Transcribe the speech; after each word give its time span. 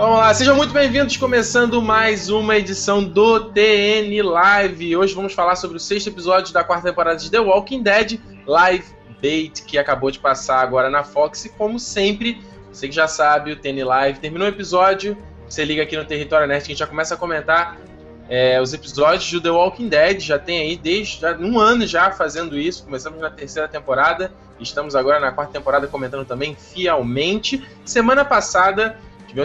Vamos 0.00 0.16
lá, 0.16 0.32
sejam 0.32 0.56
muito 0.56 0.72
bem-vindos, 0.72 1.18
começando 1.18 1.82
mais 1.82 2.30
uma 2.30 2.56
edição 2.56 3.04
do 3.04 3.50
TN 3.50 4.22
Live. 4.22 4.96
Hoje 4.96 5.14
vamos 5.14 5.34
falar 5.34 5.56
sobre 5.56 5.76
o 5.76 5.80
sexto 5.80 6.06
episódio 6.06 6.54
da 6.54 6.64
quarta 6.64 6.88
temporada 6.88 7.18
de 7.18 7.30
The 7.30 7.38
Walking 7.38 7.82
Dead, 7.82 8.18
Live 8.46 8.86
Bait, 9.20 9.62
que 9.62 9.76
acabou 9.76 10.10
de 10.10 10.18
passar 10.18 10.60
agora 10.60 10.88
na 10.88 11.04
Fox. 11.04 11.44
E 11.44 11.48
como 11.50 11.78
sempre, 11.78 12.40
você 12.72 12.88
que 12.88 12.94
já 12.94 13.06
sabe, 13.06 13.52
o 13.52 13.56
TN 13.56 13.84
Live 13.84 14.20
terminou 14.20 14.46
o 14.46 14.50
episódio, 14.50 15.18
você 15.46 15.66
liga 15.66 15.82
aqui 15.82 15.98
no 15.98 16.04
Território 16.06 16.48
Nerd 16.48 16.64
que 16.64 16.68
a 16.68 16.72
gente 16.72 16.78
já 16.78 16.86
começa 16.86 17.12
a 17.12 17.18
comentar 17.18 17.78
é, 18.26 18.58
os 18.58 18.72
episódios 18.72 19.30
do 19.30 19.38
The 19.38 19.50
Walking 19.50 19.90
Dead. 19.90 20.20
Já 20.20 20.38
tem 20.38 20.60
aí 20.60 20.76
desde 20.78 21.20
já, 21.20 21.36
um 21.36 21.60
ano 21.60 21.86
já 21.86 22.10
fazendo 22.10 22.58
isso. 22.58 22.84
Começamos 22.84 23.20
na 23.20 23.28
terceira 23.28 23.68
temporada, 23.68 24.32
estamos 24.58 24.96
agora 24.96 25.20
na 25.20 25.30
quarta 25.30 25.52
temporada 25.52 25.86
comentando 25.86 26.24
também 26.24 26.56
fielmente. 26.56 27.62
Semana 27.84 28.24
passada 28.24 28.96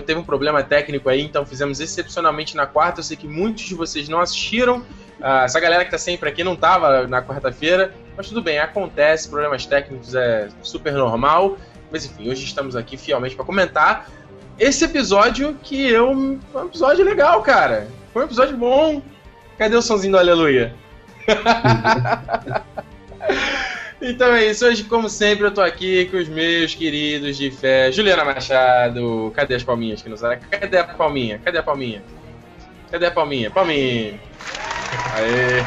teve 0.01 0.19
um 0.19 0.23
problema 0.23 0.63
técnico 0.63 1.09
aí, 1.09 1.21
então 1.21 1.45
fizemos 1.45 1.79
excepcionalmente 1.79 2.55
na 2.55 2.65
quarta. 2.65 2.99
Eu 2.99 3.03
sei 3.03 3.17
que 3.17 3.27
muitos 3.27 3.63
de 3.63 3.75
vocês 3.75 4.09
não 4.09 4.19
assistiram. 4.19 4.79
Uh, 5.19 5.45
essa 5.45 5.59
galera 5.59 5.85
que 5.85 5.91
tá 5.91 5.97
sempre 5.97 6.29
aqui 6.29 6.43
não 6.43 6.55
tava 6.55 7.07
na 7.07 7.21
quarta-feira, 7.21 7.93
mas 8.17 8.27
tudo 8.27 8.41
bem, 8.41 8.59
acontece, 8.59 9.29
problemas 9.29 9.65
técnicos 9.65 10.13
é 10.13 10.49
super 10.61 10.93
normal. 10.93 11.57
Mas 11.91 12.05
enfim, 12.05 12.29
hoje 12.29 12.43
estamos 12.43 12.75
aqui 12.75 12.97
fielmente 12.97 13.35
para 13.35 13.45
comentar 13.45 14.09
esse 14.59 14.85
episódio 14.85 15.57
que 15.61 15.89
eu. 15.89 16.11
um 16.11 16.39
episódio 16.65 17.05
legal, 17.05 17.41
cara. 17.41 17.87
Foi 18.13 18.23
um 18.23 18.25
episódio 18.25 18.57
bom. 18.57 19.01
Cadê 19.57 19.75
o 19.75 19.81
somzinho 19.81 20.13
do 20.13 20.19
Aleluia? 20.19 20.73
Então 24.07 24.35
é 24.35 24.45
isso, 24.45 24.63
hoje, 24.67 24.83
como 24.83 25.09
sempre, 25.09 25.47
eu 25.47 25.51
tô 25.51 25.61
aqui 25.61 26.05
com 26.05 26.17
os 26.17 26.29
meus 26.29 26.75
queridos 26.75 27.37
de 27.37 27.49
fé. 27.49 27.91
Juliana 27.91 28.23
Machado, 28.23 29.33
cadê 29.35 29.55
as 29.55 29.63
palminhas 29.63 30.03
que 30.03 30.15
sabe? 30.15 30.45
Cadê 30.45 30.77
a 30.77 30.83
palminha? 30.83 31.41
Cadê 31.43 31.57
a 31.57 31.63
palminha? 31.63 32.03
Cadê 32.91 33.07
a 33.07 33.11
palminha? 33.11 33.49
Palminha! 33.49 34.19
Aê! 35.15 35.63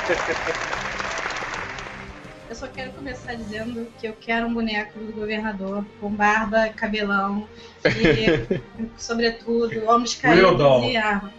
Eu 2.48 2.54
só 2.54 2.68
quero 2.68 2.92
começar 2.92 3.34
dizendo 3.34 3.88
que 3.98 4.06
eu 4.06 4.14
quero 4.20 4.46
um 4.46 4.54
boneco 4.54 5.00
do 5.00 5.12
governador 5.12 5.84
com 6.00 6.08
barba, 6.08 6.68
cabelão 6.68 7.48
e, 7.84 8.60
sobretudo, 8.96 9.82
ombros 9.90 10.14
caídos 10.14 10.84
e 10.84 10.96
arma. 10.96 11.32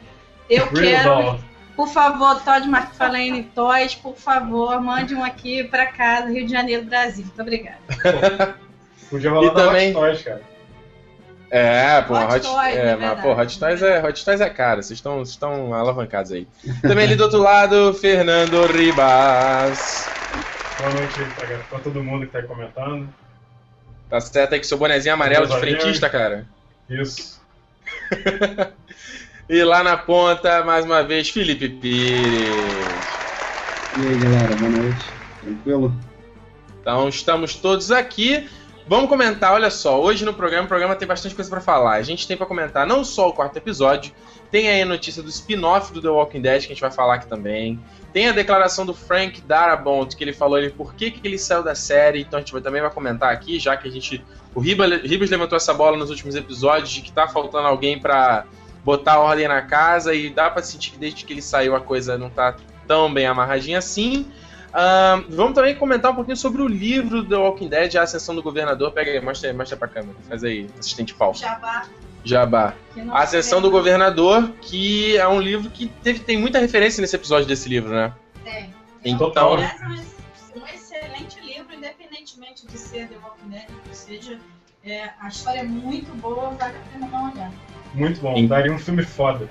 Eu 0.49 0.65
Real 0.65 0.73
quero. 0.73 1.09
Doll. 1.09 1.48
Por 1.79 1.87
favor, 1.87 2.41
Todd 2.41 2.67
McFarlane 2.67 3.41
Toys, 3.55 3.95
por 3.95 4.17
favor, 4.17 4.81
mande 4.81 5.15
um 5.15 5.23
aqui 5.23 5.63
para 5.63 5.85
casa, 5.85 6.27
Rio 6.27 6.45
de 6.45 6.51
Janeiro, 6.51 6.83
Brasil. 6.83 7.23
Muito 7.23 7.41
obrigada. 7.41 7.79
Podia 9.09 9.31
rolar 9.31 9.45
e 9.47 9.53
também... 9.53 9.89
Hot 9.91 9.99
Toys, 10.01 10.21
cara. 10.21 10.41
É, 11.49 12.01
pô, 12.01 12.15
Hot, 12.15 12.35
Hot 12.35 12.41
Toys, 12.41 12.75
é, 12.75 12.95
mas, 12.97 13.21
pô, 13.21 13.31
Hot 13.31 13.57
Toys 13.57 13.81
é, 13.81 14.05
Hot 14.05 14.25
Toys 14.25 14.41
é 14.41 14.49
cara, 14.49 14.81
vocês 14.81 14.97
estão, 14.97 15.21
estão 15.21 15.73
alavancados 15.73 16.33
aí. 16.33 16.49
Também 16.81 17.05
ali 17.05 17.15
do 17.15 17.23
outro 17.23 17.39
lado, 17.39 17.93
Fernando 17.93 18.65
Ribas. 18.65 20.09
Boa 20.79 20.89
noite 20.89 21.13
pra, 21.37 21.57
pra 21.59 21.79
todo 21.79 22.03
mundo 22.03 22.25
que 22.25 22.33
tá 22.33 22.39
aí 22.39 22.43
comentando. 22.45 23.07
Tá 24.09 24.19
certo 24.19 24.51
aí 24.51 24.59
com 24.59 24.65
seu 24.65 24.77
bonezinho 24.77 25.13
amarelo 25.13 25.47
de 25.47 25.57
frentista, 25.57 26.09
cara? 26.09 26.45
Isso. 26.89 27.41
E 29.49 29.63
lá 29.63 29.81
na 29.81 29.97
ponta, 29.97 30.63
mais 30.63 30.85
uma 30.85 31.01
vez, 31.01 31.27
Felipe 31.27 31.67
Pires. 31.67 32.21
E 33.97 34.07
aí, 34.07 34.19
galera, 34.19 34.55
boa 34.57 34.69
noite. 34.69 35.05
Tranquilo? 35.41 35.93
Então, 36.79 37.09
estamos 37.09 37.55
todos 37.55 37.91
aqui. 37.91 38.47
Vamos 38.87 39.09
comentar, 39.09 39.51
olha 39.51 39.71
só, 39.71 39.99
hoje 39.99 40.23
no 40.23 40.35
programa, 40.35 40.65
o 40.65 40.67
programa 40.67 40.95
tem 40.95 41.07
bastante 41.07 41.33
coisa 41.33 41.49
para 41.49 41.61
falar. 41.61 41.95
A 41.95 42.03
gente 42.03 42.27
tem 42.27 42.37
para 42.37 42.45
comentar 42.45 42.85
não 42.85 43.03
só 43.03 43.27
o 43.27 43.33
quarto 43.33 43.57
episódio, 43.57 44.13
tem 44.51 44.69
aí 44.69 44.83
a 44.83 44.85
notícia 44.85 45.23
do 45.23 45.29
spin-off 45.29 45.91
do 45.91 45.99
The 45.99 46.09
Walking 46.09 46.41
Dead, 46.41 46.59
que 46.61 46.67
a 46.67 46.69
gente 46.69 46.81
vai 46.81 46.91
falar 46.91 47.15
aqui 47.15 47.25
também. 47.27 47.79
Tem 48.13 48.29
a 48.29 48.31
declaração 48.31 48.85
do 48.85 48.93
Frank 48.93 49.41
Darabont, 49.41 50.15
que 50.15 50.23
ele 50.23 50.33
falou 50.33 50.59
ele 50.59 50.69
por 50.69 50.93
que, 50.93 51.09
que 51.09 51.27
ele 51.27 51.39
saiu 51.39 51.63
da 51.63 51.73
série, 51.73 52.21
então 52.21 52.37
a 52.37 52.41
gente 52.41 52.53
vai, 52.53 52.61
também 52.61 52.83
vai 52.83 52.91
comentar 52.91 53.33
aqui, 53.33 53.57
já 53.57 53.75
que 53.75 53.87
a 53.87 53.91
gente. 53.91 54.23
O 54.53 54.59
Ribas, 54.59 55.01
Ribas 55.01 55.31
levantou 55.31 55.55
essa 55.55 55.73
bola 55.73 55.97
nos 55.97 56.11
últimos 56.11 56.35
episódios 56.35 56.91
de 56.91 57.01
que 57.01 57.11
tá 57.11 57.27
faltando 57.27 57.67
alguém 57.67 57.99
para 57.99 58.45
botar 58.89 59.19
ordem 59.19 59.47
na 59.47 59.61
casa 59.61 60.15
e 60.15 60.31
dá 60.31 60.49
para 60.49 60.63
sentir 60.63 60.91
que 60.91 60.97
desde 60.97 61.23
que 61.23 61.31
ele 61.31 61.43
saiu 61.43 61.75
a 61.75 61.79
coisa 61.79 62.17
não 62.17 62.27
tá 62.27 62.55
tão 62.87 63.13
bem 63.13 63.27
amarradinha 63.27 63.77
assim. 63.77 64.25
Uh, 64.69 65.23
vamos 65.29 65.53
também 65.53 65.75
comentar 65.75 66.11
um 66.11 66.15
pouquinho 66.15 66.35
sobre 66.35 66.63
o 66.63 66.67
livro 66.67 67.21
do 67.21 67.39
Walking 67.39 67.67
Dead, 67.67 67.95
A 67.95 68.01
Ascensão 68.01 68.33
do 68.33 68.41
Governador. 68.41 68.91
Pega 68.91 69.11
aí, 69.11 69.21
mostra, 69.21 69.53
mostra 69.53 69.77
pra 69.77 69.87
câmera. 69.87 70.17
Faz 70.27 70.43
aí, 70.43 70.67
assistente 70.79 71.13
falso. 71.13 71.41
Jabá. 71.41 71.85
Jabá. 72.23 72.73
A 73.11 73.21
Ascensão 73.21 73.61
do 73.61 73.69
Governador, 73.69 74.49
que 74.59 75.15
é 75.17 75.27
um 75.27 75.39
livro 75.39 75.69
que 75.69 75.87
teve, 76.01 76.19
tem 76.21 76.37
muita 76.39 76.57
referência 76.57 76.99
nesse 76.99 77.15
episódio 77.15 77.47
desse 77.47 77.69
livro, 77.69 77.91
né? 77.91 78.11
Tem. 78.43 78.73
Então. 79.05 79.55
É 79.59 80.57
um 80.57 80.65
excelente 80.65 81.39
livro, 81.41 81.75
independentemente 81.75 82.65
de 82.65 82.77
ser 82.77 83.07
The 83.07 83.17
Walking 83.23 83.49
Dead, 83.49 83.69
ou 83.87 83.93
seja, 83.93 84.39
é, 84.85 85.09
a 85.19 85.27
história 85.27 85.59
é 85.59 85.63
muito 85.63 86.11
boa, 86.17 86.49
vale 86.51 86.75
a 86.75 86.91
pena 86.91 87.07
dar 87.07 87.17
uma 87.17 87.31
olhada. 87.31 87.51
Muito 87.93 88.21
bom, 88.21 88.45
daria 88.45 88.71
um 88.71 88.79
filme 88.79 89.03
foda. 89.03 89.49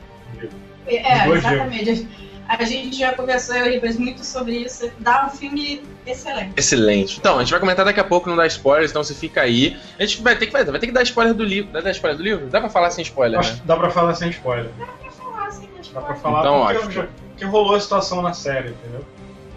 É, 0.87 1.28
exatamente. 1.28 2.09
A 2.49 2.65
gente 2.65 2.97
já 2.97 3.12
conversou, 3.12 3.56
eu 3.56 3.75
e 3.75 3.99
muito 3.99 4.25
sobre 4.25 4.56
isso. 4.56 4.91
Dá 5.00 5.27
um 5.27 5.37
filme 5.37 5.83
excelente. 6.06 6.53
Excelente. 6.56 7.19
Então, 7.19 7.37
a 7.37 7.41
gente 7.41 7.50
vai 7.50 7.61
comentar 7.61 7.84
daqui 7.84 8.00
a 8.00 8.05
pouco, 8.05 8.31
não 8.31 8.37
dá 8.37 8.47
spoilers, 8.47 8.91
então 8.91 9.05
você 9.05 9.12
fica 9.12 9.43
aí. 9.43 9.77
A 9.99 10.06
gente 10.06 10.22
vai 10.22 10.34
ter 10.34 10.47
que, 10.47 10.53
vai, 10.53 10.65
ter 10.65 10.87
que 10.87 10.93
dar 10.93 11.03
spoiler 11.03 11.34
do 11.34 11.45
livro. 11.45 11.71
Dá, 11.71 11.81
dar 11.81 11.91
spoiler 11.91 12.16
do 12.16 12.25
livro? 12.25 12.47
Dá 12.47 12.59
pra 12.59 12.71
falar 12.71 12.91
sem 12.91 13.03
spoiler, 13.03 13.39
Acho, 13.39 13.53
né? 13.53 13.60
Dá 13.66 13.77
pra 13.77 13.91
falar 13.91 14.15
sem 14.15 14.31
spoiler. 14.31 14.71
Dá 14.78 14.87
pra 14.87 15.10
falar 15.10 15.50
sem 15.50 15.69
spoiler. 15.83 15.93
Dá 15.93 16.00
pra 16.00 16.15
falar 16.15 16.41
então, 16.41 16.83
porque 16.83 17.09
que 17.37 17.45
rolou 17.45 17.75
a 17.75 17.81
situação 17.81 18.22
na 18.22 18.33
série, 18.33 18.71
entendeu? 18.71 19.05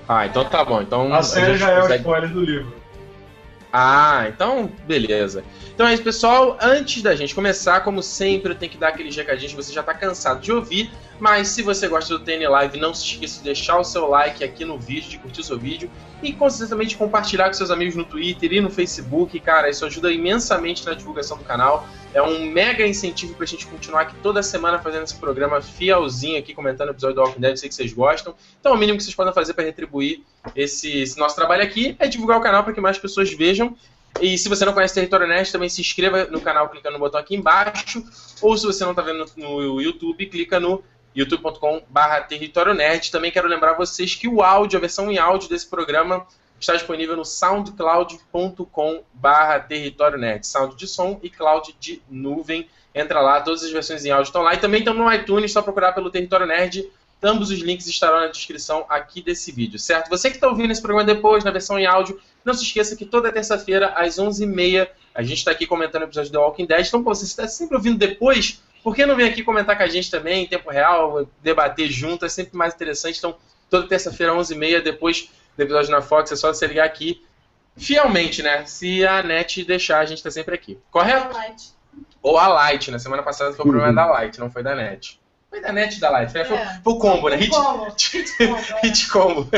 Ah, 0.07 0.25
então 0.25 0.43
tá 0.43 0.65
bom. 0.65 0.81
Então, 0.81 1.13
a 1.13 1.23
série 1.23 1.53
a 1.53 1.57
já 1.57 1.81
consegue... 1.81 1.93
é 1.93 1.95
o 1.95 1.99
spoiler 1.99 2.29
do 2.29 2.41
livro. 2.41 2.80
Ah, 3.71 4.25
então 4.27 4.69
beleza. 4.85 5.43
Então 5.81 5.89
é 5.89 5.95
isso, 5.95 6.03
pessoal. 6.03 6.59
Antes 6.61 7.01
da 7.01 7.15
gente 7.15 7.33
começar, 7.33 7.79
como 7.79 8.03
sempre, 8.03 8.51
eu 8.51 8.55
tenho 8.55 8.71
que 8.71 8.77
dar 8.77 8.89
aquele 8.89 9.09
recadinho 9.09 9.49
que 9.49 9.55
você 9.55 9.73
já 9.73 9.81
está 9.81 9.95
cansado 9.95 10.39
de 10.39 10.51
ouvir. 10.51 10.91
Mas 11.19 11.47
se 11.47 11.63
você 11.63 11.87
gosta 11.87 12.15
do 12.15 12.23
TN 12.23 12.47
Live, 12.49 12.79
não 12.79 12.93
se 12.93 13.03
esqueça 13.03 13.39
de 13.39 13.45
deixar 13.45 13.79
o 13.79 13.83
seu 13.83 14.07
like 14.07 14.43
aqui 14.43 14.63
no 14.63 14.77
vídeo, 14.77 15.09
de 15.09 15.17
curtir 15.17 15.41
o 15.41 15.43
seu 15.43 15.57
vídeo 15.57 15.89
e 16.21 16.33
consistentemente 16.33 16.95
compartilhar 16.95 17.47
com 17.47 17.53
seus 17.53 17.71
amigos 17.71 17.95
no 17.95 18.03
Twitter 18.03 18.53
e 18.53 18.61
no 18.61 18.69
Facebook. 18.69 19.39
Cara, 19.39 19.69
isso 19.69 19.83
ajuda 19.83 20.11
imensamente 20.11 20.85
na 20.85 20.93
divulgação 20.93 21.37
do 21.37 21.43
canal. 21.43 21.87
É 22.13 22.21
um 22.21 22.45
mega 22.45 22.85
incentivo 22.85 23.33
para 23.33 23.45
a 23.45 23.47
gente 23.47 23.65
continuar 23.65 24.01
aqui 24.01 24.15
toda 24.21 24.43
semana 24.43 24.77
fazendo 24.77 25.03
esse 25.03 25.15
programa 25.15 25.61
fielzinho 25.61 26.37
aqui, 26.37 26.53
comentando 26.53 26.89
o 26.89 26.91
episódio 26.91 27.15
do 27.15 27.21
Walking 27.21 27.39
Dead. 27.39 27.57
Sei 27.57 27.69
que 27.69 27.75
vocês 27.75 27.93
gostam. 27.93 28.35
Então, 28.59 28.73
o 28.73 28.77
mínimo 28.77 28.97
que 28.97 29.03
vocês 29.03 29.15
podem 29.15 29.33
fazer 29.33 29.53
para 29.53 29.63
retribuir 29.63 30.21
esse, 30.55 31.01
esse 31.01 31.17
nosso 31.17 31.35
trabalho 31.35 31.63
aqui 31.63 31.95
é 31.99 32.07
divulgar 32.07 32.37
o 32.37 32.41
canal 32.41 32.63
para 32.63 32.73
que 32.73 32.81
mais 32.81 32.97
pessoas 32.97 33.31
vejam. 33.31 33.75
E 34.19 34.37
se 34.37 34.49
você 34.49 34.65
não 34.65 34.73
conhece 34.73 34.93
Território 34.93 35.27
Nerd, 35.27 35.51
também 35.51 35.69
se 35.69 35.81
inscreva 35.81 36.25
no 36.25 36.41
canal 36.41 36.69
clicando 36.69 36.93
no 36.93 36.99
botão 36.99 37.19
aqui 37.19 37.35
embaixo. 37.35 38.03
Ou 38.41 38.57
se 38.57 38.65
você 38.65 38.83
não 38.83 38.91
está 38.91 39.01
vendo 39.01 39.25
no 39.37 39.81
YouTube, 39.81 40.25
clica 40.25 40.59
no 40.59 40.83
youtube.com.br 41.15 42.27
Território 42.27 42.73
Nerd. 42.73 43.11
Também 43.11 43.31
quero 43.31 43.47
lembrar 43.47 43.73
vocês 43.73 44.15
que 44.15 44.27
o 44.27 44.41
áudio, 44.41 44.77
a 44.77 44.81
versão 44.81 45.11
em 45.11 45.17
áudio 45.17 45.49
desse 45.49 45.67
programa, 45.67 46.25
está 46.59 46.73
disponível 46.73 47.15
no 47.15 47.25
soundcloud.com.br 47.25 49.67
Território 49.67 50.17
Nerd. 50.17 50.45
Sound 50.45 50.75
de 50.75 50.87
som 50.87 51.19
e 51.23 51.29
cloud 51.29 51.75
de 51.79 52.01
nuvem. 52.09 52.67
Entra 52.93 53.21
lá, 53.21 53.41
todas 53.41 53.63
as 53.63 53.71
versões 53.71 54.05
em 54.05 54.11
áudio 54.11 54.29
estão 54.29 54.41
lá. 54.41 54.53
E 54.53 54.57
também 54.57 54.79
estão 54.79 54.93
no 54.93 55.11
iTunes, 55.11 55.51
só 55.51 55.61
procurar 55.61 55.93
pelo 55.93 56.09
Território 56.09 56.45
Nerd. 56.45 56.89
Ambos 57.23 57.51
os 57.51 57.59
links 57.59 57.87
estarão 57.87 58.19
na 58.19 58.27
descrição 58.27 58.85
aqui 58.89 59.21
desse 59.21 59.51
vídeo, 59.51 59.77
certo? 59.77 60.09
Você 60.09 60.29
que 60.29 60.37
está 60.37 60.47
ouvindo 60.47 60.71
esse 60.71 60.81
programa 60.81 61.05
depois, 61.05 61.43
na 61.43 61.51
versão 61.51 61.77
em 61.77 61.85
áudio, 61.85 62.19
não 62.43 62.53
se 62.53 62.63
esqueça 62.63 62.95
que 62.95 63.05
toda 63.05 63.31
terça-feira, 63.31 63.89
às 63.95 64.17
11h30, 64.17 64.87
a 65.13 65.21
gente 65.21 65.37
está 65.37 65.51
aqui 65.51 65.65
comentando 65.65 66.03
o 66.03 66.05
episódio 66.05 66.31
do 66.31 66.39
Walking 66.39 66.65
Dead. 66.65 66.87
Então, 66.87 67.03
pô, 67.03 67.13
você 67.13 67.25
está 67.25 67.47
sempre 67.47 67.75
ouvindo 67.75 67.97
depois, 67.97 68.61
por 68.83 68.95
que 68.95 69.05
não 69.05 69.15
vem 69.15 69.27
aqui 69.27 69.43
comentar 69.43 69.77
com 69.77 69.83
a 69.83 69.87
gente 69.87 70.09
também, 70.09 70.43
em 70.43 70.47
tempo 70.47 70.69
real, 70.69 71.27
debater 71.41 71.89
junto? 71.89 72.25
É 72.25 72.29
sempre 72.29 72.57
mais 72.57 72.73
interessante. 72.73 73.17
Então, 73.17 73.35
toda 73.69 73.87
terça-feira, 73.87 74.33
11h30, 74.33 74.81
depois 74.81 75.29
do 75.55 75.61
episódio 75.61 75.91
na 75.91 76.01
Fox, 76.01 76.31
é 76.31 76.35
só 76.35 76.53
você 76.53 76.65
ligar 76.65 76.85
aqui 76.85 77.23
fielmente, 77.77 78.41
né? 78.41 78.65
Se 78.65 79.05
a 79.05 79.21
net 79.21 79.63
deixar, 79.63 79.99
a 79.99 80.05
gente 80.05 80.17
está 80.17 80.31
sempre 80.31 80.55
aqui. 80.55 80.79
Correto? 80.89 81.37
Ou 82.21 82.37
a 82.37 82.47
Light. 82.47 82.89
Na 82.91 82.99
semana 82.99 83.23
passada 83.23 83.53
foi 83.53 83.65
o 83.65 83.69
problema 83.69 83.93
da 83.93 84.05
Light, 84.05 84.39
não 84.39 84.49
foi 84.49 84.63
da 84.63 84.75
net. 84.75 85.20
Foi 85.51 85.59
da 85.59 85.73
net 85.73 85.99
da 85.99 86.09
live. 86.09 86.31
Foi, 86.31 86.41
é. 86.41 86.79
foi 86.81 86.93
o 86.93 86.97
combo, 86.97 87.27
né? 87.27 87.35
Hit, 87.35 87.51
hit, 88.81 89.09
combo. 89.09 89.49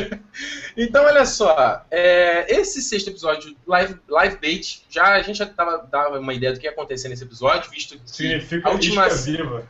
então, 0.75 1.05
olha 1.05 1.23
só. 1.23 1.85
É, 1.91 2.51
esse 2.51 2.81
sexto 2.81 3.11
episódio, 3.11 3.55
Live, 3.67 3.95
live 4.09 4.37
Bait, 4.37 4.81
já, 4.89 5.13
a 5.13 5.21
gente 5.21 5.37
já 5.37 5.45
tava, 5.45 5.87
dava 5.91 6.19
uma 6.19 6.33
ideia 6.33 6.51
do 6.51 6.59
que 6.59 6.65
ia 6.65 6.71
acontecer 6.71 7.09
nesse 7.09 7.23
episódio, 7.23 7.69
visto 7.69 7.99
que 7.99 8.11
Significa 8.11 8.67
a 8.67 8.71
última... 8.71 9.07
viva. 9.07 9.67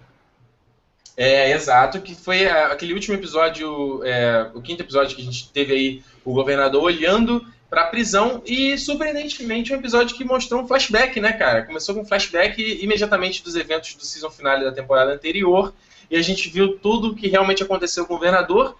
É, 1.17 1.51
exato, 1.51 2.01
que 2.01 2.15
foi 2.15 2.47
aquele 2.47 2.93
último 2.93 3.15
episódio, 3.15 4.01
é, 4.03 4.49
o 4.53 4.61
quinto 4.61 4.81
episódio 4.81 5.15
que 5.15 5.21
a 5.21 5.25
gente 5.25 5.49
teve 5.49 5.73
aí 5.73 6.03
o 6.23 6.33
governador 6.33 6.81
olhando 6.81 7.45
pra 7.69 7.87
prisão 7.87 8.41
e, 8.45 8.77
surpreendentemente, 8.77 9.73
um 9.73 9.75
episódio 9.75 10.15
que 10.15 10.23
mostrou 10.23 10.61
um 10.61 10.67
flashback, 10.67 11.19
né, 11.19 11.33
cara? 11.33 11.63
Começou 11.63 11.93
com 11.93 12.01
um 12.01 12.05
flashback 12.05 12.61
imediatamente 12.81 13.43
dos 13.43 13.55
eventos 13.55 13.93
do 13.93 14.05
season 14.05 14.31
finale 14.31 14.63
da 14.63 14.71
temporada 14.71 15.13
anterior 15.13 15.73
e 16.13 16.15
a 16.15 16.21
gente 16.21 16.47
viu 16.47 16.77
tudo 16.77 17.07
o 17.09 17.15
que 17.15 17.27
realmente 17.27 17.63
aconteceu 17.63 18.05
com 18.05 18.13
o 18.13 18.17
governador. 18.17 18.77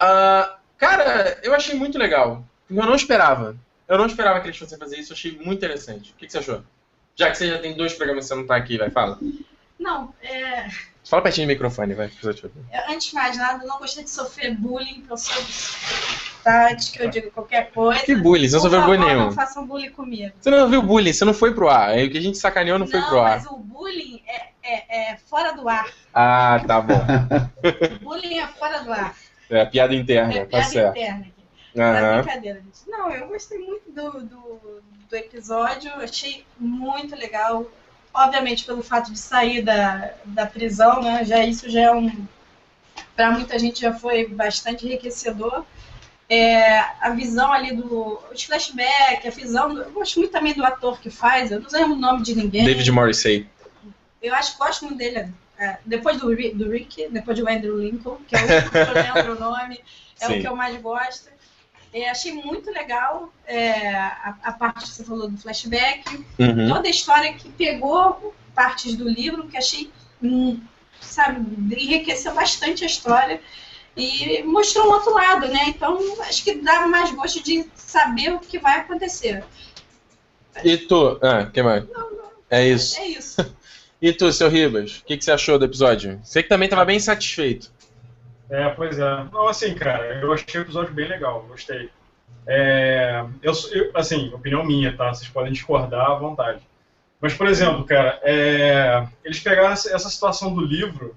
Uh, 0.00 0.48
cara, 0.76 1.36
eu 1.42 1.52
achei 1.52 1.74
muito 1.74 1.98
legal. 1.98 2.44
Eu 2.70 2.86
não 2.86 2.94
esperava. 2.94 3.56
Eu 3.88 3.98
não 3.98 4.06
esperava 4.06 4.38
que 4.40 4.46
eles 4.46 4.56
fossem 4.56 4.78
fazer 4.78 4.96
isso, 4.96 5.12
eu 5.12 5.16
achei 5.16 5.32
muito 5.32 5.58
interessante. 5.58 6.12
O 6.12 6.14
que, 6.14 6.26
que 6.26 6.32
você 6.32 6.38
achou? 6.38 6.62
Já 7.16 7.32
que 7.32 7.36
você 7.36 7.48
já 7.48 7.58
tem 7.58 7.76
dois 7.76 7.94
programas 7.94 8.24
que 8.24 8.28
você 8.28 8.34
não 8.36 8.46
tá 8.46 8.54
aqui, 8.54 8.78
vai, 8.78 8.90
fala. 8.90 9.18
Não, 9.76 10.14
é. 10.22 10.68
Fala 11.04 11.22
pertinho 11.22 11.48
do 11.48 11.50
microfone, 11.50 11.94
vai. 11.94 12.12
Antes 12.88 13.08
de 13.08 13.14
mais 13.14 13.36
nada, 13.36 13.64
eu 13.64 13.68
não 13.68 13.78
gostei 13.78 14.04
de 14.04 14.10
sofrer 14.10 14.54
bullying, 14.54 15.04
eu 15.10 15.16
sou? 15.16 15.42
Antes 16.46 16.90
que 16.90 17.02
eu 17.02 17.10
diga 17.10 17.28
qualquer 17.32 17.72
coisa. 17.72 18.04
Que 18.04 18.14
bullying? 18.14 18.46
Você 18.46 18.54
não 18.54 18.62
sofreu 18.62 18.82
bullying 18.84 19.04
nenhum. 19.04 19.24
Não 19.24 19.32
façam 19.32 19.66
bullying 19.66 19.90
comigo. 19.90 20.32
Você 20.40 20.50
não 20.50 20.68
viu 20.68 20.80
bullying, 20.80 21.12
você 21.12 21.24
não 21.24 21.34
foi 21.34 21.52
pro 21.52 21.68
ar. 21.68 21.98
O 21.98 22.10
que 22.10 22.18
a 22.18 22.20
gente 22.20 22.38
sacaneou 22.38 22.78
não, 22.78 22.86
não 22.86 22.92
foi 22.92 23.02
pro 23.02 23.18
ar. 23.18 23.38
Mas 23.38 23.50
o 23.50 23.56
bullying 23.56 24.22
é, 24.28 24.48
é, 24.68 25.12
é 25.12 25.16
fora 25.16 25.52
do 25.52 25.68
ar. 25.68 25.88
Ah, 26.12 26.62
tá 26.66 26.80
bom. 26.80 27.00
bullying 28.02 28.38
é 28.38 28.46
fora 28.48 28.80
do 28.80 28.92
ar. 28.92 29.16
É, 29.50 29.64
piada 29.64 29.94
interna, 29.94 30.34
é, 30.34 30.40
tá 30.40 30.46
piada 30.46 30.64
certo. 30.66 30.96
interna 30.96 31.20
aqui. 31.20 31.38
Uhum. 31.74 32.22
brincadeira, 32.22 32.60
gente. 32.60 32.90
Não, 32.90 33.10
eu 33.10 33.28
gostei 33.28 33.58
muito 33.58 33.90
do, 33.92 34.20
do, 34.24 34.82
do 35.08 35.16
episódio, 35.16 35.92
achei 35.94 36.44
muito 36.58 37.14
legal 37.14 37.66
obviamente 38.12 38.64
pelo 38.64 38.82
fato 38.82 39.12
de 39.12 39.18
sair 39.18 39.62
da, 39.62 40.12
da 40.24 40.46
prisão, 40.46 41.02
né, 41.02 41.24
já 41.24 41.44
isso 41.44 41.70
já 41.70 41.82
é 41.82 41.90
um 41.92 42.26
para 43.14 43.30
muita 43.32 43.58
gente 43.58 43.80
já 43.80 43.92
foi 43.92 44.26
bastante 44.28 44.86
enriquecedor. 44.86 45.64
É, 46.30 46.78
a 47.00 47.10
visão 47.10 47.52
ali 47.52 47.74
do 47.74 48.20
os 48.32 48.42
flashback, 48.44 49.26
a 49.26 49.30
visão, 49.30 49.76
eu 49.76 49.90
gosto 49.92 50.18
muito 50.18 50.30
também 50.30 50.52
do 50.52 50.64
ator 50.64 51.00
que 51.00 51.10
faz, 51.10 51.50
eu 51.50 51.60
não 51.60 51.70
lembro 51.70 51.94
o 51.94 51.98
nome 51.98 52.22
de 52.22 52.34
ninguém. 52.34 52.64
David 52.64 52.90
Morrissey. 52.92 53.48
Eu 54.22 54.34
acho 54.34 54.52
que 54.52 54.58
gosto 54.58 54.84
muito 54.84 54.98
dele. 54.98 55.32
É, 55.58 55.78
depois 55.84 56.18
do, 56.18 56.28
do 56.28 56.70
Rick, 56.70 57.08
depois 57.10 57.36
do 57.38 57.48
Andrew 57.48 57.78
Lincoln, 57.80 58.18
que 58.28 58.36
é 58.36 58.38
o 58.38 58.70
que 58.70 58.76
eu 58.76 58.94
lembro 59.16 59.36
o 59.36 59.40
nome, 59.40 59.80
é 60.20 60.26
Sim. 60.26 60.38
o 60.38 60.40
que 60.40 60.48
eu 60.48 60.54
mais 60.54 60.80
gosto. 60.80 61.28
É, 61.92 62.10
achei 62.10 62.32
muito 62.32 62.70
legal 62.70 63.32
é, 63.46 63.88
a, 63.96 64.36
a, 64.42 64.52
parte 64.52 64.84
que 64.84 64.88
você 64.88 65.04
falou 65.04 65.28
do 65.28 65.38
flashback, 65.38 66.24
uhum. 66.38 66.68
toda 66.68 66.86
a 66.86 66.90
história 66.90 67.32
que 67.32 67.48
pegou 67.48 68.34
partes 68.54 68.94
do 68.94 69.08
livro, 69.08 69.48
que 69.48 69.56
achei, 69.56 69.90
hum, 70.22 70.60
sabe, 71.00 71.40
enriqueceu 71.74 72.34
bastante 72.34 72.84
a 72.84 72.86
história 72.86 73.40
e 73.96 74.42
mostrou 74.42 74.86
um 74.86 74.92
outro 74.92 75.14
lado, 75.14 75.48
né? 75.48 75.64
Então, 75.68 75.98
acho 76.22 76.44
que 76.44 76.54
dá 76.54 76.86
mais 76.86 77.10
gosto 77.10 77.42
de 77.42 77.66
saber 77.74 78.32
o 78.32 78.38
que 78.38 78.58
vai 78.58 78.80
acontecer. 78.80 79.42
E 80.62 80.76
tu? 80.76 81.18
Ah, 81.22 81.46
que 81.46 81.62
mais? 81.62 81.88
Não, 81.88 82.10
não. 82.10 82.30
É 82.50 82.66
isso. 82.66 82.98
É 82.98 83.08
isso. 83.08 83.54
e 84.00 84.12
tu, 84.12 84.32
seu 84.32 84.48
Ribas, 84.48 84.98
o 84.98 85.04
que, 85.04 85.16
que 85.16 85.24
você 85.24 85.32
achou 85.32 85.58
do 85.58 85.64
episódio? 85.64 86.20
Você 86.22 86.42
que 86.42 86.48
também 86.48 86.66
estava 86.66 86.84
bem 86.84 87.00
satisfeito. 87.00 87.70
É, 88.50 88.68
pois 88.70 88.98
é. 88.98 89.24
Não, 89.32 89.48
assim, 89.48 89.74
cara, 89.74 90.20
eu 90.20 90.32
achei 90.32 90.60
o 90.60 90.64
episódio 90.64 90.94
bem 90.94 91.08
legal, 91.08 91.44
gostei. 91.48 91.90
É, 92.46 93.24
eu, 93.42 93.52
eu, 93.72 93.90
assim, 93.94 94.32
opinião 94.32 94.64
minha, 94.64 94.96
tá? 94.96 95.12
Vocês 95.12 95.28
podem 95.28 95.52
discordar 95.52 96.12
à 96.12 96.14
vontade. 96.14 96.60
Mas, 97.20 97.34
por 97.34 97.46
exemplo, 97.46 97.84
cara, 97.84 98.18
é, 98.22 99.06
eles 99.24 99.40
pegaram 99.40 99.72
essa 99.72 100.08
situação 100.08 100.54
do 100.54 100.64
livro, 100.64 101.14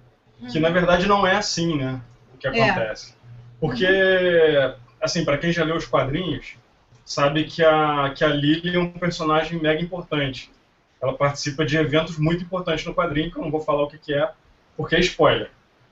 que 0.51 0.59
na 0.59 0.69
verdade 0.69 1.07
não 1.07 1.25
é 1.25 1.35
assim, 1.35 1.77
né? 1.77 2.01
O 2.33 2.37
que 2.37 2.47
é. 2.47 2.49
acontece. 2.49 3.11
É. 3.11 3.15
Porque, 3.59 3.87
assim, 4.99 5.23
para 5.23 5.37
quem 5.37 5.53
já 5.53 5.63
leu 5.63 5.75
os 5.75 5.85
quadrinhos, 5.85 6.55
sabe 7.05 7.43
que 7.43 7.63
a, 7.63 8.11
que 8.15 8.23
a 8.23 8.27
Lily 8.27 8.75
é 8.75 8.79
um 8.79 8.91
personagem 8.91 9.61
mega 9.61 9.81
importante. 9.81 10.51
Ela 11.01 11.13
participa 11.13 11.65
de 11.65 11.77
eventos 11.77 12.17
muito 12.17 12.43
importantes 12.43 12.85
no 12.85 12.93
quadrinho, 12.93 13.31
que 13.31 13.37
eu 13.37 13.41
não 13.41 13.51
vou 13.51 13.61
falar 13.61 13.83
o 13.83 13.87
que, 13.87 13.97
que 13.97 14.13
é, 14.13 14.31
porque 14.77 14.95
é 14.95 14.99
spoiler. 14.99 15.49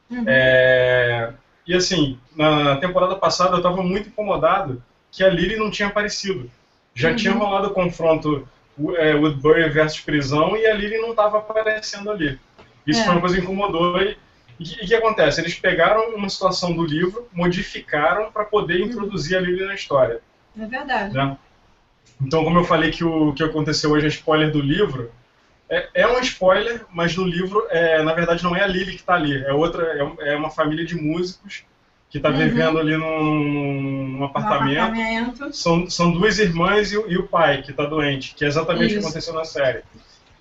Uhum. 0.10 0.24
É, 0.28 1.34
e 1.66 1.74
assim, 1.74 2.20
na 2.36 2.78
temporada 2.78 3.16
passada 3.16 3.52
eu 3.52 3.58
estava 3.58 3.82
muito 3.82 4.10
incomodado 4.10 4.82
que 5.12 5.24
a 5.24 5.30
Lily 5.30 5.56
não 5.56 5.72
tinha 5.72 5.88
aparecido. 5.88 6.50
Já 6.94 7.10
uhum. 7.10 7.16
tinha 7.16 7.34
rolado 7.34 7.68
o 7.68 7.74
confronto 7.74 8.48
é, 8.98 9.14
Woodbury 9.14 9.70
versus 9.70 10.00
prisão 10.00 10.56
e 10.56 10.66
a 10.66 10.74
Lily 10.74 10.98
não 11.00 11.12
estava 11.12 11.40
aparecendo 11.40 12.12
ali. 12.12 12.40
Isso 12.86 13.02
é. 13.02 13.04
foi 13.04 13.14
uma 13.14 13.22
coisa 13.22 13.36
que 13.36 13.42
incomodou. 13.42 14.02
E 14.02 14.18
o 14.60 14.88
que, 14.88 14.96
acontece? 14.96 15.40
Eles 15.40 15.56
pegaram 15.56 16.16
uma 16.16 16.30
situação 16.30 16.74
do 16.74 16.84
livro, 16.84 17.28
modificaram 17.32 18.32
para 18.32 18.46
poder 18.46 18.82
uhum. 18.82 18.88
introduzir 18.88 19.38
a 19.38 19.42
Lily 19.42 19.66
na 19.66 19.74
história. 19.74 20.22
É 20.60 20.66
verdade. 20.66 21.14
Né? 21.14 21.38
Então, 22.22 22.44
como 22.44 22.60
eu 22.60 22.66
falei 22.66 22.92
que 22.92 23.04
o 23.04 23.34
que 23.34 23.44
aconteceu 23.44 23.92
hoje 23.92 24.06
é 24.06 24.10
spoiler 24.10 24.52
do 24.52 24.62
livro, 24.62 25.12
é, 25.70 25.88
é 25.94 26.08
um 26.08 26.20
spoiler, 26.20 26.82
mas 26.92 27.16
no 27.16 27.24
livro, 27.24 27.66
é, 27.70 28.02
na 28.02 28.14
verdade, 28.14 28.44
não 28.44 28.56
é 28.56 28.64
a 28.64 28.68
Lily 28.68 28.94
que 28.94 29.02
está 29.02 29.14
ali. 29.14 29.42
É 29.44 29.54
outra, 29.54 29.84
é, 30.20 30.32
é, 30.32 30.36
uma 30.36 30.50
família 30.50 30.84
de 30.84 30.96
músicos 30.96 31.64
que 32.10 32.18
está 32.18 32.30
uhum. 32.30 32.38
vivendo 32.38 32.80
ali 32.80 32.98
num, 32.98 34.18
num 34.18 34.24
apartamento. 34.24 34.80
apartamento. 34.80 35.56
São, 35.56 35.88
são 35.88 36.12
duas 36.12 36.40
irmãs 36.40 36.92
e, 36.92 36.96
e 36.96 37.18
o 37.18 37.28
pai 37.28 37.62
que 37.62 37.70
está 37.70 37.86
doente, 37.86 38.34
que 38.34 38.44
é 38.44 38.48
exatamente 38.48 38.88
Isso. 38.88 38.96
o 38.96 39.00
que 39.00 39.06
aconteceu 39.06 39.34
na 39.34 39.46
série. 39.46 39.84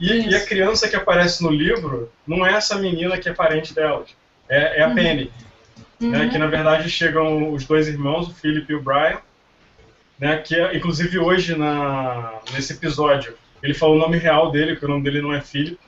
E, 0.00 0.30
e, 0.30 0.34
a 0.34 0.46
criança 0.46 0.88
que 0.88 0.96
aparece 0.96 1.42
no 1.42 1.50
livro 1.50 2.10
não 2.26 2.46
é 2.46 2.54
essa 2.54 2.76
menina 2.76 3.18
que 3.18 3.28
é 3.28 3.34
parente 3.34 3.74
delas. 3.74 4.08
É, 4.48 4.80
é 4.80 4.84
a 4.84 4.88
uhum. 4.88 4.94
Penny. 4.94 5.30
Né, 6.00 6.22
uhum. 6.22 6.30
que 6.30 6.38
na 6.38 6.46
verdade 6.46 6.88
chegam 6.88 7.52
os 7.52 7.66
dois 7.66 7.88
irmãos, 7.88 8.28
o 8.28 8.34
Philip 8.34 8.72
e 8.72 8.76
o 8.76 8.82
Brian. 8.82 9.18
Né, 10.18 10.38
que 10.38 10.54
é, 10.54 10.76
inclusive 10.76 11.18
hoje 11.18 11.56
na, 11.56 12.40
nesse 12.52 12.72
episódio 12.72 13.34
ele 13.62 13.74
falou 13.74 13.96
o 13.96 13.98
nome 13.98 14.18
real 14.18 14.50
dele, 14.50 14.76
que 14.76 14.84
o 14.84 14.88
nome 14.88 15.02
dele 15.02 15.20
não 15.22 15.32
é 15.32 15.40
Philip. 15.40 15.78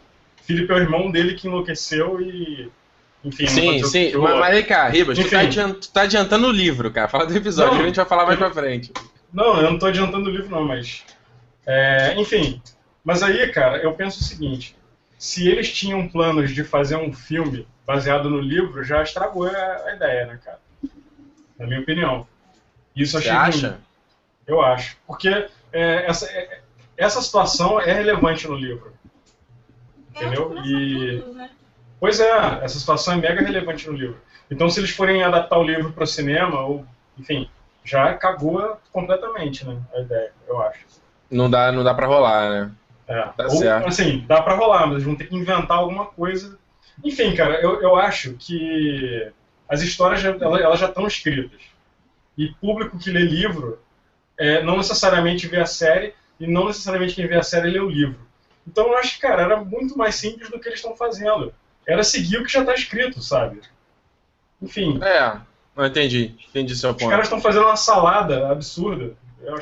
Philip 0.42 0.70
é 0.70 0.74
o 0.74 0.78
irmão 0.78 1.10
dele 1.10 1.34
que 1.34 1.46
enlouqueceu 1.46 2.20
e. 2.20 2.70
Enfim, 3.22 3.46
sim, 3.46 3.84
sim. 3.84 4.12
Mas, 4.16 4.38
mas 4.38 4.54
aí, 4.56 4.62
cara, 4.62 4.88
Ribas, 4.88 5.18
tu 5.18 5.28
tá, 5.28 5.40
adiantando, 5.40 5.74
tu 5.74 5.92
tá, 5.92 6.02
adiantando 6.02 6.46
o 6.46 6.52
livro, 6.52 6.90
cara. 6.90 7.06
Fala 7.06 7.26
do 7.26 7.36
episódio, 7.36 7.74
não, 7.74 7.82
a 7.82 7.86
gente 7.86 7.96
vai 7.96 8.06
falar 8.06 8.26
mais 8.26 8.38
pra 8.38 8.50
frente. 8.50 8.92
Não, 9.32 9.60
eu 9.60 9.70
não 9.70 9.78
tô 9.78 9.86
adiantando 9.86 10.28
o 10.28 10.32
livro, 10.32 10.50
não, 10.50 10.64
mas. 10.64 11.04
É, 11.66 12.14
enfim. 12.18 12.60
Mas 13.04 13.22
aí, 13.22 13.48
cara, 13.52 13.76
eu 13.78 13.92
penso 13.92 14.20
o 14.20 14.24
seguinte: 14.24 14.74
se 15.18 15.46
eles 15.46 15.70
tinham 15.72 16.08
planos 16.08 16.50
de 16.50 16.64
fazer 16.64 16.96
um 16.96 17.12
filme 17.12 17.66
baseado 17.86 18.30
no 18.30 18.40
livro, 18.40 18.82
já 18.82 19.02
estragou 19.02 19.46
a, 19.46 19.82
a 19.86 19.94
ideia, 19.94 20.26
né, 20.26 20.40
cara? 20.42 20.58
Na 21.58 21.66
minha 21.66 21.80
opinião. 21.80 22.26
Isso 22.96 23.20
Você 23.20 23.28
acha? 23.28 23.68
Ruim. 23.68 23.89
Eu 24.50 24.60
acho. 24.60 24.96
Porque 25.06 25.28
é, 25.72 26.06
essa, 26.06 26.26
é, 26.26 26.60
essa 26.96 27.22
situação 27.22 27.80
é 27.80 27.92
relevante 27.92 28.48
no 28.48 28.56
livro. 28.56 28.92
Entendeu? 30.10 30.56
E. 30.64 31.22
Né? 31.34 31.50
Pois 32.00 32.18
é, 32.18 32.64
essa 32.64 32.78
situação 32.78 33.14
é 33.14 33.16
mega 33.18 33.42
relevante 33.42 33.86
no 33.88 33.96
livro. 33.96 34.20
Então, 34.50 34.68
se 34.68 34.80
eles 34.80 34.90
forem 34.90 35.22
adaptar 35.22 35.58
o 35.58 35.62
livro 35.62 35.92
para 35.92 36.02
o 36.02 36.06
cinema, 36.06 36.60
ou, 36.62 36.84
enfim, 37.16 37.48
já 37.84 38.12
cagou 38.14 38.76
completamente, 38.90 39.64
né? 39.64 39.78
A 39.94 40.00
ideia, 40.00 40.32
eu 40.48 40.60
acho. 40.62 40.84
Não 41.30 41.48
dá, 41.48 41.70
não 41.70 41.84
dá 41.84 41.94
para 41.94 42.08
rolar, 42.08 42.50
né? 42.50 42.72
É. 43.06 43.22
Tá 43.22 43.44
ou, 43.44 43.50
certo. 43.50 43.86
assim, 43.86 44.24
dá 44.26 44.42
para 44.42 44.56
rolar, 44.56 44.86
mas 44.86 44.94
eles 44.94 45.04
vão 45.04 45.14
ter 45.14 45.28
que 45.28 45.36
inventar 45.36 45.78
alguma 45.78 46.06
coisa. 46.06 46.58
Enfim, 47.04 47.36
cara, 47.36 47.60
eu, 47.60 47.80
eu 47.80 47.94
acho 47.94 48.34
que 48.34 49.30
as 49.68 49.80
histórias 49.82 50.20
já, 50.20 50.30
elas, 50.30 50.60
elas 50.60 50.80
já 50.80 50.88
estão 50.88 51.06
escritas. 51.06 51.60
E 52.36 52.48
público 52.60 52.98
que 52.98 53.10
lê 53.10 53.20
livro 53.20 53.78
é, 54.40 54.62
não 54.62 54.78
necessariamente 54.78 55.46
vê 55.46 55.58
a 55.60 55.66
série, 55.66 56.14
e 56.40 56.46
não 56.46 56.66
necessariamente 56.66 57.14
quem 57.14 57.26
vê 57.26 57.36
a 57.36 57.42
série 57.42 57.70
lê 57.70 57.78
o 57.78 57.90
livro. 57.90 58.18
Então 58.66 58.86
eu 58.86 58.96
acho 58.96 59.14
que, 59.14 59.20
cara, 59.20 59.42
era 59.42 59.62
muito 59.62 59.98
mais 59.98 60.14
simples 60.14 60.48
do 60.48 60.58
que 60.58 60.66
eles 60.66 60.78
estão 60.78 60.96
fazendo. 60.96 61.52
Era 61.86 62.02
seguir 62.02 62.38
o 62.38 62.44
que 62.44 62.52
já 62.52 62.60
está 62.60 62.74
escrito, 62.74 63.20
sabe? 63.20 63.60
Enfim. 64.62 64.98
É, 65.02 65.36
não 65.76 65.84
entendi. 65.84 66.34
Entendi 66.48 66.74
seu 66.74 66.94
ponto. 66.94 67.04
Os 67.04 67.10
caras 67.10 67.26
estão 67.26 67.40
fazendo 67.40 67.66
uma 67.66 67.76
salada 67.76 68.50
absurda. 68.50 69.12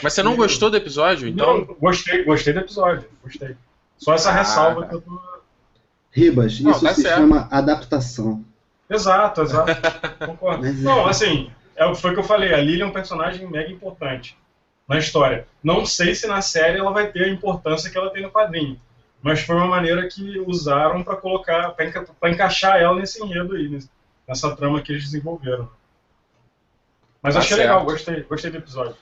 Mas 0.01 0.13
você 0.13 0.23
não 0.23 0.33
que... 0.33 0.39
gostou 0.39 0.71
do 0.71 0.77
episódio, 0.77 1.29
então? 1.29 1.59
Não, 1.59 1.65
gostei, 1.65 2.23
gostei 2.23 2.53
do 2.53 2.61
episódio. 2.61 3.09
Gostei. 3.23 3.57
Só 3.97 4.15
essa 4.15 4.31
ah, 4.31 4.35
ressalva 4.35 4.87
que 4.87 4.95
eu 4.95 5.01
tô. 5.01 5.21
Ribas, 6.13 6.61
não, 6.61 6.71
isso 6.71 6.83
tá 6.83 6.95
se 6.95 7.03
certo. 7.03 7.17
chama 7.17 7.49
adaptação. 7.51 8.45
Exato, 8.89 9.43
exato. 9.43 9.73
Concordo. 10.25 10.63
Mas, 10.63 10.81
não, 10.81 11.07
é. 11.07 11.11
assim, 11.11 11.51
é, 11.75 11.95
foi 11.97 12.13
o 12.13 12.15
que 12.15 12.21
eu 12.21 12.25
falei, 12.25 12.55
a 12.55 12.59
Lily 12.59 12.83
é 12.83 12.87
um 12.87 12.93
personagem 12.93 13.49
mega 13.49 13.71
importante 13.71 14.37
na 14.89 14.99
história. 14.99 15.47
Não 15.63 15.85
sei 15.85 16.15
se 16.15 16.27
na 16.27 16.41
série 16.41 16.79
ela 16.79 16.91
vai 16.91 17.13
ter 17.13 17.25
a 17.25 17.29
importância 17.29 17.91
que 17.91 17.99
ela 17.99 18.11
tem 18.11 18.23
no 18.23 18.31
quadrinho, 18.31 18.81
mas 19.21 19.41
foi 19.41 19.55
uma 19.57 19.67
maneira 19.67 20.09
que 20.09 20.39
usaram 20.41 21.05
para 21.05 21.17
colocar, 21.17 21.71
para 21.71 21.87
enca 21.87 22.07
encaixar 22.25 22.81
ela 22.81 22.97
nesse 22.97 23.23
enredo 23.23 23.55
aí, 23.55 23.79
nessa 24.27 24.57
trama 24.57 24.81
que 24.81 24.93
eles 24.93 25.05
desenvolveram. 25.05 25.69
Mas 27.23 27.35
tá 27.35 27.41
achei 27.41 27.57
certo. 27.57 27.69
legal, 27.69 27.85
gostei, 27.85 28.23
gostei 28.23 28.51
do 28.51 28.57
episódio. 28.57 28.97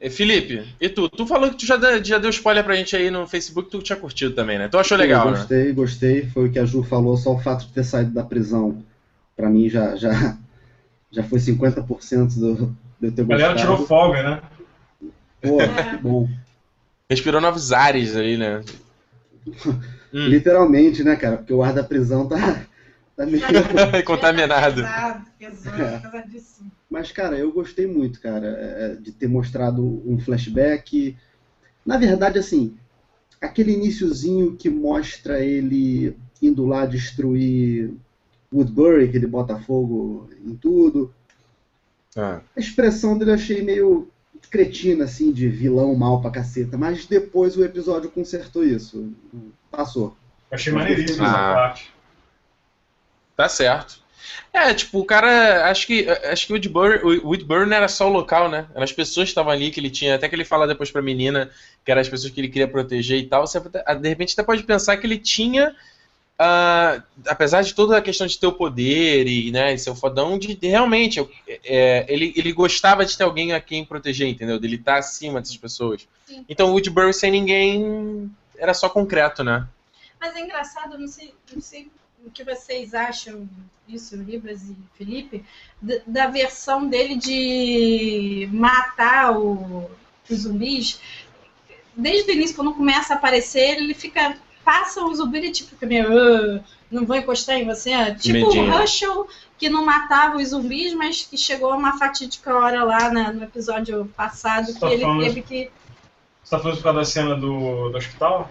E 0.00 0.10
Felipe, 0.10 0.66
e 0.80 0.88
tu? 0.88 1.08
Tu 1.08 1.24
falou 1.24 1.48
que 1.48 1.56
tu 1.56 1.64
já, 1.64 1.76
deu, 1.76 2.04
já 2.04 2.18
deu 2.18 2.30
spoiler 2.30 2.64
pra 2.64 2.74
gente 2.74 2.96
aí 2.96 3.08
no 3.08 3.24
Facebook, 3.24 3.70
tu 3.70 3.80
tinha 3.80 3.96
curtido 3.96 4.34
também, 4.34 4.58
né? 4.58 4.66
Tu 4.66 4.76
achou 4.76 4.98
legal, 4.98 5.28
Eu 5.28 5.34
gostei, 5.34 5.66
né? 5.66 5.72
gostei. 5.72 6.26
Foi 6.26 6.48
o 6.48 6.52
que 6.52 6.58
a 6.58 6.64
Ju 6.64 6.82
falou, 6.82 7.16
só 7.16 7.32
o 7.32 7.38
fato 7.38 7.66
de 7.66 7.72
ter 7.72 7.84
saído 7.84 8.10
da 8.10 8.24
prisão, 8.24 8.84
pra 9.36 9.48
mim 9.48 9.68
já, 9.68 9.94
já, 9.94 10.36
já 11.08 11.22
foi 11.22 11.38
50% 11.38 12.36
do, 12.36 12.76
de 13.00 13.06
eu 13.06 13.12
ter 13.12 13.22
gostado. 13.22 13.32
A 13.32 13.36
galera 13.36 13.54
tirou 13.54 13.86
folga, 13.86 14.22
né? 14.24 14.42
Pô, 15.42 15.60
é. 15.60 15.96
bom. 15.98 16.28
Respirou 17.10 17.40
novos 17.40 17.72
ares 17.72 18.16
aí, 18.16 18.36
né? 18.36 18.62
Hum. 20.14 20.28
Literalmente, 20.28 21.02
né, 21.02 21.16
cara? 21.16 21.38
Porque 21.38 21.52
o 21.52 21.62
ar 21.62 21.72
da 21.72 21.82
prisão 21.82 22.28
tá, 22.28 22.64
tá 23.16 23.26
meio... 23.26 23.42
contaminado. 24.06 24.76
Pesado, 24.82 25.26
pesado, 25.38 25.82
é. 25.82 25.98
pesadíssimo. 25.98 26.72
Mas, 26.88 27.10
cara, 27.10 27.36
eu 27.36 27.50
gostei 27.50 27.86
muito, 27.86 28.20
cara, 28.20 28.46
é, 28.46 28.96
de 29.00 29.12
ter 29.12 29.26
mostrado 29.26 30.02
um 30.06 30.18
flashback. 30.20 31.16
Na 31.84 31.96
verdade, 31.96 32.38
assim, 32.38 32.76
aquele 33.40 33.72
iníciozinho 33.72 34.54
que 34.56 34.68
mostra 34.68 35.40
ele 35.40 36.16
indo 36.40 36.66
lá 36.66 36.86
destruir 36.86 37.92
Woodbury, 38.52 39.10
que 39.10 39.16
ele 39.16 39.26
bota 39.26 39.58
fogo 39.58 40.28
em 40.44 40.54
tudo. 40.54 41.12
Ah. 42.14 42.40
A 42.54 42.60
expressão 42.60 43.16
dele 43.16 43.30
eu 43.30 43.34
achei 43.34 43.62
meio 43.62 44.11
cretina, 44.50 45.04
assim, 45.04 45.32
de 45.32 45.48
vilão 45.48 45.94
mal 45.94 46.20
pra 46.20 46.30
caceta. 46.30 46.76
Mas 46.76 47.06
depois 47.06 47.56
o 47.56 47.64
episódio 47.64 48.10
consertou 48.10 48.64
isso. 48.64 49.12
Passou. 49.70 50.16
Achei 50.50 50.72
maneiríssimo 50.72 51.24
essa 51.24 51.50
ah. 51.50 51.54
parte. 51.54 51.92
Tá 53.36 53.48
certo. 53.48 54.02
É, 54.52 54.72
tipo, 54.74 55.00
o 55.00 55.04
cara. 55.04 55.70
Acho 55.70 55.86
que 55.86 56.08
acho 56.08 56.46
que 56.46 56.52
o 56.52 56.56
Woodburn, 56.56 57.20
Woodburn 57.24 57.74
era 57.74 57.88
só 57.88 58.08
o 58.08 58.12
local, 58.12 58.50
né? 58.50 58.66
Eram 58.72 58.84
as 58.84 58.92
pessoas 58.92 59.26
que 59.26 59.30
estavam 59.30 59.50
ali 59.50 59.70
que 59.70 59.80
ele 59.80 59.90
tinha. 59.90 60.14
Até 60.14 60.28
que 60.28 60.34
ele 60.34 60.44
fala 60.44 60.66
depois 60.66 60.90
pra 60.90 61.02
menina 61.02 61.50
que 61.84 61.90
eram 61.90 62.00
as 62.00 62.08
pessoas 62.08 62.32
que 62.32 62.40
ele 62.40 62.48
queria 62.48 62.68
proteger 62.68 63.18
e 63.18 63.26
tal. 63.26 63.46
Você 63.46 63.58
de 63.60 64.08
repente 64.08 64.34
até 64.34 64.42
pode 64.42 64.62
pensar 64.62 64.96
que 64.98 65.06
ele 65.06 65.18
tinha. 65.18 65.74
Uh, 66.40 67.00
apesar 67.26 67.62
de 67.62 67.72
toda 67.72 67.96
a 67.96 68.02
questão 68.02 68.26
de 68.26 68.36
ter 68.38 68.46
o 68.46 68.52
poder 68.52 69.28
e 69.28 69.52
né, 69.52 69.76
ser 69.76 69.90
o 69.90 69.94
fodão, 69.94 70.38
de, 70.38 70.54
de 70.56 70.66
realmente 70.66 71.20
é, 71.64 72.04
ele, 72.08 72.32
ele 72.36 72.52
gostava 72.52 73.04
de 73.04 73.16
ter 73.16 73.22
alguém 73.22 73.52
a 73.52 73.60
quem 73.60 73.84
proteger, 73.84 74.28
entendeu? 74.28 74.58
De 74.58 74.66
ele 74.66 74.76
estar 74.76 74.94
tá 74.94 74.98
acima 74.98 75.40
dessas 75.40 75.56
pessoas. 75.56 76.08
Sim. 76.26 76.44
Então 76.48 76.70
o 76.70 76.72
Woodbury 76.72 77.14
sem 77.14 77.30
ninguém 77.30 78.30
era 78.56 78.74
só 78.74 78.88
concreto, 78.88 79.44
né? 79.44 79.68
Mas 80.20 80.34
é 80.34 80.40
engraçado, 80.40 80.98
não 80.98 81.06
sei, 81.06 81.34
não 81.52 81.60
sei 81.60 81.90
o 82.24 82.30
que 82.30 82.44
vocês 82.44 82.94
acham 82.94 83.48
disso, 83.86 84.16
Ribas 84.22 84.62
e 84.62 84.76
Felipe, 84.94 85.44
da, 86.06 86.28
versão 86.28 86.86
dele 86.86 87.16
de 87.16 88.48
matar 88.52 89.36
o, 89.36 89.90
os 90.30 90.38
zumbis. 90.40 91.00
Desde 91.96 92.30
o 92.30 92.34
início, 92.34 92.56
quando 92.56 92.74
começa 92.74 93.14
a 93.14 93.16
aparecer, 93.16 93.78
ele 93.78 93.94
fica. 93.94 94.36
Passa 94.64 95.02
um 95.02 95.14
zumbi 95.14 95.46
e 95.46 95.52
tipo, 95.52 95.70
fica 95.70 95.86
meio. 95.86 96.08
Uh, 96.08 96.64
não 96.90 97.04
vou 97.04 97.16
encostar 97.16 97.56
em 97.56 97.66
você. 97.66 98.14
Tipo 98.14 98.46
o 98.46 98.70
Russell, 98.70 99.26
que 99.58 99.68
não 99.68 99.84
matava 99.84 100.36
os 100.36 100.48
zumbis, 100.48 100.94
mas 100.94 101.22
que 101.22 101.36
chegou 101.36 101.72
a 101.72 101.76
uma 101.76 101.98
fatídica 101.98 102.54
hora 102.54 102.84
lá 102.84 103.10
na, 103.10 103.32
no 103.32 103.44
episódio 103.44 104.06
passado 104.16 104.66
Você 104.66 104.72
que 104.74 104.80
tá 104.80 104.92
ele 104.92 105.02
falando, 105.02 105.22
teve 105.22 105.42
que. 105.42 105.70
Você 106.42 106.50
tá 106.50 106.58
falando 106.58 106.76
por 106.76 106.82
causa 106.82 106.98
da 106.98 107.04
cena 107.04 107.34
do, 107.34 107.88
do 107.88 107.96
hospital? 107.96 108.50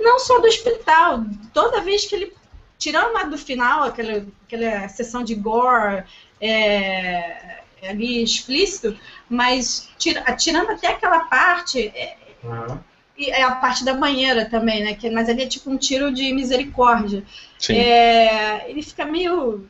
Não 0.00 0.18
só 0.18 0.38
do 0.40 0.46
hospital. 0.46 1.24
Toda 1.52 1.80
vez 1.80 2.06
que 2.06 2.14
ele 2.14 2.32
tirando 2.78 3.12
lá 3.12 3.24
do 3.24 3.36
final, 3.36 3.84
aquela, 3.84 4.24
aquela 4.46 4.88
sessão 4.88 5.22
de 5.22 5.34
gore 5.34 6.04
é, 6.40 7.60
é 7.82 7.90
ali 7.90 8.22
explícito, 8.22 8.96
mas 9.28 9.90
tira, 9.98 10.22
tirando 10.36 10.70
até 10.70 10.88
aquela 10.88 11.20
parte, 11.24 11.88
é, 11.88 12.16
uhum. 12.42 12.78
E 13.18 13.30
é 13.30 13.42
a 13.42 13.56
parte 13.56 13.84
da 13.84 13.94
banheira 13.94 14.46
também, 14.46 14.84
né? 14.84 14.94
Que, 14.94 15.10
mas 15.10 15.28
ali 15.28 15.42
é 15.42 15.46
tipo 15.46 15.70
um 15.70 15.76
tiro 15.76 16.12
de 16.12 16.32
misericórdia. 16.32 17.24
É, 17.68 18.70
ele 18.70 18.82
fica 18.82 19.04
meio 19.04 19.66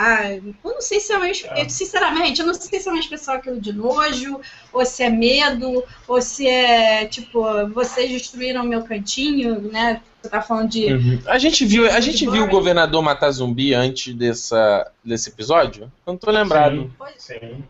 ah, 0.00 0.32
eu 0.32 0.54
não 0.62 0.80
sei 0.80 1.00
se 1.00 1.12
é 1.12 1.16
uma. 1.16 1.28
É. 1.28 1.68
Sinceramente, 1.68 2.40
eu 2.40 2.46
não 2.46 2.54
sei 2.54 2.78
se 2.78 2.88
é 2.88 2.92
uma 2.92 3.00
expressão 3.00 3.34
aquilo 3.34 3.60
de 3.60 3.72
nojo, 3.72 4.40
ou 4.72 4.86
se 4.86 5.02
é 5.02 5.10
medo, 5.10 5.84
ou 6.06 6.22
se 6.22 6.46
é 6.46 7.04
tipo, 7.06 7.42
vocês 7.70 8.08
destruíram 8.08 8.62
meu 8.62 8.84
cantinho, 8.84 9.60
né? 9.60 10.00
Você 10.22 10.30
tá 10.30 10.40
falando 10.40 10.68
de. 10.68 10.92
Uhum. 10.92 11.20
A 11.26 11.36
gente 11.36 11.64
viu, 11.64 11.90
a 11.90 11.98
gente 11.98 12.30
viu 12.30 12.44
o 12.44 12.48
governador 12.48 13.02
matar 13.02 13.32
zumbi 13.32 13.74
antes 13.74 14.14
dessa, 14.14 14.88
desse 15.04 15.30
episódio? 15.30 15.90
Eu 16.06 16.12
não 16.12 16.16
tô 16.16 16.30
lembrado. 16.30 16.94
Sim. 17.16 17.40
Sim. 17.40 17.64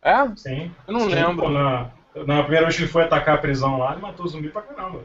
É? 0.00 0.36
Sim. 0.36 0.70
Eu 0.86 0.94
não 0.94 1.00
Sim, 1.00 1.08
lembro. 1.08 1.48
Na, 1.48 1.90
na 2.24 2.42
primeira 2.42 2.66
vez 2.66 2.76
que 2.76 2.82
ele 2.82 2.90
foi 2.90 3.02
atacar 3.02 3.34
a 3.34 3.38
prisão 3.38 3.78
lá, 3.78 3.92
ele 3.92 4.02
matou 4.02 4.26
zumbi 4.26 4.48
pra 4.48 4.62
caramba. 4.62 5.04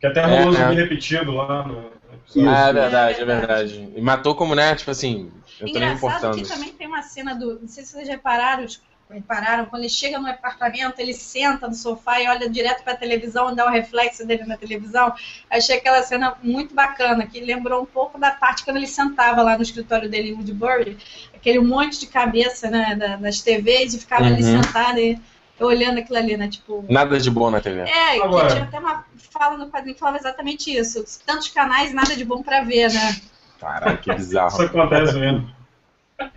Que 0.00 0.06
até 0.06 0.22
rolou 0.22 0.52
é, 0.52 0.56
zumbi 0.56 0.80
é. 0.80 0.82
repetido 0.82 1.32
lá 1.32 1.66
no. 1.66 1.90
Isso. 2.26 2.48
Ah, 2.48 2.68
é 2.68 2.72
verdade, 2.72 3.20
é 3.20 3.24
verdade. 3.24 3.92
E 3.96 4.00
matou 4.00 4.34
como, 4.34 4.54
né? 4.54 4.74
Tipo 4.74 4.90
assim, 4.90 5.30
eu 5.60 5.72
tô 5.72 5.78
nem 5.78 5.92
importando. 5.92 6.36
que 6.36 6.48
também 6.48 6.72
tem 6.72 6.86
uma 6.86 7.02
cena 7.02 7.34
do. 7.34 7.60
Não 7.60 7.68
sei 7.68 7.84
se 7.84 7.92
vocês 7.92 8.08
repararam, 8.08 8.66
repararam, 9.10 9.66
quando 9.66 9.82
ele 9.82 9.90
chega 9.90 10.18
no 10.18 10.28
apartamento, 10.28 10.98
ele 10.98 11.14
senta 11.14 11.68
no 11.68 11.74
sofá 11.74 12.20
e 12.20 12.28
olha 12.28 12.48
direto 12.48 12.82
para 12.82 12.94
a 12.94 12.96
televisão, 12.96 13.54
dá 13.54 13.64
o 13.66 13.68
um 13.68 13.72
reflexo 13.72 14.26
dele 14.26 14.44
na 14.44 14.56
televisão. 14.56 15.12
Achei 15.50 15.76
aquela 15.76 16.02
cena 16.02 16.34
muito 16.42 16.74
bacana, 16.74 17.26
que 17.26 17.40
lembrou 17.40 17.82
um 17.82 17.86
pouco 17.86 18.18
da 18.18 18.30
parte 18.30 18.64
quando 18.64 18.76
ele 18.76 18.86
sentava 18.86 19.42
lá 19.42 19.56
no 19.56 19.62
escritório 19.62 20.08
dele 20.08 20.30
em 20.30 20.34
Woodbury, 20.34 20.98
aquele 21.34 21.60
monte 21.60 22.00
de 22.00 22.06
cabeça 22.06 22.70
né, 22.70 23.18
nas 23.20 23.40
TVs 23.40 23.94
e 23.94 24.00
ficava 24.00 24.24
uhum. 24.24 24.32
ali 24.32 24.42
sentado 24.42 24.98
e 24.98 25.18
olhando 25.66 25.98
aquilo 25.98 26.18
ali, 26.18 26.36
né? 26.36 26.48
Tipo. 26.48 26.84
Nada 26.88 27.18
de 27.18 27.30
bom 27.30 27.50
na 27.50 27.60
TV. 27.60 27.80
É, 27.80 28.22
Agora... 28.22 28.48
tinha 28.48 28.64
até 28.64 28.78
uma 28.78 29.04
fala 29.16 29.56
no 29.56 29.70
quadrinho 29.70 29.94
que 29.94 30.00
falava 30.00 30.18
exatamente 30.18 30.76
isso. 30.76 31.04
Tantos 31.24 31.48
canais, 31.48 31.92
nada 31.92 32.14
de 32.14 32.24
bom 32.24 32.42
pra 32.42 32.62
ver, 32.62 32.92
né? 32.92 33.20
Caralho, 33.58 33.98
que 33.98 34.12
bizarro. 34.12 34.48
isso 34.48 34.62
acontece 34.62 35.18
mesmo. 35.18 35.50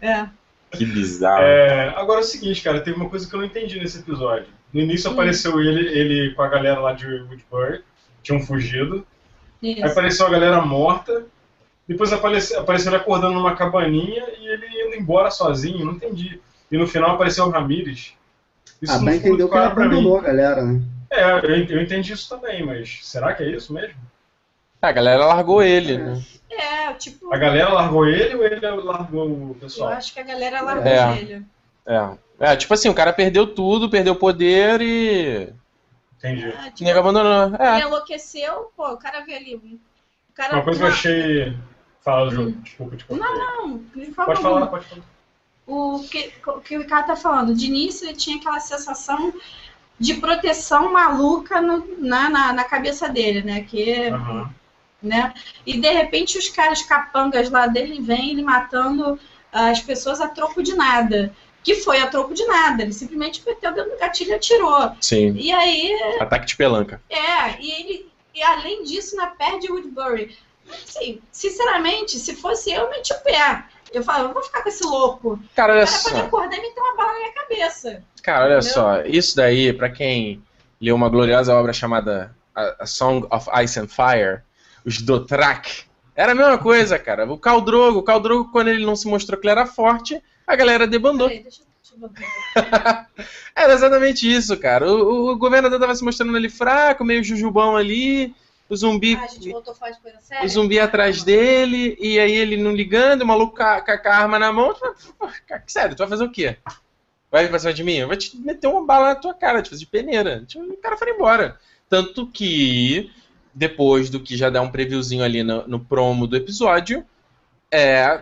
É. 0.01 0.27
Que 0.71 0.85
bizarro. 0.85 1.41
É, 1.41 1.89
agora 1.95 2.19
é 2.19 2.23
o 2.23 2.25
seguinte, 2.25 2.61
cara, 2.61 2.81
teve 2.81 2.97
uma 2.97 3.09
coisa 3.09 3.27
que 3.27 3.33
eu 3.33 3.39
não 3.39 3.45
entendi 3.45 3.79
nesse 3.79 3.99
episódio. 3.99 4.47
No 4.73 4.81
início 4.81 5.09
hum. 5.09 5.13
apareceu 5.13 5.59
ele, 5.59 5.87
ele 5.87 6.33
com 6.35 6.41
a 6.41 6.47
galera 6.47 6.79
lá 6.79 6.93
de 6.93 7.07
Woodbury, 7.07 7.83
tinham 8.21 8.41
fugido. 8.41 9.05
Isso. 9.61 9.83
Aí 9.83 9.91
apareceu 9.91 10.27
a 10.27 10.29
galera 10.29 10.61
morta. 10.61 11.25
Depois 11.87 12.11
apareceu, 12.11 12.59
apareceu 12.59 12.91
ele 12.91 13.01
acordando 13.01 13.35
numa 13.35 13.55
cabaninha 13.55 14.25
e 14.39 14.47
ele 14.47 14.67
indo 14.87 14.95
embora 14.95 15.29
sozinho, 15.29 15.85
não 15.85 15.93
entendi. 15.93 16.41
E 16.71 16.77
no 16.77 16.87
final 16.87 17.11
apareceu 17.11 17.45
o 17.45 17.49
Ramirez. 17.49 18.13
Isso 18.85 18.93
ah, 18.93 19.01
mas 19.01 19.15
entendeu 19.15 19.49
que 19.49 19.55
ele 19.55 19.65
abandonou 19.65 20.19
a 20.19 20.21
galera, 20.21 20.63
né? 20.63 20.81
É, 21.09 21.33
eu, 21.33 21.81
entendi 21.81 22.13
isso 22.13 22.29
também, 22.29 22.63
mas 22.65 22.99
será 23.03 23.33
que 23.33 23.43
é 23.43 23.49
isso 23.49 23.73
mesmo? 23.73 23.95
A 24.81 24.91
galera 24.91 25.25
largou 25.25 25.63
ele, 25.63 25.97
né? 25.97 26.21
É, 26.51 26.93
tipo. 26.93 27.33
A 27.33 27.37
galera 27.37 27.73
largou 27.73 28.07
ele 28.07 28.35
ou 28.35 28.45
ele 28.45 28.59
largou 28.59 29.51
o 29.51 29.55
pessoal? 29.55 29.91
Eu 29.91 29.97
acho 29.97 30.13
que 30.13 30.19
a 30.19 30.23
galera 30.23 30.61
largou 30.61 30.91
é. 30.91 31.17
ele. 31.17 31.45
É. 31.85 32.17
É, 32.39 32.55
tipo 32.55 32.73
assim, 32.73 32.89
o 32.89 32.93
cara 32.93 33.13
perdeu 33.13 33.47
tudo, 33.47 33.89
perdeu 33.89 34.13
o 34.13 34.17
poder 34.17 34.81
e. 34.81 35.49
Entendi. 36.17 36.45
É, 36.45 36.63
tipo, 36.63 36.83
Ninguém 36.83 36.93
abandonou. 36.93 37.55
É. 37.55 37.77
Ele 37.77 37.87
enlouqueceu, 37.87 38.71
pô, 38.75 38.91
o 38.91 38.97
cara 38.97 39.21
vê 39.21 39.35
ali. 39.35 39.55
O 39.55 40.33
cara 40.33 40.55
uma 40.55 40.63
coisa 40.63 40.79
que 40.79 40.85
eu 40.85 40.89
achei. 40.89 41.57
Fala, 42.01 42.29
Ju, 42.29 42.41
hum. 42.41 42.51
desculpa 42.61 42.95
te 42.95 43.05
Não, 43.09 43.17
não, 43.17 43.79
pode 44.13 44.41
falar, 44.41 44.67
pode 44.67 44.85
falar. 44.85 45.14
O 45.67 46.05
que, 46.09 46.31
o 46.45 46.61
que 46.61 46.77
o 46.77 46.81
Ricardo 46.81 47.07
tá 47.07 47.15
falando, 47.15 47.55
de 47.55 47.65
início 47.65 48.05
ele 48.07 48.15
tinha 48.15 48.37
aquela 48.37 48.59
sensação 48.59 49.33
de 49.99 50.15
proteção 50.15 50.91
maluca 50.91 51.61
no, 51.61 51.83
na, 51.97 52.29
na, 52.29 52.53
na, 52.53 52.63
cabeça 52.63 53.07
dele, 53.09 53.41
né? 53.41 53.61
Que, 53.61 54.09
uhum. 54.09 54.47
né? 55.01 55.33
E 55.65 55.79
de 55.79 55.89
repente 55.89 56.37
os 56.37 56.49
caras 56.49 56.81
capangas 56.83 57.49
lá 57.49 57.65
dele 57.67 58.01
vêm 58.01 58.31
ele 58.31 58.43
matando 58.43 59.19
as 59.51 59.81
pessoas 59.81 60.19
a 60.19 60.27
troco 60.27 60.61
de 60.61 60.75
nada. 60.75 61.33
Que 61.63 61.75
foi 61.75 61.99
a 61.99 62.07
troco 62.07 62.33
de 62.33 62.45
nada. 62.45 62.83
Ele 62.83 62.93
simplesmente 62.93 63.41
meteu 63.43 63.73
dentro 63.73 63.91
do 63.91 63.97
gatilho 63.97 64.31
e 64.31 64.33
atirou. 64.33 64.91
Sim. 65.01 65.33
E 65.35 65.51
aí. 65.51 65.97
Ataque 66.19 66.45
de 66.45 66.55
pelanca. 66.55 67.01
É, 67.09 67.59
e 67.59 67.71
ele. 67.71 68.11
E 68.35 68.43
além 68.43 68.83
disso, 68.83 69.15
na 69.15 69.27
perde 69.27 69.71
Woodbury. 69.71 70.37
Assim, 70.69 71.21
sinceramente, 71.31 72.17
se 72.17 72.35
fosse 72.35 72.71
eu, 72.71 72.83
eu 72.83 72.89
meti 72.89 73.13
o 73.13 73.19
pé. 73.21 73.65
Eu 73.93 74.03
falo, 74.03 74.29
eu 74.29 74.33
vou 74.33 74.43
ficar 74.43 74.61
com 74.61 74.69
esse 74.69 74.83
louco. 74.83 75.39
Cara, 75.55 75.73
olha 75.73 75.83
o 75.83 75.87
só. 75.87 76.09
pode 76.09 76.21
acordar 76.21 76.57
e 76.57 76.61
meter 76.61 76.79
uma 76.81 76.95
bala 76.95 77.13
na 77.13 77.19
minha 77.19 77.33
cabeça. 77.33 78.03
Cara, 78.23 78.45
olha 78.45 78.57
Entendeu? 78.57 78.73
só. 78.73 79.01
Isso 79.01 79.35
daí, 79.35 79.71
pra 79.71 79.89
quem 79.89 80.43
leu 80.81 80.95
uma 80.95 81.09
gloriosa 81.09 81.55
obra 81.55 81.71
chamada 81.71 82.35
A, 82.53 82.85
Song 82.85 83.25
of 83.31 83.49
Ice 83.63 83.79
and 83.79 83.87
Fire, 83.87 84.41
os 84.83 85.01
Dothraki, 85.01 85.85
era 86.15 86.31
a 86.31 86.35
mesma 86.35 86.57
coisa, 86.57 86.97
cara. 86.97 87.29
O 87.29 87.37
Caldrogo, 87.37 87.99
o 87.99 88.03
Caldrogo, 88.03 88.51
quando 88.51 88.69
ele 88.69 88.85
não 88.85 88.95
se 88.95 89.07
mostrou 89.07 89.39
que 89.39 89.45
ele 89.45 89.51
era 89.51 89.65
forte, 89.65 90.21
a 90.47 90.55
galera 90.55 90.87
debandou. 90.87 91.27
Peraí, 91.27 91.43
deixa 91.43 91.61
eu... 91.61 91.65
Era 93.55 93.73
exatamente 93.73 94.29
isso, 94.29 94.57
cara. 94.57 94.85
O, 94.91 95.31
o 95.31 95.37
governador 95.37 95.79
tava 95.79 95.95
se 95.95 96.03
mostrando 96.03 96.35
ali 96.35 96.49
fraco, 96.49 97.05
meio 97.05 97.23
jujubão 97.23 97.77
ali 97.77 98.35
o 98.69 98.75
zumbi. 98.75 99.15
Ah? 99.15 100.43
O 100.43 100.47
zumbi 100.47 100.79
atrás 100.79 101.23
dele, 101.23 101.97
e 101.99 102.19
aí 102.19 102.33
ele 102.33 102.57
não 102.57 102.71
ligando, 102.71 103.21
o 103.21 103.25
maluco 103.25 103.55
com 103.55 103.63
a, 103.63 103.81
com 103.81 104.09
a 104.09 104.15
arma 104.15 104.39
na 104.39 104.51
mão. 104.51 104.75
Sério, 105.67 105.95
tu 105.95 105.99
vai 105.99 106.07
fazer 106.07 106.23
o 106.23 106.31
quê? 106.31 106.57
Vai 107.31 107.47
pra 107.47 107.59
cima 107.59 107.73
de 107.73 107.83
mim? 107.83 107.95
Eu 107.95 108.07
vou 108.07 108.15
te 108.15 108.37
meter 108.37 108.67
uma 108.67 108.85
bala 108.85 109.09
na 109.09 109.15
tua 109.15 109.33
cara, 109.33 109.61
te 109.61 109.69
fazer 109.69 109.81
de 109.81 109.87
peneira. 109.87 110.45
O 110.55 110.77
cara 110.77 110.97
foi 110.97 111.11
embora. 111.11 111.59
Tanto 111.89 112.27
que, 112.27 113.11
depois 113.53 114.09
do 114.09 114.19
que 114.19 114.35
já 114.37 114.49
dá 114.49 114.61
um 114.61 114.71
previewzinho 114.71 115.23
ali 115.23 115.43
no, 115.43 115.67
no 115.67 115.79
promo 115.79 116.27
do 116.27 116.35
episódio, 116.35 117.05
é. 117.69 118.21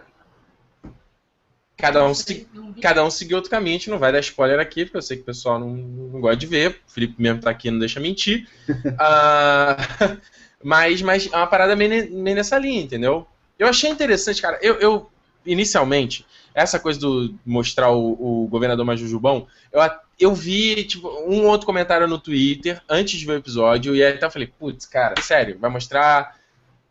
Cada 1.78 2.06
um, 2.06 2.14
se, 2.14 2.48
cada 2.82 3.04
um 3.04 3.10
seguiu 3.10 3.38
outro 3.38 3.50
caminho, 3.50 3.76
a 3.76 3.80
gente 3.80 3.90
não 3.90 4.00
vai 4.00 4.12
dar 4.12 4.20
spoiler 4.20 4.60
aqui, 4.60 4.86
porque 4.86 4.98
eu 4.98 5.02
sei 5.02 5.18
que 5.18 5.24
o 5.24 5.26
pessoal 5.26 5.60
não, 5.60 5.70
não 5.70 6.22
gosta 6.22 6.38
de 6.38 6.46
ver. 6.46 6.82
O 6.88 6.92
Felipe 6.92 7.22
mesmo 7.22 7.42
tá 7.42 7.50
aqui, 7.50 7.72
não 7.72 7.80
deixa 7.80 8.00
mentir. 8.00 8.48
uh, 8.70 10.18
mas, 10.64 11.02
mas 11.02 11.32
é 11.32 11.36
uma 11.36 11.48
parada 11.48 11.76
meio, 11.76 12.12
meio, 12.14 12.36
nessa 12.36 12.58
linha, 12.58 12.82
entendeu? 12.82 13.28
Eu 13.58 13.68
achei 13.68 13.90
interessante, 13.90 14.42
cara. 14.42 14.58
Eu, 14.62 14.76
eu 14.76 15.10
inicialmente, 15.46 16.26
essa 16.54 16.80
coisa 16.80 17.00
do 17.00 17.36
mostrar 17.46 17.92
o, 17.92 18.44
o 18.44 18.48
governador 18.48 18.86
mais 18.86 19.00
jujubão, 19.00 19.48
eu, 19.72 19.82
eu 20.20 20.34
vi 20.34 20.84
tipo, 20.86 21.10
um 21.28 21.46
outro 21.48 21.66
comentário 21.66 22.08
no 22.08 22.20
Twitter 22.20 22.82
antes 22.88 23.20
de 23.20 23.26
ver 23.26 23.34
o 23.34 23.38
episódio, 23.38 23.96
e 23.96 24.04
aí 24.04 24.14
até 24.14 24.26
eu 24.26 24.32
falei, 24.32 24.48
putz, 24.48 24.86
cara, 24.86 25.22
sério, 25.22 25.58
vai 25.60 25.70
mostrar 25.70 26.38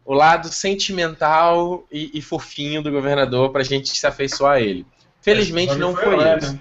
o 0.05 0.15
lado 0.15 0.49
sentimental 0.49 1.87
e, 1.91 2.11
e, 2.15 2.21
fofinho 2.21 2.83
do 2.83 2.91
governador 2.91 3.51
pra 3.51 3.63
gente 3.63 3.97
se 3.97 4.07
afeiçoar 4.07 4.55
a 4.55 4.61
ele. 4.61 4.85
Felizmente 5.21 5.77
não 5.77 5.95
foi, 5.95 6.05
foi 6.05 6.39
isso. 6.39 6.53
Né? 6.53 6.61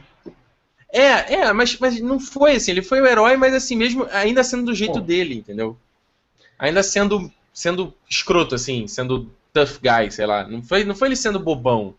É, 0.93 1.33
é, 1.35 1.53
mas, 1.53 1.77
mas 1.79 1.99
não 1.99 2.19
foi 2.19 2.55
assim. 2.55 2.71
Ele 2.71 2.81
foi 2.81 3.01
o 3.01 3.07
herói, 3.07 3.37
mas 3.37 3.53
assim, 3.53 3.75
mesmo 3.75 4.07
ainda 4.11 4.43
sendo 4.43 4.65
do 4.65 4.75
jeito 4.75 4.99
Pô. 4.99 4.99
dele, 4.99 5.35
entendeu? 5.35 5.77
Ainda 6.59 6.83
sendo 6.83 7.31
sendo 7.53 7.93
escroto, 8.09 8.55
assim, 8.55 8.87
sendo 8.87 9.31
tough 9.53 9.79
guy, 9.81 10.11
sei 10.11 10.25
lá. 10.25 10.47
Não 10.47 10.61
foi, 10.61 10.83
não 10.83 10.95
foi 10.95 11.09
ele 11.09 11.15
sendo 11.15 11.39
bobão, 11.39 11.95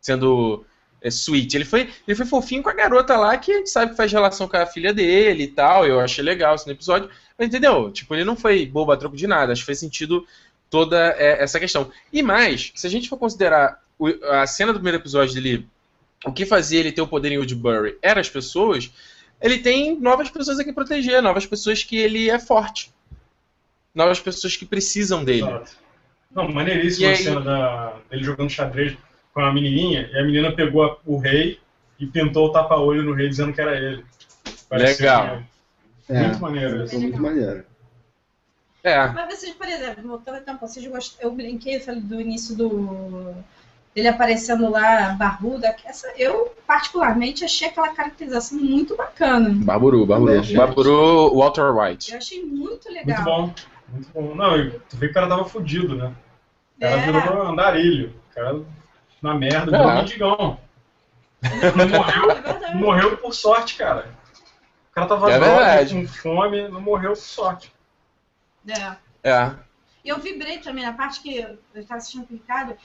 sendo 0.00 0.64
é, 1.00 1.08
sweet. 1.08 1.56
Ele 1.56 1.64
foi, 1.64 1.90
ele 2.06 2.14
foi 2.14 2.26
fofinho 2.26 2.62
com 2.62 2.68
a 2.68 2.74
garota 2.74 3.16
lá 3.16 3.36
que 3.36 3.52
a 3.52 3.56
gente 3.58 3.70
sabe 3.70 3.92
que 3.92 3.96
faz 3.96 4.12
relação 4.12 4.48
com 4.48 4.56
a 4.56 4.66
filha 4.66 4.92
dele 4.92 5.44
e 5.44 5.48
tal. 5.48 5.86
Eu 5.86 6.00
achei 6.00 6.22
legal 6.22 6.54
isso 6.54 6.66
no 6.66 6.72
episódio. 6.72 7.10
Mas 7.38 7.48
entendeu? 7.48 7.90
Tipo, 7.90 8.14
ele 8.14 8.24
não 8.24 8.36
foi 8.36 8.66
bobo 8.66 8.92
a 8.92 8.96
troco 8.96 9.16
de 9.16 9.26
nada. 9.26 9.52
Acho 9.52 9.62
que 9.62 9.66
fez 9.66 9.78
sentido 9.78 10.26
toda 10.70 11.14
é, 11.18 11.42
essa 11.42 11.60
questão. 11.60 11.90
E 12.12 12.22
mais, 12.22 12.72
se 12.74 12.86
a 12.86 12.90
gente 12.90 13.08
for 13.08 13.18
considerar 13.18 13.82
o, 13.98 14.06
a 14.30 14.46
cena 14.46 14.72
do 14.72 14.78
primeiro 14.78 14.98
episódio 14.98 15.34
dele, 15.34 15.66
o 16.24 16.32
que 16.32 16.46
fazia 16.46 16.80
ele 16.80 16.92
ter 16.92 17.02
o 17.02 17.08
poder 17.08 17.32
em 17.32 17.38
Woodbury 17.38 17.98
eram 18.00 18.20
as 18.20 18.30
pessoas, 18.30 18.90
ele 19.40 19.58
tem 19.58 19.98
novas 19.98 20.30
pessoas 20.30 20.58
a 20.58 20.64
que 20.64 20.72
proteger, 20.72 21.20
novas 21.20 21.44
pessoas 21.44 21.82
que 21.82 21.96
ele 21.98 22.30
é 22.30 22.38
forte. 22.38 22.92
Novas 23.94 24.20
pessoas 24.20 24.56
que 24.56 24.64
precisam 24.64 25.24
dele. 25.24 25.42
Exato. 25.42 25.72
Não, 26.30 26.48
maneiríssima 26.48 27.10
a 27.10 27.16
cena 27.16 27.40
da, 27.40 27.96
dele 28.08 28.22
jogando 28.22 28.50
xadrez 28.50 28.96
com 29.34 29.40
a 29.40 29.52
menininha, 29.52 30.08
e 30.12 30.18
a 30.18 30.24
menina 30.24 30.52
pegou 30.52 30.84
a, 30.84 30.96
o 31.04 31.18
rei 31.18 31.58
e 31.98 32.06
pintou 32.06 32.46
o 32.46 32.52
tapa-olho 32.52 33.02
no 33.02 33.12
rei 33.12 33.28
dizendo 33.28 33.52
que 33.52 33.60
era 33.60 33.76
ele. 33.76 34.04
Legal. 34.70 35.42
É, 36.08 36.22
muito 36.22 36.40
maneiro. 36.40 36.86
Muito 36.92 37.22
maneiro. 37.22 37.64
É. 38.82 39.06
Mas 39.08 39.38
vocês, 39.38 39.54
por 39.54 39.68
exemplo, 39.68 40.02
voltando 40.06 40.42
tempo, 40.42 40.66
vocês 40.66 40.86
gostam, 40.86 41.20
eu 41.20 41.34
brinquei 41.34 41.80
falei, 41.80 42.00
do 42.00 42.20
início 42.20 42.56
do 42.56 43.34
ele 43.94 44.06
aparecendo 44.06 44.70
lá 44.70 45.10
barbudo, 45.10 45.66
essa, 45.84 46.12
eu 46.16 46.54
particularmente 46.66 47.44
achei 47.44 47.68
aquela 47.68 47.88
caracterização 47.88 48.58
muito 48.58 48.96
bacana. 48.96 49.50
Barburu, 49.52 50.06
Barburu. 50.06 50.42
Barburu 50.54 51.36
Walter 51.36 51.76
White. 51.76 52.12
Eu 52.12 52.18
achei 52.18 52.44
muito 52.44 52.88
legal. 52.90 53.16
Muito 53.16 53.24
bom, 53.24 53.54
muito 53.92 54.10
bom. 54.12 54.34
Não, 54.34 54.70
tu 54.88 54.96
vê 54.96 55.06
que 55.06 55.10
o 55.10 55.14
cara 55.14 55.28
tava 55.28 55.44
fudido, 55.44 55.96
né? 55.96 56.14
O 56.76 56.80
cara 56.80 56.96
é. 56.96 57.12
virou 57.12 57.42
andarilho. 57.42 58.14
O 58.30 58.34
cara 58.34 58.60
na 59.20 59.34
merda, 59.34 59.72
virou 59.72 59.90
é. 59.90 59.94
mendigão. 59.96 60.58
Não 61.76 61.88
morreu, 61.98 62.30
é 62.30 62.74
morreu 62.74 63.16
por 63.16 63.34
sorte, 63.34 63.76
cara. 63.76 64.08
O 64.90 64.94
cara 64.94 65.06
tava 65.06 65.32
é 65.32 65.86
com 65.86 66.06
fome, 66.06 66.68
não 66.68 66.80
morreu 66.80 67.10
por 67.10 67.16
sorte. 67.16 67.72
É. 68.66 68.96
É. 69.22 69.54
Eu 70.04 70.18
vibrei 70.18 70.58
também 70.58 70.84
na 70.84 70.92
parte 70.92 71.20
que 71.20 71.36
eu 71.36 71.58
estava 71.74 71.98
assistindo 71.98 72.24
o 72.24 72.32
Ricardo, 72.32 72.76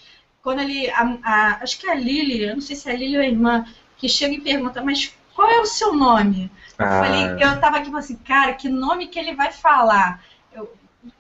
quando 0.41 0.60
ele. 0.60 0.89
A, 0.91 1.17
a, 1.24 1.64
acho 1.64 1.79
que 1.79 1.88
é 1.88 1.92
a 1.92 1.96
Lily, 1.96 2.44
eu 2.44 2.53
não 2.55 2.61
sei 2.61 2.75
se 2.75 2.90
é 2.90 2.94
a 2.94 2.96
Lily 2.96 3.16
ou 3.18 3.24
a 3.24 3.27
irmã, 3.27 3.66
que 3.98 4.09
chega 4.09 4.33
e 4.33 4.42
pergunta, 4.42 4.83
mas 4.83 5.16
qual 5.33 5.50
é 5.50 5.59
o 5.59 5.66
seu 5.66 5.94
nome? 5.94 6.51
Eu 6.77 6.85
ah. 6.85 7.03
falei, 7.03 7.44
eu 7.44 7.59
tava 7.59 7.77
aqui 7.77 7.94
assim, 7.96 8.16
cara, 8.18 8.53
que 8.53 8.70
nome 8.70 9.07
que 9.07 9.20
ele 9.20 9.35
vai 9.35 9.51
falar? 9.51 10.24
Eu 10.53 10.74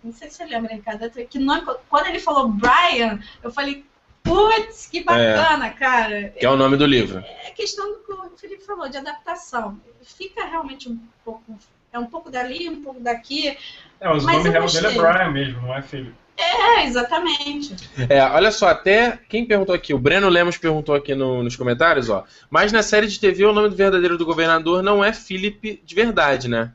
não 0.03 0.13
sei 0.13 0.29
se 0.29 0.37
você 0.37 0.45
lembra, 0.45 0.73
Ricardo, 0.73 1.09
que 1.27 1.39
nome. 1.39 1.63
Quando 1.89 2.07
ele 2.07 2.19
falou 2.19 2.49
Brian, 2.49 3.19
eu 3.43 3.51
falei, 3.51 3.85
putz, 4.23 4.87
que 4.87 5.03
bacana, 5.03 5.67
é. 5.67 5.69
cara. 5.71 6.29
Que 6.29 6.45
é 6.45 6.49
o 6.49 6.57
nome 6.57 6.77
do 6.77 6.85
livro. 6.85 7.19
É 7.19 7.51
questão 7.51 7.93
do 7.93 7.99
que 7.99 8.11
o 8.11 8.37
Felipe 8.37 8.63
falou, 8.63 8.89
de 8.89 8.97
adaptação. 8.97 9.79
Fica 10.03 10.45
realmente 10.45 10.89
um 10.89 10.99
pouco. 11.23 11.57
É 11.91 11.99
um 11.99 12.07
pouco 12.07 12.29
dali, 12.29 12.67
um 12.67 12.81
pouco 12.81 12.99
daqui. 12.99 13.57
É, 13.99 14.07
mas, 14.07 14.23
mas 14.23 14.35
o 14.35 14.37
nome 14.37 14.49
real 14.49 14.67
dele 14.67 14.87
é 14.87 14.91
Brian 14.91 15.31
mesmo, 15.31 15.61
não 15.61 15.75
é 15.75 15.81
filho. 15.81 16.13
É, 16.37 16.83
exatamente. 16.85 17.75
É, 18.09 18.21
olha 18.23 18.51
só, 18.51 18.67
até 18.67 19.17
quem 19.29 19.45
perguntou 19.45 19.73
aqui, 19.73 19.93
o 19.93 19.99
Breno 19.99 20.27
Lemos 20.27 20.57
perguntou 20.57 20.93
aqui 20.93 21.15
no, 21.15 21.41
nos 21.41 21.55
comentários, 21.55 22.09
ó. 22.09 22.25
Mas 22.49 22.71
na 22.71 22.83
série 22.83 23.07
de 23.07 23.19
TV 23.19 23.45
o 23.45 23.53
nome 23.53 23.69
do 23.69 23.75
verdadeiro 23.75 24.17
do 24.17 24.25
governador 24.25 24.83
não 24.83 25.03
é 25.03 25.13
Philip 25.13 25.81
de 25.83 25.95
verdade, 25.95 26.49
né? 26.49 26.73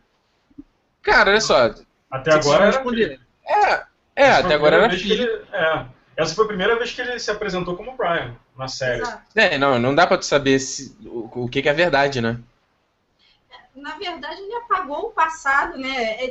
Cara, 1.02 1.30
olha 1.30 1.40
só. 1.40 1.74
Até 2.10 2.32
agora 2.32 2.66
era. 2.66 3.18
É, 3.46 3.84
é 4.16 4.32
até 4.32 4.54
agora 4.54 4.76
era 4.76 4.90
Philip. 4.90 5.22
Ele, 5.22 5.42
é, 5.52 5.84
essa 6.16 6.34
foi 6.34 6.44
a 6.44 6.48
primeira 6.48 6.76
vez 6.76 6.92
que 6.92 7.00
ele 7.00 7.18
se 7.18 7.30
apresentou 7.30 7.76
como 7.76 7.96
Brian 7.96 8.34
na 8.56 8.68
série. 8.68 9.02
Exato. 9.02 9.22
É, 9.34 9.58
não, 9.58 9.78
não 9.78 9.94
dá 9.94 10.06
pra 10.06 10.18
tu 10.18 10.24
saber 10.24 10.58
se, 10.58 10.96
o, 11.04 11.44
o 11.44 11.48
que, 11.48 11.62
que 11.62 11.68
é 11.68 11.72
verdade, 11.72 12.20
né? 12.20 12.38
Na 13.74 13.96
verdade, 13.96 14.40
ele 14.40 14.54
apagou 14.56 15.06
o 15.06 15.10
passado, 15.10 15.78
né? 15.78 16.24
É, 16.24 16.28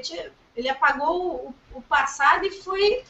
ele 0.60 0.70
apagou 0.70 1.56
o, 1.74 1.78
o 1.78 1.82
passado 1.82 2.46
e 2.46 2.52
foi 2.52 3.04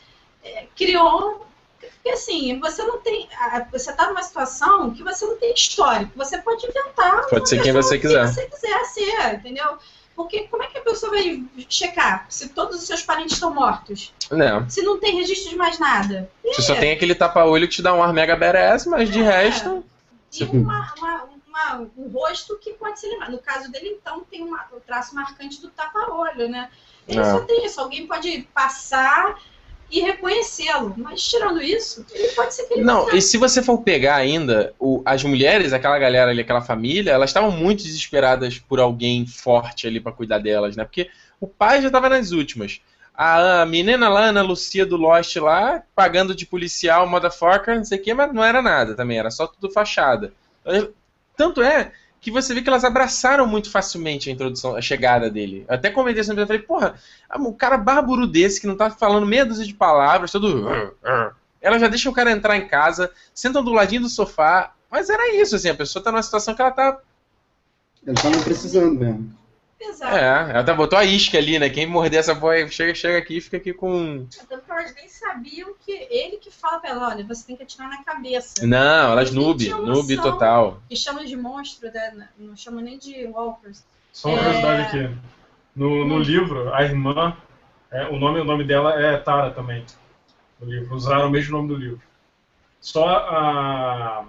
é, 0.43 0.65
criou. 0.75 1.45
Porque 1.79 2.09
assim, 2.09 2.59
você 2.59 2.83
não 2.83 2.99
tem. 2.99 3.27
Você 3.71 3.91
está 3.91 4.07
numa 4.07 4.21
situação 4.21 4.91
que 4.91 5.01
você 5.01 5.25
não 5.25 5.37
tem 5.37 5.53
histórico. 5.53 6.11
Você 6.15 6.37
pode 6.39 6.65
inventar. 6.65 7.25
Pode 7.27 7.47
ser 7.47 7.61
quem 7.61 7.71
você 7.71 7.97
quiser. 7.97 8.25
Quem 8.25 8.33
você 8.33 8.45
quiser 8.47 8.85
ser, 8.85 9.33
entendeu? 9.35 9.77
Porque 10.15 10.49
como 10.49 10.61
é 10.61 10.67
que 10.67 10.77
a 10.77 10.81
pessoa 10.81 11.13
vai 11.13 11.41
checar 11.69 12.25
se 12.27 12.49
todos 12.49 12.81
os 12.81 12.83
seus 12.85 13.01
parentes 13.01 13.35
estão 13.35 13.53
mortos? 13.53 14.13
Não. 14.29 14.69
Se 14.69 14.81
não 14.81 14.99
tem 14.99 15.15
registro 15.15 15.51
de 15.51 15.55
mais 15.55 15.79
nada. 15.79 16.29
Você 16.43 16.61
só 16.61 16.75
tem 16.75 16.91
aquele 16.91 17.15
tapa-olho 17.15 17.67
que 17.69 17.75
te 17.75 17.81
dá 17.81 17.93
um 17.93 18.03
ar 18.03 18.11
mega 18.11 18.35
badass, 18.35 18.85
mas 18.85 19.09
de 19.09 19.21
é. 19.21 19.23
resto. 19.23 19.81
E 20.37 20.43
uma, 20.43 20.93
uma, 20.97 21.29
uma, 21.47 21.89
um 21.97 22.09
rosto 22.09 22.57
que 22.57 22.73
pode 22.73 22.99
ser 22.99 23.07
lembrado. 23.07 23.31
No 23.31 23.39
caso 23.39 23.71
dele, 23.71 23.97
então, 23.99 24.21
tem 24.29 24.43
uma, 24.43 24.67
o 24.73 24.81
traço 24.81 25.15
marcante 25.15 25.61
do 25.61 25.69
tapa-olho, 25.69 26.49
né? 26.49 26.69
Ele 27.09 27.19
é. 27.19 27.23
só 27.23 27.39
tem 27.41 27.65
isso. 27.65 27.81
Alguém 27.81 28.07
pode 28.07 28.47
passar 28.53 29.37
e 29.91 30.01
reconhecê-lo. 30.01 30.93
Mas 30.97 31.23
tirando 31.23 31.61
isso, 31.61 32.05
ele 32.11 32.29
pode 32.29 32.53
ser 32.53 32.63
que 32.63 32.75
ele 32.75 32.83
Não, 32.83 33.09
e 33.09 33.21
se 33.21 33.37
você 33.37 33.61
for 33.61 33.79
pegar 33.79 34.15
ainda, 34.15 34.73
o, 34.79 35.01
as 35.03 35.23
mulheres, 35.23 35.73
aquela 35.73 35.97
galera 35.97 36.31
ali, 36.31 36.41
aquela 36.41 36.61
família, 36.61 37.11
elas 37.11 37.31
estavam 37.31 37.51
muito 37.51 37.83
desesperadas 37.83 38.59
por 38.59 38.79
alguém 38.79 39.25
forte 39.25 39.87
ali 39.87 39.99
para 39.99 40.11
cuidar 40.11 40.37
delas, 40.37 40.75
né? 40.75 40.83
Porque 40.83 41.09
o 41.39 41.47
pai 41.47 41.81
já 41.81 41.89
tava 41.89 42.09
nas 42.09 42.31
últimas. 42.31 42.81
A, 43.13 43.63
a 43.63 43.65
menina 43.65 44.07
lá, 44.07 44.25
Ana 44.25 44.41
Lucia 44.41 44.85
do 44.85 44.95
Lost 44.95 45.35
lá, 45.37 45.83
pagando 45.95 46.35
de 46.35 46.45
policial, 46.45 47.07
motherfucker, 47.07 47.75
não 47.75 47.83
sei 47.83 47.97
o 47.97 48.01
que, 48.01 48.13
mas 48.13 48.31
não 48.31 48.43
era 48.43 48.61
nada 48.61 48.95
também, 48.95 49.19
era 49.19 49.31
só 49.31 49.47
tudo 49.47 49.71
fachada. 49.71 50.31
Tanto 51.35 51.61
é 51.61 51.91
que 52.21 52.31
você 52.31 52.53
vê 52.53 52.61
que 52.61 52.69
elas 52.69 52.83
abraçaram 52.83 53.47
muito 53.47 53.71
facilmente 53.71 54.29
a 54.29 54.33
introdução, 54.33 54.75
a 54.75 54.81
chegada 54.81 55.29
dele. 55.29 55.65
Eu 55.67 55.75
até 55.75 55.89
comentei 55.89 56.23
sempre, 56.23 56.43
eu 56.43 56.47
falei, 56.47 56.61
porra, 56.61 56.95
o 57.35 57.53
cara 57.53 57.77
bárbaro 57.77 58.27
desse, 58.27 58.59
que 58.59 58.67
não 58.67 58.75
tá 58.75 58.89
falando 58.89 59.25
meia 59.25 59.45
dúzia 59.45 59.65
de 59.65 59.73
palavras, 59.73 60.31
todo... 60.31 60.67
Ela 61.61 61.77
já 61.77 61.89
deixa 61.89 62.09
o 62.09 62.13
cara 62.13 62.31
entrar 62.31 62.55
em 62.55 62.67
casa, 62.67 63.11
sentam 63.33 63.61
do 63.61 63.73
ladinho 63.73 64.03
do 64.03 64.09
sofá, 64.09 64.73
mas 64.89 65.09
era 65.09 65.35
isso, 65.35 65.57
assim, 65.57 65.67
a 65.67 65.75
pessoa 65.75 66.01
tá 66.01 66.09
numa 66.09 66.23
situação 66.23 66.55
que 66.55 66.61
ela 66.61 66.71
tá... 66.71 66.99
Ela 68.07 68.15
tava 68.15 68.41
precisando 68.43 68.97
mesmo. 68.97 69.38
Exato. 69.79 70.15
É, 70.15 70.51
ela 70.51 70.63
tá, 70.63 70.73
botou 70.73 70.99
a 70.99 71.05
isca 71.05 71.37
ali, 71.37 71.57
né? 71.57 71.69
Quem 71.69 71.87
morder 71.87 72.19
essa 72.19 72.35
boia 72.35 72.67
chega, 72.67 72.93
chega 72.93 73.17
aqui 73.17 73.37
e 73.37 73.41
fica 73.41 73.57
aqui 73.57 73.73
com. 73.73 74.27
Tanto 74.47 74.63
que 74.63 74.71
elas 74.71 74.93
nem 74.93 75.07
sabiam 75.07 75.73
que 75.79 75.91
ele 76.09 76.37
que 76.37 76.51
fala 76.51 76.79
pra 76.79 76.89
ela, 76.89 77.09
olha, 77.09 77.23
você 77.23 77.47
tem 77.47 77.55
que 77.55 77.63
atirar 77.63 77.89
na 77.89 78.03
cabeça. 78.03 78.65
Não, 78.67 79.11
elas 79.13 79.31
noob, 79.31 79.69
noob 79.69 80.17
total. 80.17 80.81
E 80.89 80.97
chamam 80.97 81.23
de 81.23 81.35
monstro, 81.37 81.89
né? 81.91 82.27
não 82.37 82.57
chamam 82.57 82.81
nem 82.81 82.97
de 82.97 83.25
walkers. 83.27 83.83
Só 84.11 84.29
uma 84.29 84.37
é... 84.37 84.43
curiosidade 84.43 84.81
aqui. 84.81 85.17
No, 85.75 86.05
no 86.05 86.19
livro, 86.19 86.73
a 86.73 86.83
irmã, 86.83 87.37
é, 87.89 88.05
o, 88.07 88.19
nome, 88.19 88.41
o 88.41 88.43
nome 88.43 88.65
dela 88.65 89.01
é 89.01 89.17
Tara 89.17 89.51
também. 89.51 89.85
No 90.59 90.69
livro, 90.69 90.93
usaram 90.93 91.27
o 91.27 91.31
mesmo 91.31 91.55
nome 91.55 91.69
do 91.69 91.75
livro. 91.75 92.01
Só 92.81 93.07
a. 93.07 94.25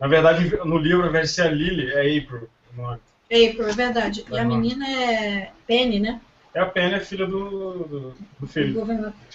Na 0.00 0.08
verdade, 0.08 0.56
no 0.64 0.78
livro, 0.78 1.02
ao 1.02 1.08
invés 1.10 1.28
de 1.28 1.34
ser 1.34 1.42
a 1.42 1.50
Lily, 1.50 1.92
é 1.92 2.18
April 2.18 2.48
o 2.72 2.82
nome. 2.82 3.00
April, 3.30 3.68
é 3.68 3.72
verdade. 3.72 4.24
E 4.30 4.38
a 4.38 4.44
menina 4.44 4.88
é 4.88 5.52
Penny, 5.66 6.00
né? 6.00 6.20
É 6.52 6.60
a 6.60 6.66
Penny, 6.66 6.94
é 6.94 7.00
filha 7.00 7.26
do, 7.26 7.84
do, 7.84 8.14
do 8.40 8.46
filho. 8.46 8.84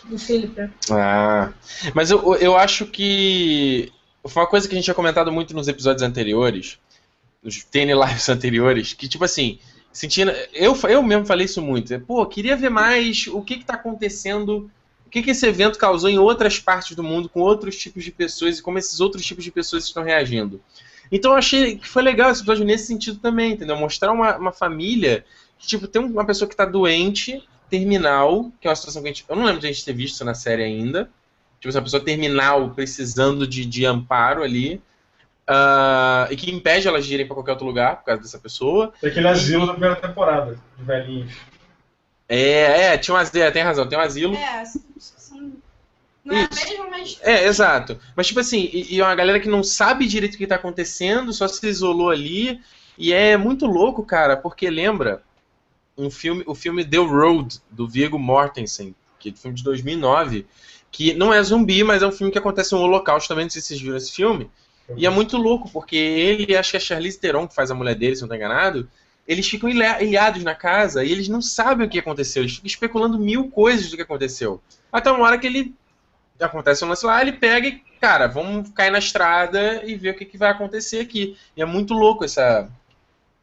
Do 0.10 0.20
Philip. 0.20 0.60
É. 0.60 0.70
Ah, 0.92 1.54
mas 1.94 2.12
eu, 2.12 2.36
eu 2.36 2.58
acho 2.58 2.86
que 2.88 3.92
foi 4.28 4.44
uma 4.44 4.50
coisa 4.50 4.68
que 4.68 4.74
a 4.74 4.78
gente 4.78 4.86
tinha 4.86 4.94
comentado 4.96 5.32
muito 5.32 5.56
nos 5.56 5.68
episódios 5.68 6.04
anteriores, 6.04 6.78
nos 7.42 7.64
TN 7.64 7.94
Lives 7.94 8.28
anteriores, 8.30 8.94
que 8.94 9.08
tipo 9.08 9.24
assim, 9.24 9.60
sentindo. 9.94 10.32
Eu, 10.54 10.76
eu 10.90 11.02
mesmo 11.02 11.26
falei 11.26 11.46
isso 11.46 11.62
muito. 11.62 11.98
Pô, 12.02 12.26
queria 12.26 12.56
ver 12.56 12.70
mais 12.70 13.28
o 13.28 13.42
que, 13.42 13.58
que 13.58 13.66
tá 13.66 13.76
acontecendo, 13.76 14.70
o 15.06 15.10
que, 15.10 15.22
que 15.22 15.32
esse 15.32 15.48
evento 15.48 15.80
causou 15.80 16.10
em 16.10 16.20
outras 16.20 16.60
partes 16.60 16.96
do 16.96 17.04
mundo, 17.04 17.30
com 17.30 17.40
outros 17.40 17.78
tipos 17.78 18.04
de 18.04 18.12
pessoas 18.12 18.60
e 18.60 18.62
como 18.62 18.78
esses 18.78 19.00
outros 19.00 19.26
tipos 19.26 19.44
de 19.44 19.52
pessoas 19.52 19.86
estão 19.86 20.04
reagindo. 20.04 20.60
Então 21.12 21.32
eu 21.32 21.38
achei 21.38 21.78
que 21.78 21.88
foi 21.88 22.02
legal 22.02 22.32
esse 22.32 22.42
episódio 22.42 22.66
nesse 22.66 22.88
sentido 22.88 23.20
também, 23.20 23.54
entendeu? 23.54 23.76
Mostrar 23.76 24.12
uma, 24.12 24.38
uma 24.38 24.52
família 24.52 25.26
que, 25.58 25.68
tipo, 25.68 25.88
tem 25.88 26.04
uma 26.04 26.26
pessoa 26.26 26.50
que 26.50 26.56
tá 26.56 26.66
doente, 26.66 27.44
terminal, 27.70 28.52
que 28.60 28.68
é 28.68 28.70
uma 28.70 28.76
situação 28.76 29.02
que 29.02 29.10
a 29.10 29.12
gente. 29.12 29.26
Eu 29.28 29.36
não 29.36 29.46
lembro 29.46 29.62
de 29.62 29.68
a 29.68 29.72
gente 29.72 29.86
ter 29.86 29.94
visto 29.94 30.16
isso 30.16 30.26
na 30.26 30.34
série 30.34 30.64
ainda. 30.64 31.10
Tipo, 31.60 31.70
essa 31.70 31.82
pessoa 31.82 32.04
terminal 32.04 32.70
precisando 32.72 33.48
de, 33.48 33.66
de 33.66 33.86
amparo 33.86 34.44
ali. 34.44 34.82
Uh, 35.48 36.26
e 36.32 36.36
que 36.36 36.50
impede 36.50 36.88
elas 36.88 37.06
de 37.06 37.14
irem 37.14 37.28
para 37.28 37.36
qualquer 37.36 37.52
outro 37.52 37.68
lugar 37.68 37.98
por 37.98 38.06
causa 38.06 38.22
dessa 38.22 38.40
pessoa. 38.40 38.92
Tem 39.00 39.12
aquele 39.12 39.28
asilo 39.28 39.68
da 39.68 39.74
primeira 39.74 39.96
temporada, 39.96 40.60
de 40.76 40.84
velhinhos. 40.84 41.34
É, 42.28 42.94
é, 42.94 42.98
tinha 42.98 43.14
um 43.14 43.18
asilo, 43.18 43.52
tem 43.52 43.62
razão, 43.62 43.88
tem 43.88 43.98
um 43.98 44.02
asilo. 44.02 44.36
É, 44.36 44.64
não 46.26 46.36
é 46.36 46.50
mesmo, 46.52 46.90
mas. 46.90 47.20
É, 47.22 47.46
exato. 47.46 48.00
Mas, 48.16 48.28
tipo 48.28 48.40
assim, 48.40 48.68
e, 48.74 48.96
e 48.96 49.02
uma 49.02 49.14
galera 49.14 49.40
que 49.40 49.48
não 49.48 49.64
sabe 49.64 50.08
direito 50.08 50.34
o 50.34 50.38
que 50.38 50.48
tá 50.48 50.56
acontecendo, 50.56 51.32
só 51.32 51.48
se 51.48 51.66
isolou 51.68 52.10
ali. 52.10 52.60
E 52.98 53.14
é 53.14 53.38
muito 53.38 53.68
louco, 53.68 54.04
cara, 54.04 54.36
porque 54.36 54.70
lembra 54.70 55.22
um 55.98 56.10
filme, 56.10 56.44
o 56.48 56.56
filme 56.56 56.84
The 56.84 56.98
Road, 56.98 57.60
do 57.70 57.88
Viggo 57.88 58.18
Mortensen, 58.18 58.96
que 59.20 59.30
é 59.30 59.32
um 59.32 59.36
filme 59.36 59.58
de 59.58 59.64
2009, 59.64 60.48
que 60.92 61.14
não 61.14 61.32
é 61.32 61.44
zumbi, 61.44 61.84
mas 61.84 62.02
é 62.02 62.08
um 62.08 62.12
filme 62.12 62.32
que 62.32 62.40
acontece 62.40 62.74
um 62.74 62.80
holocausto 62.80 63.28
também, 63.28 63.46
não 63.46 63.50
sei 63.50 63.62
se 63.62 63.70
vocês 63.70 63.82
viram 63.82 63.98
esse 63.98 64.12
filme. 64.12 64.50
E 64.96 65.06
é 65.06 65.10
muito 65.10 65.38
louco, 65.38 65.70
porque 65.70 65.96
ele, 65.96 66.56
acho 66.56 66.72
que 66.72 66.78
é 66.78 66.80
a 66.80 66.82
Charlize 66.82 67.20
Theron, 67.20 67.48
que 67.48 67.56
faz 67.56 67.70
a 67.70 67.76
mulher 67.76 67.96
dele, 67.96 68.16
se 68.16 68.22
não 68.22 68.28
estou 68.28 68.38
enganado, 68.38 68.90
eles 69.28 69.48
ficam 69.48 69.70
ilhados 69.70 70.44
na 70.44 70.56
casa 70.56 71.04
e 71.04 71.12
eles 71.12 71.28
não 71.28 71.42
sabem 71.42 71.86
o 71.86 71.90
que 71.90 72.00
aconteceu, 72.00 72.44
eles 72.44 72.56
ficam 72.56 72.68
especulando 72.68 73.20
mil 73.20 73.50
coisas 73.50 73.90
do 73.90 73.96
que 73.96 74.04
aconteceu. 74.04 74.62
Até 74.92 75.12
uma 75.12 75.26
hora 75.26 75.38
que 75.38 75.48
ele 75.48 75.76
acontece 76.40 76.84
um 76.84 76.90
lance 76.90 77.06
lá, 77.06 77.22
ele 77.22 77.34
pega 77.34 77.68
e, 77.68 77.82
cara, 78.00 78.28
vamos 78.28 78.70
cair 78.72 78.92
na 78.92 79.00
estrada 79.00 79.82
e 79.86 79.96
ver 79.96 80.12
o 80.12 80.18
que, 80.18 80.26
que 80.26 80.38
vai 80.38 80.52
acontecer 80.52 81.00
aqui. 81.00 81.38
E 81.56 81.62
é 81.62 81.66
muito 81.66 81.94
louco 81.94 82.26
essa, 82.26 82.70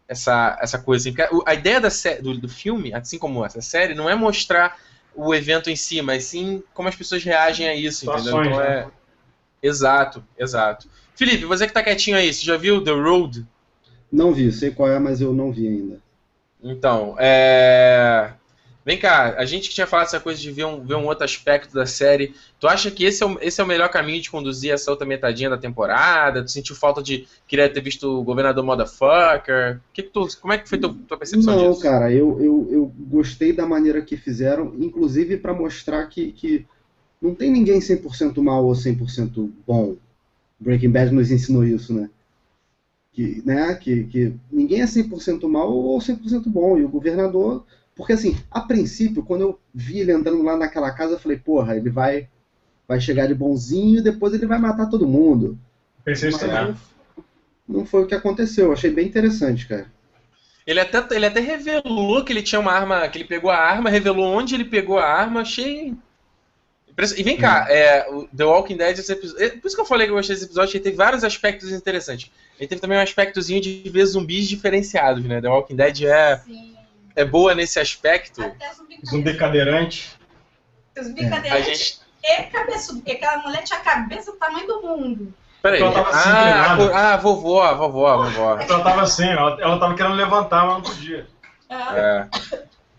essa, 0.07 0.59
essa 0.61 0.79
coisa. 0.79 1.09
Assim, 1.09 1.17
a 1.47 1.55
ideia 1.55 1.81
da 1.81 1.89
do, 2.21 2.39
do 2.39 2.49
filme, 2.49 2.93
assim 2.93 3.19
como 3.19 3.45
essa 3.45 3.61
série, 3.61 3.95
não 3.95 4.09
é 4.09 4.15
mostrar 4.15 4.79
o 5.15 5.35
evento 5.35 5.71
em 5.71 5.77
si, 5.77 6.01
mas 6.01 6.25
sim 6.25 6.63
como 6.73 6.89
as 6.89 6.97
pessoas 6.97 7.23
reagem 7.23 7.69
a 7.69 7.75
isso, 7.75 8.11
entendeu? 8.11 8.45
Então 8.45 8.61
é. 8.61 8.85
Né? 8.85 8.91
Exato, 9.63 10.25
exato. 10.39 10.89
Felipe, 11.15 11.45
você 11.45 11.67
que 11.67 11.73
tá 11.73 11.83
quietinho 11.83 12.17
aí, 12.17 12.33
você 12.33 12.45
já 12.45 12.57
viu 12.57 12.83
The 12.83 12.91
Road? 12.91 13.47
Não 14.11 14.33
vi, 14.33 14.51
sei 14.51 14.71
qual 14.71 14.91
é, 14.91 14.99
mas 14.99 15.21
eu 15.21 15.33
não 15.33 15.53
vi 15.53 15.69
ainda. 15.69 16.01
Então, 16.63 17.17
é. 17.19 18.33
Vem 18.85 18.99
cá, 18.99 19.37
a 19.39 19.45
gente 19.45 19.69
que 19.69 19.75
tinha 19.75 19.87
falado 19.87 20.07
essa 20.07 20.19
coisa 20.19 20.41
de 20.41 20.51
ver 20.51 20.65
um, 20.65 20.85
ver 20.85 20.97
um 20.97 21.07
outro 21.07 21.25
aspecto 21.25 21.73
da 21.73 21.87
série, 21.87 22.35
tu 22.59 22.67
acha 22.67 22.91
que 22.91 23.05
esse 23.05 23.23
é, 23.23 23.27
o, 23.27 23.39
esse 23.41 23.61
é 23.61 23.65
o 23.65 23.67
melhor 23.67 23.89
caminho 23.89 24.21
de 24.21 24.29
conduzir 24.29 24.73
essa 24.73 24.91
outra 24.91 25.07
metadinha 25.07 25.49
da 25.49 25.57
temporada? 25.57 26.43
Tu 26.43 26.51
sentiu 26.51 26.75
falta 26.75 27.01
de 27.01 27.27
querer 27.47 27.73
ter 27.73 27.81
visto 27.81 28.19
o 28.19 28.25
Governador 28.25 28.65
Motherfucker? 28.65 29.81
Que 29.93 30.03
que 30.03 30.11
tu, 30.11 30.27
como 30.41 30.53
é 30.53 30.59
que 30.59 30.69
foi 30.69 30.79
tua, 30.79 30.95
tua 31.07 31.17
percepção 31.17 31.55
Não, 31.55 31.71
disso? 31.71 31.85
Não, 31.85 31.91
cara, 31.91 32.13
eu, 32.13 32.41
eu, 32.43 32.69
eu 32.73 32.93
gostei 32.99 33.53
da 33.53 33.65
maneira 33.65 34.03
que 34.03 34.17
fizeram, 34.17 34.75
inclusive 34.77 35.37
para 35.37 35.55
mostrar 35.55 36.05
que, 36.09 36.33
que 36.33 36.67
não 37.21 37.37
tem 37.37 37.53
ninguém 37.53 37.79
100% 37.79 38.43
mal 38.43 38.65
ou 38.65 38.73
100% 38.73 39.49
bom. 39.65 39.97
Breaking 40.59 40.91
Bad 40.91 41.15
nos 41.15 41.31
ensinou 41.31 41.65
isso, 41.65 41.95
né? 41.95 42.11
Que, 43.13 43.43
né, 43.45 43.75
que, 43.75 44.05
que 44.05 44.33
ninguém 44.51 44.81
é 44.81 44.87
100% 44.87 45.47
mal 45.49 45.71
ou 45.71 45.99
100% 45.99 46.45
bom, 46.47 46.79
e 46.79 46.85
o 46.85 46.89
governador 46.89 47.65
porque, 47.95 48.15
assim, 48.15 48.39
a 48.51 48.61
princípio, 48.61 49.23
quando 49.23 49.43
eu 49.43 49.61
vi 49.75 50.01
ele 50.01 50.13
andando 50.13 50.43
lá 50.43 50.57
naquela 50.57 50.91
casa, 50.91 51.15
eu 51.15 51.19
falei, 51.19 51.39
porra, 51.39 51.77
ele 51.77 51.91
vai, 51.91 52.29
vai 52.89 53.01
chegar 53.01 53.27
de 53.27 53.35
bonzinho 53.35 53.99
e 53.99 54.03
depois 54.03 54.33
ele 54.33 54.47
vai 54.47 54.59
matar 54.59 54.89
todo 54.89 55.07
mundo. 55.07 55.59
Pensei 56.05 56.31
isso 56.31 56.39
também. 56.39 56.75
Não 57.69 57.85
foi 57.85 58.03
o 58.03 58.07
que 58.07 58.15
aconteceu, 58.15 58.67
eu 58.67 58.73
achei 58.73 58.91
bem 58.91 59.07
interessante, 59.07 59.67
cara. 59.69 59.87
Ele 60.67 60.81
até, 60.81 61.05
ele 61.15 61.27
até 61.27 61.41
revelou 61.41 62.25
que 62.25 62.33
ele 62.33 62.43
tinha 62.43 62.61
uma 62.61 62.73
arma, 62.73 63.09
que 63.09 63.19
ele 63.19 63.25
pegou 63.25 63.51
a 63.51 63.57
arma, 63.57 63.91
revelou 63.91 64.25
onde 64.25 64.55
ele 64.55 64.65
pegou 64.65 64.99
a 64.99 65.05
arma, 65.05 65.41
achei. 65.41 65.95
E 67.17 67.23
vem 67.23 67.37
cá, 67.37 67.65
hum. 67.65 67.73
é, 67.73 68.09
o 68.11 68.29
The 68.29 68.45
Walking 68.45 68.77
Dead, 68.77 68.99
esse 68.99 69.13
episódio, 69.13 69.45
é, 69.45 69.49
por 69.51 69.67
isso 69.67 69.77
que 69.77 69.83
eu 69.83 69.87
falei 69.87 70.07
que 70.07 70.13
eu 70.13 70.17
gostei 70.17 70.37
desse 70.37 70.47
episódio, 70.47 70.77
ele 70.77 70.85
teve 70.85 70.97
vários 70.97 71.25
aspectos 71.25 71.73
interessantes. 71.73 72.31
Ele 72.59 72.69
teve 72.69 72.81
também 72.81 72.97
um 72.97 73.03
aspectozinho 73.03 73.61
de 73.61 73.83
ver 73.91 74.05
zumbis 74.07 74.47
diferenciados, 74.49 75.25
né? 75.25 75.41
The 75.41 75.49
Walking 75.49 75.77
Dead 75.77 76.03
é. 76.03 76.37
Sim 76.39 76.72
é 77.15 77.25
boa 77.25 77.55
nesse 77.55 77.79
aspecto. 77.79 78.43
Até 78.43 78.73
zumbi, 78.75 79.01
zumbi 79.05 79.37
cadeirante. 79.37 80.19
Zumbi 81.01 81.29
cadeirante 81.29 81.71
é. 81.71 81.75
gente... 81.75 82.01
e 82.23 82.43
cabeçudo, 82.45 83.01
porque 83.01 83.13
aquela 83.13 83.39
mulher 83.43 83.63
tinha 83.63 83.79
a 83.79 83.83
cabeça 83.83 84.33
do 84.33 84.39
tamanho 84.39 84.67
do 84.67 84.83
mundo. 84.83 85.35
Peraí. 85.63 85.81
Então 85.81 85.93
ela 85.93 86.05
tava 86.05 86.17
assim, 86.17 86.93
ah, 86.93 87.13
ah, 87.13 87.17
vovó, 87.17 87.75
vovó, 87.75 88.25
vovó. 88.25 88.61
Então 88.61 88.77
ela 88.77 88.85
tava 88.85 89.03
assim, 89.03 89.29
ela, 89.29 89.57
ela 89.61 89.79
tava 89.79 89.95
querendo 89.95 90.15
levantar, 90.15 90.67
mas 90.67 90.75
não 90.75 90.83
podia. 90.83 91.27
É. 91.71 92.27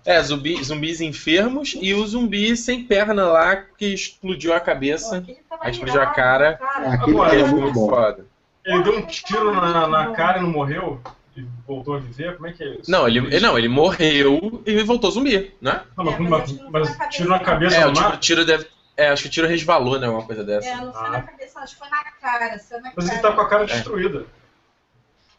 É, 0.06 0.22
zumbi, 0.22 0.62
zumbis 0.62 1.00
enfermos 1.00 1.78
e 1.80 1.94
o 1.94 2.06
zumbi 2.06 2.58
sem 2.58 2.84
perna 2.84 3.26
lá 3.26 3.56
que 3.56 3.86
explodiu 3.94 4.54
a 4.54 4.60
cabeça, 4.60 5.24
Pô, 5.50 5.70
explodiu 5.70 6.02
a 6.02 6.08
cara. 6.08 6.56
cara. 6.58 6.94
Aquele 6.94 7.12
Agora, 7.12 7.40
é 7.40 7.44
muito 7.46 7.74
foda. 7.88 8.26
Ele 8.66 8.84
deu 8.84 8.98
um 8.98 9.06
tiro 9.06 9.54
na, 9.54 9.88
na 9.88 10.12
cara 10.12 10.40
e 10.40 10.42
não 10.42 10.50
morreu? 10.50 11.02
E 11.36 11.46
voltou 11.66 11.96
a 11.96 12.00
viver? 12.00 12.36
Como 12.36 12.48
é 12.48 12.54
que 12.54 12.64
é 12.64 12.76
isso? 12.76 12.92
Não, 12.92 13.08
ele, 13.08 13.20
ele 13.20 13.40
não, 13.40 13.58
ele 13.58 13.68
morreu 13.68 14.62
e 14.66 14.84
voltou 14.84 15.12
zumbi, 15.12 15.54
né? 15.62 15.82
Não, 15.98 16.06
mas, 16.06 16.16
é, 16.16 16.20
mas, 16.20 16.52
mas, 16.70 16.98
mas 16.98 17.16
tiro 17.16 17.30
na 17.30 17.40
cabeça 17.40 17.76
é, 17.76 17.86
o 17.86 17.94
tiro, 17.94 18.18
tiro 18.18 18.46
deve. 18.46 18.68
É, 18.96 19.10
acho 19.10 19.24
que 19.24 19.30
o 19.30 19.32
tiro 19.32 19.48
resvalou, 19.48 20.00
né? 20.00 20.08
Uma 20.08 20.24
coisa 20.24 20.44
dessa. 20.44 20.68
É, 20.68 20.76
não 20.76 20.94
foi 20.94 21.08
ah. 21.08 21.12
na 21.12 21.22
cabeça, 21.22 21.60
acho 21.60 21.74
que 21.74 21.80
foi 21.80 21.90
na 21.90 22.04
cara. 22.04 22.60
Foi 22.60 22.80
na 22.80 22.94
mas 22.96 23.06
cara. 23.06 23.14
ele 23.14 23.22
tá 23.22 23.32
com 23.32 23.42
a 23.42 23.50
cara 23.50 23.66
destruída. 23.66 24.26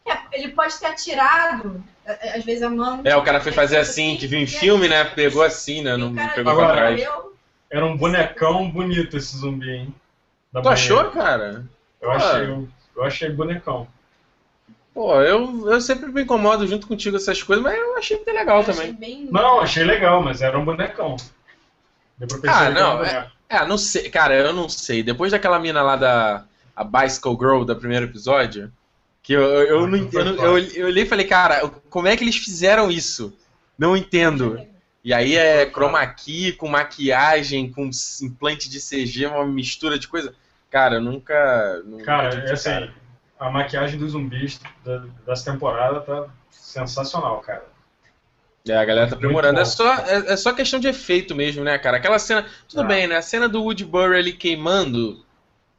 É, 0.05 0.17
ele 0.33 0.49
pode 0.49 0.77
ter 0.77 0.85
atirado, 0.85 1.83
às 2.05 2.43
vezes 2.43 2.61
a 2.61 2.69
mão. 2.69 3.01
É, 3.03 3.15
o 3.15 3.23
cara 3.23 3.39
foi 3.39 3.51
fazer 3.51 3.77
assim, 3.77 4.17
que 4.17 4.27
viu 4.27 4.39
em 4.39 4.45
filme, 4.45 4.87
né? 4.87 5.03
Pegou 5.03 5.41
assim, 5.41 5.81
né? 5.81 5.97
Não 5.97 6.13
pegou 6.13 6.55
pra 6.55 6.73
trás. 6.73 7.07
Era 7.71 7.85
um 7.85 7.97
bonecão 7.97 8.69
bonito 8.69 9.17
esse 9.17 9.35
zumbi, 9.37 9.69
hein? 9.69 9.95
Tu 10.53 10.69
achou, 10.69 11.09
cara? 11.11 11.65
Eu 12.01 12.11
achei, 12.11 12.41
eu, 12.45 12.67
eu 12.95 13.03
achei 13.03 13.29
bonecão. 13.29 13.87
Pô, 14.95 15.21
eu, 15.21 15.69
eu 15.69 15.81
sempre 15.81 16.09
me 16.09 16.21
incomodo 16.21 16.65
junto 16.65 16.87
contigo 16.87 17.17
essas 17.17 17.43
coisas, 17.43 17.61
mas 17.61 17.77
eu 17.77 17.97
achei 17.97 18.23
bem 18.23 18.33
legal 18.33 18.59
eu 18.59 18.63
também. 18.63 18.93
Bem... 18.93 19.27
Não, 19.29 19.59
achei 19.59 19.83
legal, 19.83 20.23
mas 20.23 20.41
era 20.41 20.57
um 20.57 20.63
bonecão. 20.63 21.17
Deu 22.17 22.29
pra 22.29 22.49
ah, 22.49 22.69
não, 22.69 23.03
é, 23.03 23.29
é, 23.49 23.65
não 23.67 23.77
sei, 23.77 24.09
cara, 24.09 24.33
eu 24.33 24.53
não 24.53 24.69
sei. 24.69 25.03
Depois 25.03 25.33
daquela 25.33 25.59
mina 25.59 25.81
lá 25.81 25.97
da 25.97 26.45
a 26.73 26.83
Bicycle 26.85 27.35
Girl 27.37 27.65
do 27.65 27.75
primeiro 27.75 28.05
episódio, 28.05 28.71
que 29.21 29.33
eu, 29.33 29.41
eu, 29.41 29.81
eu, 29.81 29.87
não, 29.87 29.97
eu, 29.97 30.57
eu, 30.57 30.59
eu 30.59 30.87
olhei 30.87 31.03
e 31.03 31.07
falei, 31.07 31.27
cara, 31.27 31.69
como 31.89 32.07
é 32.07 32.15
que 32.15 32.23
eles 32.23 32.37
fizeram 32.37 32.89
isso? 32.89 33.37
Não 33.77 33.97
entendo. 33.97 34.65
E 35.03 35.13
aí 35.13 35.35
é 35.35 35.69
chroma 35.69 36.07
key 36.07 36.53
com 36.53 36.69
maquiagem, 36.69 37.69
com 37.69 37.89
implante 38.21 38.69
de 38.69 38.79
CG, 38.79 39.25
uma 39.25 39.45
mistura 39.45 39.99
de 39.99 40.07
coisa. 40.07 40.33
Cara, 40.71 40.95
eu 40.95 41.01
nunca. 41.01 41.81
nunca 41.85 42.05
cara, 42.05 42.33
é 42.47 42.51
assim, 42.53 42.69
cara 42.69 43.04
a 43.39 43.49
maquiagem 43.49 43.99
dos 43.99 44.11
zumbis 44.11 44.59
da, 44.83 45.03
dessa 45.25 45.51
temporada 45.51 46.01
tá 46.01 46.27
sensacional, 46.49 47.39
cara. 47.41 47.65
É, 48.67 48.75
a 48.75 48.85
galera 48.85 49.07
tá 49.07 49.15
aprimorando. 49.15 49.59
É 49.59 49.65
só, 49.65 49.93
é, 49.93 50.33
é, 50.33 50.37
só 50.37 50.51
questão 50.51 50.79
de 50.79 50.87
efeito 50.87 51.35
mesmo, 51.35 51.63
né, 51.63 51.77
cara? 51.77 51.97
Aquela 51.97 52.17
cena. 52.17 52.45
Tudo 52.67 52.81
ah. 52.81 52.85
bem, 52.85 53.07
né? 53.07 53.17
A 53.17 53.21
cena 53.21 53.47
do 53.47 53.61
Woodbury 53.61 54.17
ali 54.17 54.33
queimando. 54.33 55.23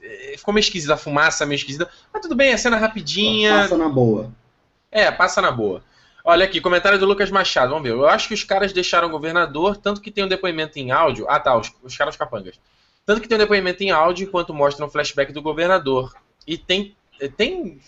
É, 0.01 0.35
ficou 0.39 0.55
meio 0.55 0.63
esquisita, 0.63 0.95
a 0.95 0.97
fumaça 0.97 1.45
meio 1.45 1.57
esquisita. 1.57 1.89
Mas 2.13 2.23
tudo 2.23 2.37
bem, 2.37 2.53
a 2.53 2.59
cena 2.59 2.77
rapidinha. 2.77 3.63
Passa 3.63 3.77
na 3.77 3.89
boa. 3.89 4.33
É, 4.91 5.11
passa 5.11 5.43
na 5.43 5.51
boa. 5.51 5.83
Olha 6.25 6.45
aqui, 6.45 6.61
comentário 6.61 6.99
do 6.99 7.07
Lucas 7.07 7.31
Machado. 7.31 7.71
Vamos 7.71 7.89
ver. 7.89 7.95
Eu 7.95 8.09
acho 8.09 8.29
que 8.29 8.35
os 8.35 8.45
caras 8.45 8.73
deixaram 8.73 9.09
o 9.09 9.11
governador, 9.11 9.77
tanto 9.77 10.01
que 10.01 10.11
tem 10.11 10.25
um 10.25 10.29
depoimento 10.29 10.79
em 10.79 10.93
áudio. 10.93 11.27
Ah, 11.29 11.41
tá, 11.41 11.57
os, 11.57 11.73
os 11.83 11.97
caras 11.97 12.17
capangas. 12.17 12.59
Tanto 13.05 13.21
que 13.21 13.29
tem 13.29 13.37
um 13.37 13.41
depoimento 13.41 13.83
em 13.83 13.91
áudio, 13.91 14.27
enquanto 14.27 14.55
mostram 14.55 14.87
um 14.87 14.91
flashback 14.91 15.33
do 15.33 15.43
governador. 15.43 16.15
E 16.47 16.57
tem 16.57 16.96
tem. 17.37 17.79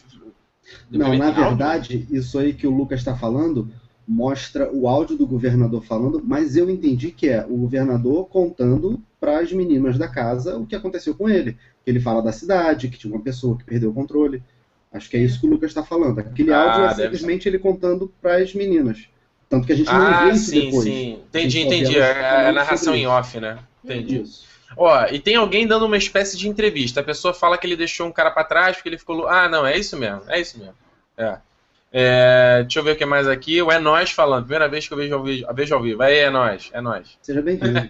Não, 0.90 1.16
na 1.16 1.30
verdade, 1.30 2.06
isso 2.10 2.38
aí 2.38 2.52
que 2.52 2.66
o 2.66 2.70
Lucas 2.70 3.00
está 3.00 3.16
falando 3.16 3.70
mostra 4.08 4.72
o 4.72 4.88
áudio 4.88 5.18
do 5.18 5.26
governador 5.26 5.84
falando, 5.84 6.22
mas 6.24 6.56
eu 6.56 6.70
entendi 6.70 7.10
que 7.10 7.28
é 7.28 7.44
o 7.44 7.58
governador 7.58 8.26
contando 8.28 8.98
para 9.20 9.40
as 9.40 9.52
meninas 9.52 9.98
da 9.98 10.08
casa 10.08 10.56
o 10.56 10.66
que 10.66 10.74
aconteceu 10.74 11.14
com 11.14 11.28
ele. 11.28 11.58
Que 11.84 11.90
ele 11.90 12.00
fala 12.00 12.22
da 12.22 12.32
cidade, 12.32 12.88
que 12.88 12.96
tinha 12.96 13.12
uma 13.12 13.22
pessoa 13.22 13.58
que 13.58 13.64
perdeu 13.64 13.90
o 13.90 13.94
controle. 13.94 14.42
Acho 14.90 15.10
que 15.10 15.16
é 15.18 15.20
isso 15.20 15.38
que 15.38 15.46
o 15.46 15.50
Lucas 15.50 15.70
está 15.70 15.84
falando. 15.84 16.18
Aquele 16.18 16.52
ah, 16.52 16.62
áudio 16.62 16.86
é 16.86 16.94
simplesmente 16.94 17.42
ser. 17.42 17.50
ele 17.50 17.58
contando 17.58 18.10
para 18.22 18.36
as 18.36 18.54
meninas. 18.54 19.08
Tanto 19.46 19.66
que 19.66 19.72
a 19.74 19.76
gente 19.76 19.86
não 19.86 20.00
ah, 20.00 20.24
vê 20.24 20.32
isso 20.32 20.50
sim, 20.50 20.64
depois. 20.66 20.84
Sim, 20.84 21.18
entendi, 21.28 21.60
entendi. 21.60 21.98
É 21.98 22.48
a 22.48 22.52
narração 22.52 22.94
em 22.94 23.06
off, 23.06 23.38
né? 23.38 23.58
Entendi. 23.84 24.22
Isso. 24.22 24.47
Ó, 24.76 25.06
e 25.06 25.18
tem 25.18 25.36
alguém 25.36 25.66
dando 25.66 25.86
uma 25.86 25.96
espécie 25.96 26.36
de 26.36 26.48
entrevista. 26.48 27.00
A 27.00 27.04
pessoa 27.04 27.32
fala 27.32 27.56
que 27.56 27.66
ele 27.66 27.76
deixou 27.76 28.06
um 28.06 28.12
cara 28.12 28.30
para 28.30 28.44
trás 28.44 28.76
porque 28.76 28.88
ele 28.88 28.98
ficou. 28.98 29.26
Ah, 29.26 29.48
não, 29.48 29.66
é 29.66 29.76
isso 29.76 29.96
mesmo, 29.96 30.22
é 30.28 30.40
isso 30.40 30.58
mesmo. 30.58 30.74
É. 31.16 31.38
É, 31.92 32.62
deixa 32.62 32.78
eu 32.78 32.84
ver 32.84 32.92
o 32.92 32.96
que 32.96 33.06
mais 33.06 33.26
aqui. 33.26 33.60
O 33.62 33.72
É 33.72 33.78
Nós 33.78 34.10
falando. 34.10 34.42
Primeira 34.42 34.68
vez 34.68 34.86
que 34.86 34.92
eu 34.92 34.98
vejo 34.98 35.14
ao 35.14 35.22
vivo. 35.22 35.54
Vejo 35.54 35.74
ao 35.74 35.82
vivo. 35.82 36.02
Aí, 36.02 36.18
é 36.18 36.30
nós, 36.30 36.70
é 36.72 36.80
nós. 36.80 37.18
Seja 37.22 37.40
bem-vindo. 37.42 37.88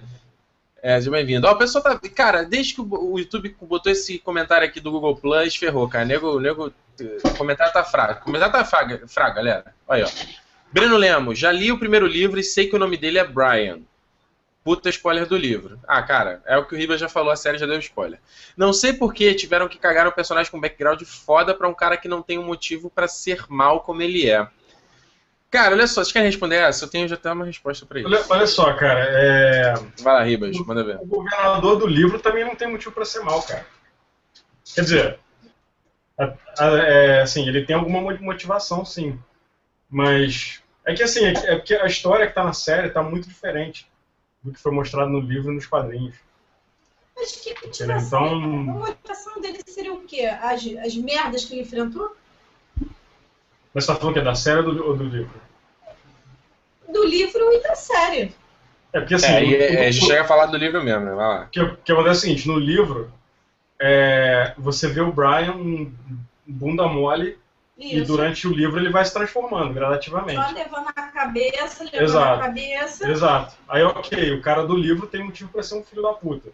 É, 0.81 0.97
seja 0.99 1.11
bem-vindo. 1.11 1.47
Ó, 1.47 1.53
o 1.53 1.59
pessoal 1.59 1.83
tá. 1.83 2.01
Cara, 2.15 2.45
desde 2.45 2.75
que 2.75 2.81
o 2.81 3.19
YouTube 3.19 3.57
botou 3.63 3.91
esse 3.91 4.19
comentário 4.21 4.67
aqui 4.67 4.79
do 4.81 4.93
Google 4.93 5.17
Plus, 5.17 5.57
ferrou, 5.57 5.89
cara. 5.89 6.05
Nego, 6.05 6.39
nego, 6.39 6.73
o 7.25 7.31
comentário 7.37 7.73
tá 7.73 7.83
fraco. 7.83 8.21
O 8.21 8.25
comentário 8.25 8.53
tá 8.53 8.65
fraco, 8.65 9.09
fraco 9.09 9.35
galera. 9.35 9.75
Olha, 9.89 10.07
ó. 10.07 10.09
Breno 10.71 10.97
Lemos, 10.97 11.39
já 11.39 11.51
li 11.51 11.73
o 11.73 11.79
primeiro 11.79 12.07
livro 12.07 12.39
e 12.39 12.45
sei 12.45 12.69
que 12.69 12.77
o 12.77 12.79
nome 12.79 12.97
dele 12.97 13.19
é 13.19 13.25
Brian. 13.25 13.81
Puta 14.69 14.91
spoiler 14.91 15.25
do 15.25 15.35
livro. 15.35 15.81
Ah, 15.89 16.03
cara, 16.03 16.43
é 16.45 16.59
o 16.59 16.67
que 16.67 16.75
o 16.75 16.77
Riba 16.77 16.99
já 16.99 17.09
falou, 17.09 17.33
a 17.33 17.37
série 17.37 17.57
já 17.57 17.65
deu 17.65 17.79
spoiler. 17.79 18.21
Não 18.55 18.71
sei 18.71 18.93
por 18.93 19.15
que 19.15 19.33
tiveram 19.33 19.67
que 19.67 19.79
cagar 19.79 20.07
um 20.07 20.11
personagem 20.11 20.53
com 20.53 20.61
background 20.61 21.01
foda 21.05 21.55
pra 21.55 21.67
um 21.67 21.73
cara 21.73 21.97
que 21.97 22.07
não 22.07 22.21
tem 22.21 22.39
um 22.39 22.45
motivo 22.45 22.91
para 22.91 23.09
ser 23.09 23.47
mal 23.49 23.81
como 23.81 24.03
ele 24.03 24.29
é. 24.29 24.47
Cara, 25.51 25.75
olha 25.75 25.87
só, 25.87 26.03
vocês 26.03 26.13
querem 26.13 26.29
responder 26.29 26.57
essa? 26.57 26.85
Eu 26.85 26.91
tenho 26.91 27.09
já 27.09 27.15
até 27.15 27.33
uma 27.33 27.47
resposta 27.47 27.87
pra 27.87 28.01
isso. 28.01 28.09
Olha, 28.11 28.23
olha 28.29 28.47
só, 28.47 28.75
cara, 28.75 29.07
é... 29.09 29.73
Vai 30.03 30.13
lá, 30.13 30.23
Ribas, 30.23 30.55
manda 30.59 30.85
ver. 30.85 30.99
O 31.01 31.07
governador 31.07 31.79
do 31.79 31.87
livro 31.87 32.19
também 32.19 32.45
não 32.45 32.55
tem 32.55 32.71
motivo 32.71 32.93
para 32.93 33.07
ser 33.07 33.21
mal, 33.21 33.41
cara. 33.41 33.65
Quer 34.75 34.83
dizer, 34.83 35.19
a, 36.19 36.35
a, 36.59 36.67
é, 36.77 37.23
assim, 37.23 37.49
ele 37.49 37.65
tem 37.65 37.75
alguma 37.75 38.03
motivação, 38.03 38.85
sim. 38.85 39.19
Mas 39.89 40.63
é 40.85 40.93
que 40.93 41.03
assim, 41.03 41.25
é, 41.25 41.31
é 41.31 41.57
porque 41.57 41.75
a 41.75 41.87
história 41.87 42.27
que 42.27 42.35
tá 42.35 42.45
na 42.45 42.53
série 42.53 42.91
tá 42.91 43.03
muito 43.03 43.27
diferente 43.27 43.89
do 44.43 44.53
que 44.53 44.61
foi 44.61 44.73
mostrado 44.73 45.11
no 45.11 45.21
livro 45.21 45.53
e 45.53 45.55
nos 45.55 45.67
quadrinhos. 45.67 46.15
Mas 47.17 47.33
que 47.33 47.55
motivação? 47.67 48.27
Então... 48.27 48.71
A 48.71 48.89
motivação 48.89 49.41
dele 49.41 49.61
seria 49.67 49.93
o 49.93 50.01
quê? 50.03 50.27
As, 50.27 50.65
as 50.85 50.95
merdas 50.97 51.45
que 51.45 51.55
ele 51.55 51.63
enfrentou? 51.63 52.17
Mas 53.75 53.85
você 53.85 53.93
tá 53.93 53.99
falando 53.99 54.15
que 54.15 54.21
é 54.21 54.25
da 54.25 54.35
série 54.35 54.61
ou 54.61 54.75
do, 54.75 54.87
ou 54.87 54.97
do 54.97 55.05
livro? 55.05 55.41
Do 56.89 57.05
livro 57.05 57.53
e 57.53 57.63
da 57.63 57.75
série. 57.75 58.35
É 58.93 59.01
porque 59.01 59.15
assim. 59.15 59.27
É, 59.27 59.43
o, 59.43 59.63
é, 59.63 59.87
a 59.87 59.91
gente 59.91 60.07
chega 60.07 60.23
a 60.23 60.27
falar 60.27 60.47
do 60.47 60.57
livro 60.57 60.83
mesmo, 60.83 61.05
né? 61.05 61.13
Vai 61.13 61.29
lá. 61.29 61.43
O 61.45 61.49
que, 61.49 61.77
que 61.85 61.93
acontece 61.93 62.09
é 62.09 62.19
o 62.19 62.21
seguinte: 62.21 62.49
no 62.49 62.59
livro, 62.59 63.13
é, 63.79 64.55
você 64.57 64.89
vê 64.89 65.01
o 65.01 65.13
Brian 65.13 65.91
bunda 66.47 66.89
mole 66.89 67.39
isso. 67.79 67.97
E 67.97 68.05
durante 68.05 68.49
o 68.49 68.53
livro 68.53 68.81
ele 68.81 68.91
vai 68.91 69.05
se 69.05 69.13
transformando 69.13 69.73
gradativamente. 69.73 70.43
Só 70.43 70.51
levando 70.51 70.89
a 70.89 71.03
cabeça, 71.03 71.85
levando 71.85 72.03
Exato. 72.03 72.41
a 72.41 72.45
cabeça. 72.45 73.11
Exato. 73.11 73.55
Aí, 73.69 73.83
ok, 73.85 74.33
o 74.33 74.43
cara 74.43 74.67
do 74.67 74.77
livro 74.77 75.07
tem 75.07 75.25
motivo 75.25 75.51
para 75.51 75.63
ser 75.63 75.77
um 75.77 75.85
filho 75.85 76.03
da 76.03 76.13
puta. 76.13 76.51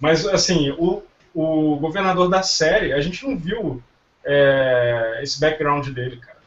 Mas, 0.00 0.26
assim, 0.26 0.70
o, 0.72 1.02
o 1.32 1.76
governador 1.76 2.28
da 2.28 2.42
série, 2.42 2.92
a 2.92 3.00
gente 3.00 3.24
não 3.24 3.38
viu 3.38 3.80
é, 4.24 5.20
esse 5.22 5.38
background 5.38 5.88
dele, 5.88 6.16
cara. 6.16 6.40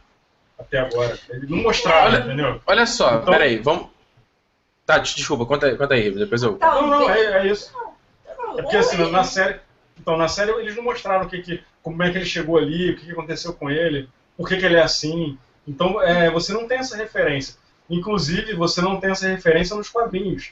Até 0.59 0.79
agora. 0.79 1.17
Ele 1.29 1.47
não 1.47 1.63
mostrava, 1.63 2.07
olha, 2.07 2.19
entendeu? 2.19 2.61
Olha 2.65 2.85
só, 2.85 3.15
então, 3.15 3.33
peraí, 3.33 3.57
vamos. 3.59 3.87
Tá, 4.85 4.97
desculpa, 4.97 5.45
conta 5.45 5.67
aí, 5.67 5.77
conta 5.77 5.93
aí, 5.93 6.11
depois 6.11 6.43
eu. 6.43 6.57
Não, 6.59 6.87
não, 6.87 7.09
é, 7.09 7.41
é 7.41 7.47
isso. 7.47 7.73
É 8.57 8.61
porque 8.61 8.77
assim, 8.77 8.97
na 9.09 9.23
série. 9.23 9.59
Então, 9.99 10.17
na 10.17 10.27
série 10.27 10.51
eles 10.51 10.75
não 10.75 10.83
mostraram 10.83 11.25
o 11.25 11.29
que, 11.29 11.41
que, 11.41 11.63
como 11.83 12.01
é 12.01 12.09
que 12.09 12.17
ele 12.17 12.25
chegou 12.25 12.57
ali, 12.57 12.91
o 12.91 12.95
que, 12.95 13.11
aconteceu 13.11 13.53
com 13.53 13.69
ele, 13.69 14.09
por 14.37 14.47
que, 14.47 14.57
que 14.57 14.65
ele 14.65 14.77
é 14.77 14.81
assim. 14.81 15.37
Então, 15.67 16.01
é, 16.01 16.31
você 16.31 16.53
não 16.53 16.67
tem 16.67 16.79
essa 16.79 16.95
referência. 16.95 17.55
Inclusive, 17.89 18.55
você 18.55 18.81
não 18.81 18.99
tem 18.99 19.11
essa 19.11 19.27
referência 19.27 19.75
nos 19.75 19.89
quadrinhos. 19.89 20.51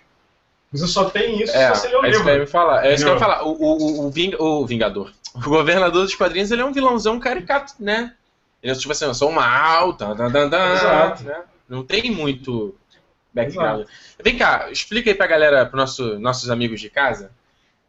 Você 0.71 0.87
só 0.87 1.09
tem 1.09 1.41
isso 1.41 1.55
é, 1.55 1.73
se 1.73 1.81
você 1.81 1.87
ler 1.87 1.95
o 1.95 2.05
é 2.05 2.09
livro. 2.09 2.17
Isso 2.17 2.23
que 2.23 2.41
eu 2.41 2.47
falar. 2.47 2.85
É 2.85 2.93
isso 2.93 3.03
que 3.03 3.09
eu 3.09 3.13
ia 3.13 3.19
falar. 3.19 3.43
O, 3.43 3.51
o, 3.51 4.05
o, 4.05 4.11
Ving, 4.11 4.35
o 4.37 4.65
Vingador. 4.65 5.11
O 5.33 5.41
governador 5.41 6.03
dos 6.03 6.15
quadrinhos 6.15 6.51
ele 6.51 6.61
é 6.61 6.65
um 6.65 6.73
vilãozão 6.73 7.19
caricato, 7.19 7.73
né? 7.79 8.13
Ele 8.61 8.73
é 8.73 8.75
tipo 8.75 8.91
assim, 8.91 9.05
eu 9.05 9.13
sou 9.13 9.31
mal, 9.31 9.93
dan, 9.93 10.15
dan, 10.15 10.73
Exato. 10.73 11.23
Né? 11.23 11.41
Não 11.67 11.83
tem 11.83 12.11
muito 12.11 12.75
background. 13.33 13.81
Exato. 13.81 13.91
Vem 14.21 14.37
cá, 14.37 14.69
explica 14.69 15.09
aí 15.09 15.15
pra 15.15 15.27
galera, 15.27 15.65
para 15.65 15.77
nosso, 15.77 16.19
nossos 16.19 16.49
amigos 16.49 16.79
de 16.79 16.89
casa. 16.89 17.31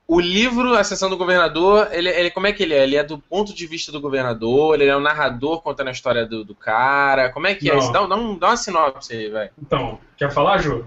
O 0.06 0.20
livro, 0.20 0.74
A 0.74 0.84
Sessão 0.84 1.08
do 1.08 1.16
Governador, 1.16 1.88
ele, 1.92 2.08
ele, 2.08 2.30
como 2.30 2.46
é 2.46 2.52
que 2.52 2.62
ele 2.62 2.74
é? 2.74 2.82
Ele 2.82 2.96
é 2.96 3.04
do 3.04 3.18
ponto 3.18 3.54
de 3.54 3.66
vista 3.66 3.90
do 3.90 4.00
governador, 4.00 4.74
ele 4.74 4.90
é 4.90 4.96
um 4.96 5.00
narrador 5.00 5.62
contando 5.62 5.88
a 5.88 5.92
história 5.92 6.26
do, 6.26 6.44
do 6.44 6.54
cara. 6.54 7.30
Como 7.30 7.46
é 7.46 7.54
que 7.54 7.68
é 7.68 7.72
Não. 7.72 7.80
é 7.80 7.82
isso? 7.82 7.92
Dá, 7.92 8.06
dá, 8.06 8.16
um, 8.16 8.36
dá 8.36 8.48
uma 8.48 8.56
sinopse 8.56 9.14
aí, 9.14 9.30
vai. 9.30 9.50
Então, 9.60 9.98
quer 10.16 10.30
falar, 10.30 10.58
Ju? 10.58 10.86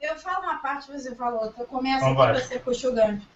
Eu 0.00 0.16
falo 0.16 0.44
uma 0.44 0.58
parte, 0.58 0.92
você 0.92 1.14
fala 1.14 1.42
outra. 1.42 1.64
Começa 1.64 2.08
então 2.08 2.22
aqui, 2.22 2.40
você 2.40 2.58
puxa 2.58 2.88
o 2.88 2.94
gancho. 2.94 3.26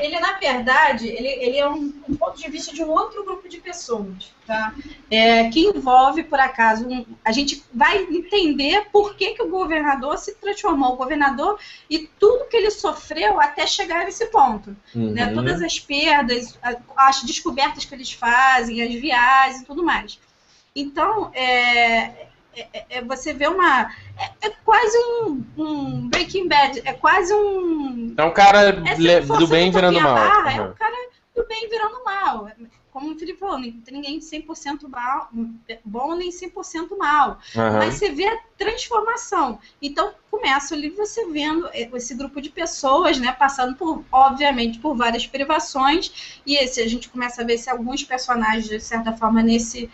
Ele, 0.00 0.18
na 0.18 0.32
verdade, 0.32 1.06
ele, 1.06 1.28
ele 1.28 1.58
é 1.58 1.68
um, 1.68 1.92
um, 2.08 2.16
ponto 2.16 2.36
de 2.36 2.50
vista 2.50 2.74
de 2.74 2.82
um 2.82 2.90
outro 2.90 3.24
grupo 3.24 3.48
de 3.48 3.58
pessoas, 3.58 4.34
tá? 4.46 4.74
É, 5.10 5.48
que 5.48 5.66
envolve, 5.66 6.24
por 6.24 6.40
acaso, 6.40 6.88
um, 6.88 7.06
a 7.24 7.30
gente 7.30 7.64
vai 7.72 7.98
entender 8.02 8.86
por 8.90 9.14
que, 9.14 9.34
que 9.34 9.42
o 9.42 9.48
governador 9.48 10.18
se 10.18 10.34
transformou 10.34 10.94
o 10.94 10.96
governador 10.96 11.58
e 11.88 12.10
tudo 12.18 12.48
que 12.48 12.56
ele 12.56 12.70
sofreu 12.70 13.40
até 13.40 13.66
chegar 13.66 14.00
a 14.00 14.08
esse 14.08 14.26
ponto. 14.26 14.70
Né? 14.70 14.76
Uhum. 14.94 15.10
Né? 15.12 15.34
Todas 15.34 15.62
as 15.62 15.78
perdas, 15.78 16.58
as 16.96 17.22
descobertas 17.22 17.84
que 17.84 17.94
eles 17.94 18.12
fazem, 18.12 18.82
as 18.82 18.94
viagens 18.94 19.62
e 19.62 19.64
tudo 19.64 19.84
mais. 19.84 20.18
Então, 20.74 21.30
é, 21.32 22.26
é, 22.56 22.68
é, 22.72 22.86
é, 22.90 23.02
você 23.02 23.32
vê 23.32 23.46
uma. 23.46 23.92
É, 24.18 24.46
é 24.46 24.50
quase 24.64 24.96
um, 24.98 25.44
um, 25.56 26.08
Breaking 26.08 26.48
Bad, 26.48 26.82
é 26.84 26.92
quase 26.92 27.32
um. 27.34 28.14
É 28.16 28.24
um 28.24 28.32
cara 28.32 28.68
é, 28.68 29.20
do 29.20 29.46
bem 29.46 29.70
virando 29.70 30.00
mal. 30.00 30.14
Barra, 30.14 30.50
uhum. 30.50 30.66
É 30.66 30.68
um 30.68 30.74
cara 30.74 31.08
do 31.34 31.46
bem 31.46 31.68
virando 31.68 32.04
mal. 32.04 32.48
Como 32.94 33.12
o 33.12 33.18
Felipe 33.18 33.40
falou, 33.40 33.58
não 33.58 33.72
tem 33.80 33.92
ninguém 33.92 34.20
100% 34.20 34.88
mal, 34.88 35.28
bom 35.84 36.14
nem 36.14 36.30
100% 36.30 36.96
mal. 36.96 37.40
Uhum. 37.56 37.78
Mas 37.78 37.94
você 37.94 38.10
vê 38.10 38.28
a 38.28 38.38
transformação. 38.56 39.58
Então, 39.82 40.14
começa 40.30 40.76
ali 40.76 40.90
você 40.90 41.26
vendo 41.26 41.68
esse 41.72 42.14
grupo 42.14 42.40
de 42.40 42.50
pessoas, 42.50 43.18
né, 43.18 43.32
passando 43.32 43.74
por, 43.74 44.04
obviamente, 44.12 44.78
por 44.78 44.96
várias 44.96 45.26
privações. 45.26 46.40
E 46.46 46.56
esse, 46.56 46.80
a 46.80 46.88
gente 46.88 47.08
começa 47.08 47.42
a 47.42 47.44
ver 47.44 47.58
se 47.58 47.68
alguns 47.68 48.04
personagens, 48.04 48.68
de 48.68 48.78
certa 48.78 49.12
forma, 49.12 49.42
nesse 49.42 49.90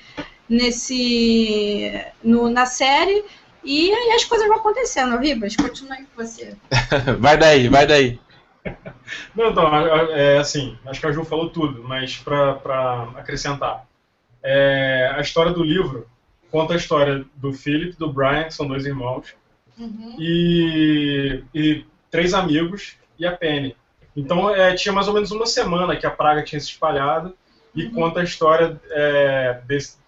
nesse 0.51 2.05
no, 2.23 2.51
na 2.51 2.67
série 2.67 3.25
e 3.63 3.93
aí 3.93 4.13
as 4.13 4.25
coisas 4.25 4.49
vão 4.49 4.57
acontecendo. 4.57 5.17
Ribas, 5.19 5.55
continua 5.55 5.95
aí 5.95 6.05
com 6.05 6.23
você. 6.23 6.57
vai 7.19 7.37
daí, 7.37 7.69
vai 7.69 7.87
daí. 7.87 8.19
Não, 9.35 9.51
então, 9.51 9.75
é, 10.11 10.39
assim, 10.39 10.77
acho 10.87 11.01
que 11.01 11.07
a 11.07 11.13
Ju 11.13 11.25
falou 11.25 11.51
tudo, 11.51 11.83
mas 11.85 12.17
para 12.17 13.09
acrescentar. 13.17 13.87
É, 14.43 15.13
a 15.15 15.21
história 15.21 15.53
do 15.53 15.63
livro 15.63 16.07
conta 16.51 16.75
a 16.75 16.77
história 16.77 17.25
do 17.37 17.53
Philip, 17.53 17.97
do 17.97 18.13
Brian, 18.13 18.45
que 18.45 18.55
são 18.55 18.67
dois 18.67 18.85
irmãos, 18.85 19.35
uhum. 19.79 20.17
e, 20.19 21.45
e 21.55 21.85
três 22.11 22.35
amigos, 22.35 22.97
e 23.19 23.27
a 23.27 23.33
Penny. 23.33 23.77
Então, 24.17 24.55
é, 24.55 24.75
tinha 24.75 24.93
mais 24.93 25.07
ou 25.07 25.15
menos 25.15 25.31
uma 25.31 25.47
semana 25.47 25.97
que 25.97 26.07
a 26.07 26.11
praga 26.11 26.43
tinha 26.43 26.61
se 26.61 26.69
espalhado, 26.69 27.35
e 27.75 27.85
uhum. 27.85 27.93
conta 27.93 28.21
a 28.21 28.25
história 28.25 28.81
é, 28.91 29.61
desse, 29.67 30.00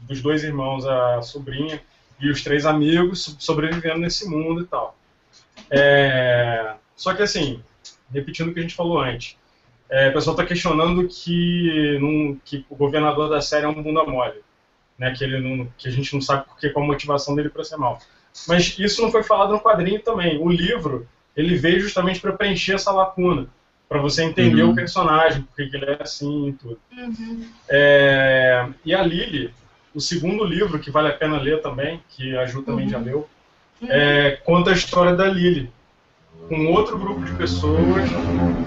dos 0.00 0.20
dois 0.20 0.44
irmãos, 0.44 0.86
a 0.86 1.22
sobrinha 1.22 1.80
e 2.20 2.30
os 2.30 2.42
três 2.42 2.64
amigos 2.64 3.36
sobrevivendo 3.38 3.98
nesse 3.98 4.28
mundo 4.28 4.62
e 4.62 4.66
tal. 4.66 4.96
É, 5.70 6.74
só 6.94 7.14
que 7.14 7.22
assim, 7.22 7.62
repetindo 8.12 8.48
o 8.48 8.54
que 8.54 8.60
a 8.60 8.62
gente 8.62 8.74
falou 8.74 9.00
antes, 9.00 9.36
é, 9.88 10.08
o 10.08 10.12
pessoal 10.12 10.34
está 10.34 10.44
questionando 10.44 11.06
que, 11.08 11.98
num, 12.00 12.38
que 12.44 12.64
o 12.68 12.76
governador 12.76 13.28
da 13.28 13.40
série 13.40 13.64
é 13.64 13.68
um 13.68 13.82
bunda 13.82 14.04
mole, 14.04 14.40
né? 14.98 15.12
Que 15.12 15.24
ele 15.24 15.40
não, 15.40 15.68
que 15.78 15.88
a 15.88 15.90
gente 15.90 16.12
não 16.12 16.20
sabe 16.20 16.44
porque 16.46 16.70
qual 16.70 16.84
a 16.84 16.88
motivação 16.88 17.34
dele 17.34 17.48
para 17.48 17.64
ser 17.64 17.76
mal. 17.76 18.00
Mas 18.48 18.76
isso 18.78 19.00
não 19.00 19.10
foi 19.10 19.22
falado 19.22 19.52
no 19.52 19.60
quadrinho 19.60 20.00
também. 20.00 20.38
O 20.38 20.48
livro 20.48 21.08
ele 21.36 21.56
veio 21.56 21.80
justamente 21.80 22.20
para 22.20 22.32
preencher 22.32 22.74
essa 22.74 22.90
lacuna, 22.90 23.46
para 23.88 24.00
você 24.00 24.24
entender 24.24 24.62
uhum. 24.62 24.72
o 24.72 24.74
personagem, 24.74 25.42
porque 25.42 25.76
ele 25.76 25.84
é 25.84 26.02
assim 26.02 26.48
e 26.48 26.52
tudo. 26.54 26.80
Uhum. 26.92 27.48
É, 27.68 28.68
e 28.84 28.94
a 28.94 29.02
Lily, 29.02 29.52
o 29.96 30.00
segundo 30.00 30.44
livro, 30.44 30.78
que 30.78 30.90
vale 30.90 31.08
a 31.08 31.12
pena 31.14 31.40
ler 31.40 31.62
também, 31.62 32.02
que 32.10 32.36
a 32.36 32.44
Ju 32.44 32.62
também 32.62 32.86
já 32.86 32.98
leu, 32.98 33.26
uhum. 33.80 33.88
é, 33.90 34.32
conta 34.44 34.70
a 34.70 34.74
história 34.74 35.14
da 35.14 35.24
Lily, 35.26 35.72
com 36.50 36.66
outro 36.66 36.98
grupo 36.98 37.24
de 37.24 37.32
pessoas, 37.32 38.04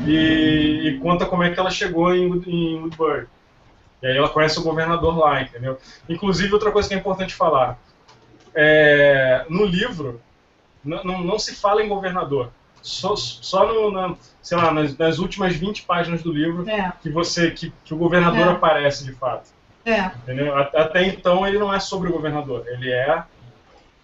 e, 0.08 0.88
e 0.88 1.00
conta 1.00 1.28
como 1.28 1.44
é 1.44 1.52
que 1.52 1.60
ela 1.60 1.70
chegou 1.70 2.15
em, 2.15 2.26
em 2.48 2.80
Woodbury. 2.80 3.28
E 4.02 4.08
aí 4.08 4.18
ela 4.18 4.30
conhece 4.30 4.58
o 4.58 4.63
governador 4.63 5.15
lá, 5.15 5.39
entendeu? 5.39 5.78
Inclusive, 6.10 6.52
outra 6.52 6.72
coisa 6.72 6.89
que 6.89 6.96
é 6.96 6.98
importante 6.98 7.36
falar, 7.36 7.80
é, 8.56 9.46
no 9.50 9.65
livro, 9.65 10.20
não, 10.84 11.24
não 11.24 11.38
se 11.38 11.54
fala 11.54 11.84
em 11.84 11.88
governador. 11.88 12.50
Só, 12.82 13.15
só 13.15 13.72
no, 13.72 13.92
na, 13.92 14.15
sei 14.42 14.58
lá, 14.58 14.72
nas, 14.72 14.98
nas, 14.98 15.20
últimas 15.20 15.56
20 15.56 15.84
páginas 15.84 16.24
do 16.24 16.32
livro 16.32 16.68
é. 16.68 16.92
que 17.04 17.12
você 17.12 17.52
que, 17.52 17.72
que 17.86 17.94
o 17.94 17.98
governador 17.98 18.48
é. 18.48 18.52
aparece 18.52 19.04
de 19.04 19.12
fato. 19.12 19.59
É. 19.89 20.12
Entendeu? 20.23 20.56
Até 20.56 21.08
então 21.08 21.47
ele 21.47 21.58
não 21.58 21.73
é 21.73 21.80
sobre 21.80 22.10
o 22.10 22.12
governador. 22.12 22.65
Ele 22.67 22.91
é. 22.91 23.23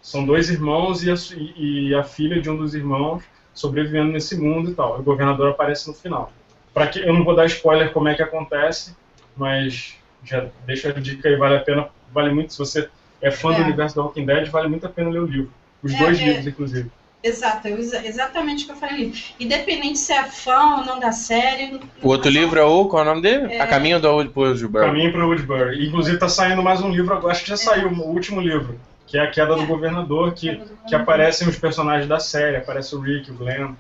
São 0.01 0.25
dois 0.25 0.49
irmãos 0.49 1.03
e 1.03 1.11
a, 1.11 1.15
e 1.57 1.95
a 1.95 2.03
filha 2.03 2.41
de 2.41 2.49
um 2.49 2.57
dos 2.57 2.75
irmãos 2.75 3.23
sobrevivendo 3.53 4.11
nesse 4.11 4.39
mundo 4.39 4.71
e 4.71 4.73
tal. 4.73 4.99
O 4.99 5.03
governador 5.03 5.49
aparece 5.49 5.87
no 5.87 5.93
final. 5.93 6.31
Para 6.73 6.87
que 6.87 6.99
eu 6.99 7.13
não 7.13 7.23
vou 7.23 7.35
dar 7.35 7.45
spoiler 7.45 7.91
como 7.91 8.09
é 8.09 8.15
que 8.15 8.21
acontece, 8.21 8.95
mas 9.35 9.95
já 10.23 10.47
deixa 10.65 10.89
a 10.89 10.93
dica 10.93 11.29
aí, 11.29 11.35
vale 11.37 11.55
a 11.55 11.61
pena, 11.61 11.87
vale 12.11 12.33
muito 12.33 12.51
se 12.51 12.59
você 12.59 12.89
é 13.21 13.31
fã 13.31 13.53
é. 13.53 13.57
do 13.57 13.63
universo 13.63 13.95
do 13.95 14.01
Walking 14.01 14.25
Dead, 14.25 14.49
vale 14.49 14.67
muito 14.67 14.85
a 14.85 14.89
pena 14.89 15.09
ler 15.09 15.19
o 15.19 15.25
livro. 15.25 15.51
Os 15.81 15.93
é, 15.93 15.97
dois 15.97 16.19
é, 16.19 16.25
livros, 16.25 16.47
inclusive. 16.47 16.91
Exato, 17.25 17.67
exatamente 17.67 18.63
o 18.63 18.67
que 18.67 18.71
eu 18.73 18.75
falei. 18.75 19.11
Independente 19.39 19.97
se 19.97 20.13
é 20.13 20.25
fã 20.25 20.77
ou 20.77 20.85
não 20.85 20.99
da 20.99 21.11
série. 21.11 21.79
O 22.03 22.07
outro 22.07 22.29
livro 22.29 22.59
é 22.59 22.63
o. 22.63 22.88
Qual 22.88 23.01
é 23.01 23.01
o 23.01 23.09
nome 23.09 23.23
dele? 23.23 23.51
É... 23.51 23.61
A 23.61 23.65
Caminho 23.65 23.99
do 23.99 24.07
Woodbury. 24.07 24.71
Caminho 24.71 25.11
para 25.11 25.25
o 25.25 25.29
Woodbury. 25.29 25.88
Inclusive 25.88 26.17
está 26.17 26.29
saindo 26.29 26.61
mais 26.61 26.81
um 26.81 26.91
livro 26.91 27.15
agora, 27.15 27.33
acho 27.33 27.41
que 27.41 27.49
já 27.49 27.55
é. 27.55 27.57
saiu 27.57 27.88
o 27.88 28.09
último 28.09 28.39
livro, 28.39 28.79
que 29.07 29.17
é 29.17 29.23
A 29.23 29.31
Queda 29.31 29.53
é. 29.53 29.57
do 29.57 29.65
Governador, 29.65 30.35
que, 30.35 30.61
que 30.88 30.93
aparecem 30.93 31.47
os 31.47 31.57
personagens 31.57 32.07
da 32.07 32.19
série. 32.19 32.57
Aparece 32.57 32.95
o 32.95 32.99
Rick, 32.99 33.31
o 33.31 33.33
Glenn. 33.33 33.73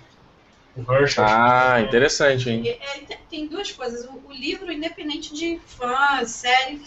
O 0.75 0.91
Herschel. 0.91 1.23
Ah, 1.23 1.79
interessante, 1.81 2.49
hein? 2.49 2.67
É, 2.67 3.17
tem 3.29 3.45
duas 3.45 3.71
coisas. 3.71 4.05
O, 4.05 4.23
o, 4.27 4.33
livro, 4.33 4.71
independente 4.71 5.31
de 5.35 5.59
fã, 5.67 6.25
série, 6.25 6.81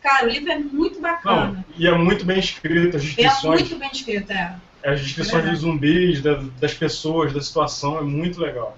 cara, 0.00 0.24
o 0.24 0.30
livro 0.30 0.50
é 0.50 0.58
muito 0.58 1.02
bacana. 1.02 1.52
Não, 1.52 1.64
e 1.76 1.86
é 1.86 1.92
muito 1.92 2.24
bem 2.24 2.38
escrito, 2.38 2.96
as 2.96 3.04
descrições. 3.04 3.60
É 3.60 3.62
muito 3.62 3.76
bem 3.76 3.90
escrito, 3.92 4.32
é. 4.32 4.56
As 4.84 5.00
descrições 5.00 5.48
de 5.48 5.56
zumbis, 5.56 6.20
da, 6.20 6.42
das 6.58 6.74
pessoas, 6.74 7.32
da 7.32 7.40
situação, 7.40 7.98
é 7.98 8.02
muito 8.02 8.40
legal. 8.40 8.76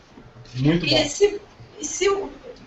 Muito 0.54 0.86
e 0.86 0.90
bom. 0.90 1.08
Se, 1.08 1.40
se 1.80 2.08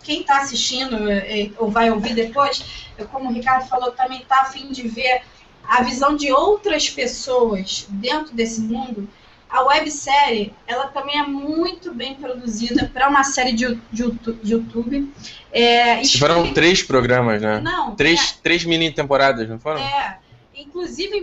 quem 0.04 0.22
está 0.22 0.40
assistindo 0.40 1.10
é, 1.10 1.42
é, 1.42 1.52
ou 1.58 1.70
vai 1.70 1.92
ouvir 1.92 2.16
depois, 2.16 2.64
como 3.12 3.30
o 3.30 3.34
Ricardo 3.34 3.68
falou, 3.68 3.92
também 3.92 4.22
está 4.22 4.42
afim 4.42 4.72
de 4.72 4.88
ver 4.88 5.22
a 5.68 5.84
visão 5.84 6.16
de 6.16 6.32
outras 6.32 6.90
pessoas 6.90 7.86
dentro 7.90 8.34
desse 8.34 8.62
mundo, 8.62 9.08
a 9.50 9.64
websérie, 9.64 10.54
ela 10.66 10.88
também 10.88 11.20
é 11.20 11.24
muito 11.24 11.94
bem 11.94 12.16
produzida 12.16 12.90
para 12.94 13.08
uma 13.08 13.24
série 13.24 13.54
de, 13.54 13.76
de 13.92 14.04
YouTube. 14.44 15.12
É, 15.52 16.04
foram 16.06 16.54
três 16.54 16.84
programas, 16.84 17.42
né? 17.42 17.60
Não. 17.62 17.96
Três, 17.96 18.20
é, 18.20 18.42
três 18.44 18.66
mini 18.66 18.92
temporadas, 18.92 19.48
não 19.48 19.60
foram? 19.60 19.80
É 19.80 20.20
inclusive 20.58 21.22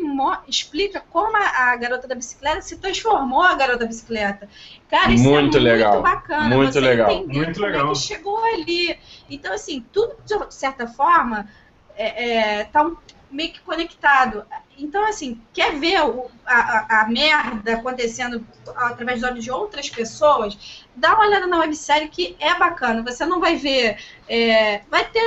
explica 0.49 1.01
como 1.11 1.37
a, 1.37 1.73
a, 1.73 1.77
garota 1.77 2.07
da 2.07 2.15
bicicleta 2.15 2.63
se 2.63 2.77
transformou 2.77 3.43
a 3.43 3.55
garota 3.55 3.81
da 3.81 3.87
bicicleta. 3.87 4.49
Cara, 4.89 5.13
isso 5.13 5.25
muito 5.25 5.57
é 5.57 5.61
legal. 5.61 5.93
muito 5.95 6.05
bacana. 6.05 6.57
Muito 6.57 6.73
você 6.73 6.81
legal. 6.81 7.27
Muito 7.27 7.61
legal. 7.61 7.91
É 7.91 7.93
que 7.93 7.99
chegou 7.99 8.45
ali. 8.45 8.99
Então, 9.29 9.53
assim, 9.53 9.85
tudo 9.93 10.17
de 10.25 10.55
certa 10.55 10.87
forma 10.87 11.49
é, 11.97 12.61
é, 12.61 12.65
tá 12.65 12.85
um, 12.85 12.97
meio 13.31 13.53
que 13.53 13.61
conectado. 13.61 14.45
Então, 14.79 15.07
assim, 15.07 15.41
quer 15.53 15.79
ver 15.79 16.03
o, 16.03 16.31
a, 16.45 17.03
a, 17.03 17.09
merda 17.09 17.75
acontecendo 17.75 18.45
através 18.77 19.21
dos 19.21 19.31
olhos 19.31 19.45
de 19.45 19.51
outras 19.51 19.89
pessoas? 19.89 20.83
Dá 20.97 21.15
uma 21.15 21.27
olhada 21.27 21.47
na 21.47 21.59
websérie 21.59 22.09
que 22.09 22.37
é 22.41 22.55
bacana. 22.59 23.03
Você 23.03 23.25
não 23.25 23.41
vai 23.41 23.57
ver. 23.57 23.99
É, 24.29 24.81
vai 24.91 25.05
ter. 25.05 25.23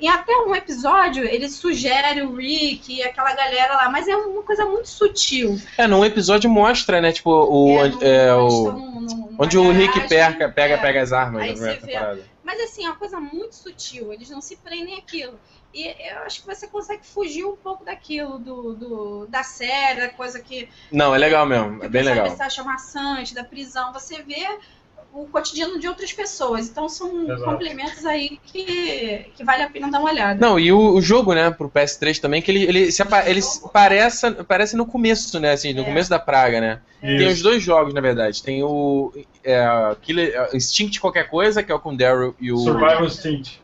Em 0.00 0.08
até 0.08 0.36
um 0.36 0.54
episódio, 0.54 1.24
ele 1.24 1.48
sugere 1.48 2.22
o 2.22 2.34
Rick 2.34 2.94
e 2.94 3.02
aquela 3.02 3.34
galera 3.34 3.74
lá, 3.74 3.88
mas 3.88 4.06
é 4.08 4.16
uma 4.16 4.42
coisa 4.42 4.64
muito 4.66 4.88
sutil. 4.88 5.60
É, 5.78 5.86
num 5.86 6.04
episódio 6.04 6.50
mostra, 6.50 7.00
né? 7.00 7.12
Tipo, 7.12 7.30
o. 7.30 7.78
É, 7.78 7.88
no, 7.88 8.04
é 8.04 8.34
o 8.34 8.90
onde 9.40 9.56
o 9.56 9.72
Rick 9.72 10.06
pega, 10.06 10.50
pega, 10.50 10.74
é, 10.74 10.76
pega 10.76 11.00
as 11.00 11.12
armas 11.12 11.46
na 11.46 11.52
primeira 11.52 11.80
temporada. 11.80 12.24
Mas 12.44 12.60
assim, 12.60 12.84
é 12.84 12.88
uma 12.88 12.96
coisa 12.96 13.18
muito 13.18 13.54
sutil. 13.54 14.12
Eles 14.12 14.28
não 14.28 14.40
se 14.40 14.56
prendem 14.56 14.98
aquilo. 14.98 15.38
E 15.72 15.86
eu 15.86 16.18
acho 16.26 16.40
que 16.40 16.46
você 16.46 16.66
consegue 16.66 17.06
fugir 17.06 17.44
um 17.44 17.56
pouco 17.56 17.84
daquilo, 17.84 18.38
do, 18.38 18.74
do 18.74 19.26
da 19.28 19.42
série, 19.42 20.00
da 20.00 20.08
coisa 20.08 20.40
que. 20.40 20.68
Não, 20.90 21.14
é 21.14 21.18
legal 21.18 21.46
mesmo, 21.46 21.82
é 21.84 21.88
bem 21.88 22.02
legal. 22.02 22.28
Você 22.28 22.42
acha 22.42 22.64
maçante, 22.64 23.34
da 23.34 23.44
prisão, 23.44 23.92
você 23.92 24.20
vê 24.22 24.46
o 25.12 25.26
cotidiano 25.26 25.78
de 25.78 25.86
outras 25.88 26.12
pessoas. 26.12 26.68
Então 26.68 26.88
são 26.88 27.24
Exato. 27.24 27.44
complementos 27.44 28.04
aí 28.04 28.40
que, 28.44 29.26
que 29.34 29.44
vale 29.44 29.62
a 29.62 29.70
pena 29.70 29.90
dar 29.90 30.00
uma 30.00 30.10
olhada. 30.10 30.44
Não, 30.44 30.58
e 30.58 30.72
o, 30.72 30.94
o 30.94 31.00
jogo, 31.00 31.34
né, 31.34 31.50
pro 31.50 31.70
PS3 31.70 32.18
também, 32.18 32.42
que 32.42 32.50
ele, 32.50 32.64
ele, 32.64 32.92
se, 32.92 33.02
ele 33.26 33.40
parece, 33.72 34.30
parece 34.44 34.76
no 34.76 34.86
começo, 34.86 35.38
né, 35.38 35.52
assim, 35.52 35.72
no 35.72 35.82
é. 35.82 35.84
começo 35.84 36.10
da 36.10 36.18
praga, 36.18 36.60
né? 36.60 36.80
Isso. 37.02 37.18
Tem 37.18 37.28
os 37.28 37.42
dois 37.42 37.62
jogos, 37.62 37.94
na 37.94 38.00
verdade. 38.00 38.42
Tem 38.42 38.62
o 38.62 39.12
é, 39.44 39.96
Killer, 40.02 40.34
é, 40.34 40.56
Instinct 40.56 41.00
qualquer 41.00 41.28
coisa, 41.28 41.62
que 41.62 41.70
é 41.70 41.74
o 41.74 41.80
com 41.80 41.94
Daryl 41.94 42.34
e 42.40 42.52
o... 42.52 42.58
Survival 42.58 43.04
Instinct 43.04 43.60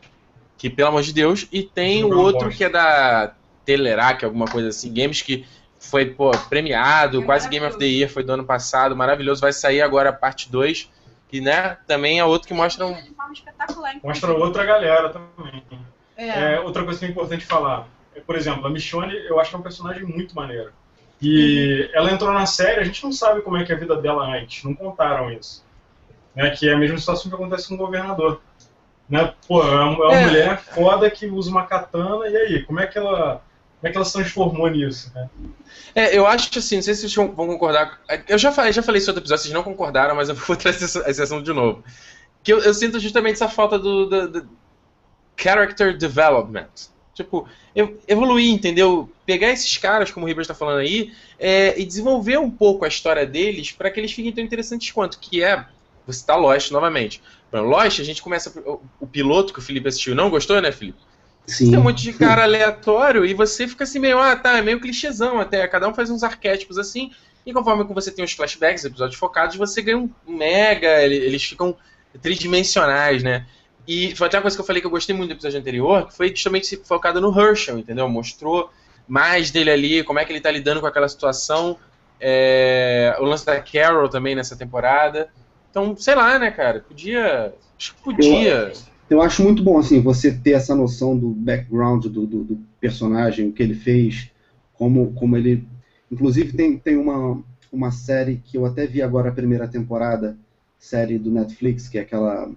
que 0.57 0.69
pelo 0.69 0.89
amor 0.89 1.03
de 1.03 1.13
Deus, 1.13 1.47
e 1.51 1.63
tem 1.63 2.03
o 2.03 2.17
outro 2.17 2.49
que 2.49 2.63
é 2.63 2.69
da 2.69 3.33
Telerac, 3.65 4.23
alguma 4.23 4.47
coisa 4.47 4.69
assim, 4.69 4.93
games 4.93 5.21
que 5.21 5.45
foi 5.79 6.05
pô, 6.05 6.31
premiado, 6.49 7.21
é 7.21 7.25
quase 7.25 7.47
Game 7.49 7.65
of 7.65 7.77
the 7.77 7.85
Year, 7.85 8.09
foi 8.09 8.23
do 8.23 8.31
ano 8.31 8.43
passado, 8.43 8.95
maravilhoso, 8.95 9.41
vai 9.41 9.53
sair 9.53 9.81
agora 9.81 10.09
a 10.09 10.13
parte 10.13 10.51
2, 10.51 10.89
que 11.29 11.41
né, 11.41 11.77
também 11.85 12.19
é 12.19 12.25
outro 12.25 12.47
que 12.47 12.53
mostra 12.53 12.85
um... 12.85 12.95
Mostra 14.03 14.33
outra 14.33 14.65
galera 14.65 15.09
também. 15.09 15.63
É. 16.15 16.55
É, 16.55 16.59
outra 16.59 16.83
coisa 16.83 16.99
que 16.99 17.05
é 17.05 17.09
importante 17.09 17.45
falar, 17.45 17.87
é, 18.15 18.19
por 18.19 18.35
exemplo, 18.35 18.65
a 18.65 18.69
Michonne, 18.69 19.13
eu 19.27 19.39
acho 19.39 19.51
que 19.51 19.55
é 19.55 19.59
um 19.59 19.63
personagem 19.63 20.03
muito 20.03 20.35
maneiro. 20.35 20.71
E 21.21 21.83
uhum. 21.83 21.89
ela 21.93 22.11
entrou 22.11 22.31
na 22.31 22.45
série, 22.45 22.79
a 22.79 22.83
gente 22.83 23.03
não 23.03 23.11
sabe 23.11 23.41
como 23.41 23.57
é 23.57 23.63
que 23.63 23.71
é 23.71 23.75
a 23.75 23.79
vida 23.79 23.95
dela 23.97 24.25
antes, 24.25 24.63
não 24.63 24.73
contaram 24.73 25.31
isso. 25.31 25.65
Né, 26.35 26.51
que 26.51 26.69
é 26.69 26.73
a 26.73 26.77
mesma 26.77 26.97
situação 26.97 27.29
que 27.29 27.35
acontece 27.35 27.67
com 27.67 27.75
o 27.75 27.77
governador. 27.77 28.41
Né? 29.09 29.33
Pô, 29.47 29.61
é 29.61 29.83
uma, 29.83 30.13
é. 30.13 30.25
mulher 30.25 30.59
foda 30.59 31.09
que 31.09 31.27
usa 31.27 31.49
uma 31.49 31.65
katana, 31.65 32.27
e 32.27 32.35
aí, 32.35 32.63
como 32.63 32.79
é 32.79 32.87
que 32.87 32.97
ela. 32.97 33.41
Como 33.79 33.89
é 33.89 33.91
que 33.91 33.97
ela 33.97 34.05
se 34.05 34.13
transformou 34.13 34.67
nisso, 34.67 35.11
né? 35.13 35.29
É, 35.93 36.17
eu 36.17 36.25
acho 36.25 36.49
que 36.49 36.57
assim, 36.57 36.77
não 36.77 36.81
sei 36.81 36.95
se 36.95 37.01
vocês 37.01 37.13
vão 37.13 37.29
concordar. 37.29 37.99
Eu 38.27 38.37
já 38.37 38.51
falei, 38.51 38.73
já 38.73 38.81
falei 38.81 38.99
isso 38.99 39.09
outro 39.11 39.21
episódio, 39.21 39.43
vocês 39.43 39.53
não 39.53 39.61
concordaram, 39.61 40.15
mas 40.15 40.29
eu 40.29 40.35
vou 40.35 40.55
trazer 40.57 40.85
esse 40.85 41.21
assunto 41.21 41.43
de 41.43 41.53
novo. 41.53 41.83
Que 42.43 42.51
eu, 42.51 42.59
eu 42.59 42.73
sinto 42.73 42.99
justamente 42.99 43.35
essa 43.35 43.47
falta 43.47 43.77
do, 43.77 44.07
do, 44.07 44.27
do 44.29 44.49
character 45.37 45.95
development. 45.95 46.69
Tipo, 47.13 47.47
evoluir, 48.07 48.51
entendeu? 48.51 49.09
Pegar 49.25 49.49
esses 49.49 49.77
caras, 49.77 50.11
como 50.11 50.25
o 50.25 50.29
Ribas 50.29 50.43
está 50.43 50.53
falando 50.53 50.79
aí, 50.79 51.13
é, 51.39 51.79
e 51.79 51.85
desenvolver 51.85 52.37
um 52.37 52.49
pouco 52.49 52.85
a 52.85 52.87
história 52.87 53.25
deles 53.25 53.71
para 53.71 53.89
que 53.89 53.99
eles 53.99 54.11
fiquem 54.11 54.31
tão 54.31 54.43
interessantes 54.43 54.91
quanto, 54.91 55.19
que 55.19 55.43
é, 55.43 55.65
vou 56.05 56.13
citar 56.13 56.39
Lost 56.39 56.71
novamente. 56.71 57.21
Lost, 57.51 57.99
a 57.99 58.03
gente 58.03 58.21
começa. 58.21 58.51
O, 58.65 58.81
o, 58.99 59.07
piloto 59.07 59.53
que 59.53 59.59
o 59.59 59.61
Felipe 59.61 59.87
assistiu 59.87 60.15
não 60.15 60.29
gostou, 60.29 60.61
né, 60.61 60.71
Felipe? 60.71 60.99
Sim. 61.45 61.71
Tem 61.71 61.79
um 61.79 61.83
monte 61.83 62.03
de 62.03 62.13
cara 62.13 62.43
aleatório 62.43 63.25
e 63.25 63.33
você 63.33 63.67
fica 63.67 63.85
assim 63.85 63.99
meio, 63.99 64.19
ah, 64.19 64.35
tá, 64.35 64.57
é 64.57 64.61
meio 64.61 64.81
clichêzão 64.81 65.39
até. 65.39 65.65
Cada 65.67 65.87
um 65.87 65.93
faz 65.93 66.09
uns 66.09 66.23
arquétipos 66.23 66.77
assim. 66.77 67.11
E 67.45 67.53
conforme 67.53 67.85
você 67.85 68.11
tem 68.11 68.25
os 68.25 68.33
flashbacks, 68.33 68.83
episódios 68.83 69.17
focados, 69.17 69.55
você 69.55 69.81
ganha 69.81 69.97
um 69.97 70.09
mega. 70.27 71.01
Eles 71.03 71.43
ficam 71.43 71.75
tridimensionais, 72.21 73.23
né? 73.23 73.45
E 73.87 74.13
foi 74.15 74.27
até 74.27 74.37
uma 74.37 74.41
coisa 74.41 74.57
que 74.57 74.61
eu 74.61 74.65
falei 74.65 74.81
que 74.81 74.87
eu 74.87 74.91
gostei 74.91 75.15
muito 75.15 75.29
do 75.29 75.35
episódio 75.35 75.57
anterior, 75.57 76.07
que 76.07 76.17
foi 76.17 76.29
justamente 76.29 76.75
focado 76.83 77.21
no 77.21 77.39
Herschel, 77.39 77.79
entendeu? 77.79 78.09
Mostrou 78.09 78.69
mais 79.07 79.49
dele 79.49 79.71
ali, 79.71 80.03
como 80.03 80.19
é 80.19 80.25
que 80.25 80.33
ele 80.33 80.41
tá 80.41 80.51
lidando 80.51 80.81
com 80.81 80.87
aquela 80.87 81.07
situação. 81.07 81.77
É, 82.19 83.15
o 83.19 83.23
lance 83.23 83.45
da 83.45 83.61
Carol 83.61 84.09
também 84.09 84.35
nessa 84.35 84.57
temporada. 84.57 85.29
Então, 85.77 85.95
sei 85.95 86.15
lá, 86.15 86.39
né, 86.39 86.49
cara? 86.49 86.79
Podia. 86.79 87.53
Acho 87.77 87.93
que 87.93 88.01
podia. 88.01 88.71
Eu, 89.09 89.17
eu 89.17 89.21
acho 89.21 89.43
muito 89.43 89.61
bom, 89.61 89.77
assim, 89.77 90.01
você 90.01 90.31
ter 90.31 90.51
essa 90.51 90.73
noção 90.73 91.15
do 91.15 91.29
background 91.29 92.07
do, 92.07 92.25
do, 92.25 92.43
do, 92.43 92.59
personagem, 92.81 93.47
o 93.47 93.51
que 93.51 93.61
ele 93.61 93.75
fez, 93.75 94.31
como, 94.73 95.13
como 95.13 95.37
ele. 95.37 95.67
Inclusive, 96.11 96.53
tem, 96.53 96.79
tem 96.79 96.97
uma, 96.97 97.39
uma 97.71 97.91
série 97.91 98.41
que 98.43 98.57
eu 98.57 98.65
até 98.65 98.87
vi 98.87 99.03
agora 99.03 99.29
a 99.29 99.33
primeira 99.33 99.67
temporada, 99.67 100.35
série 100.79 101.19
do 101.19 101.29
Netflix, 101.29 101.87
que 101.87 101.99
é 101.99 102.01
aquela 102.01 102.49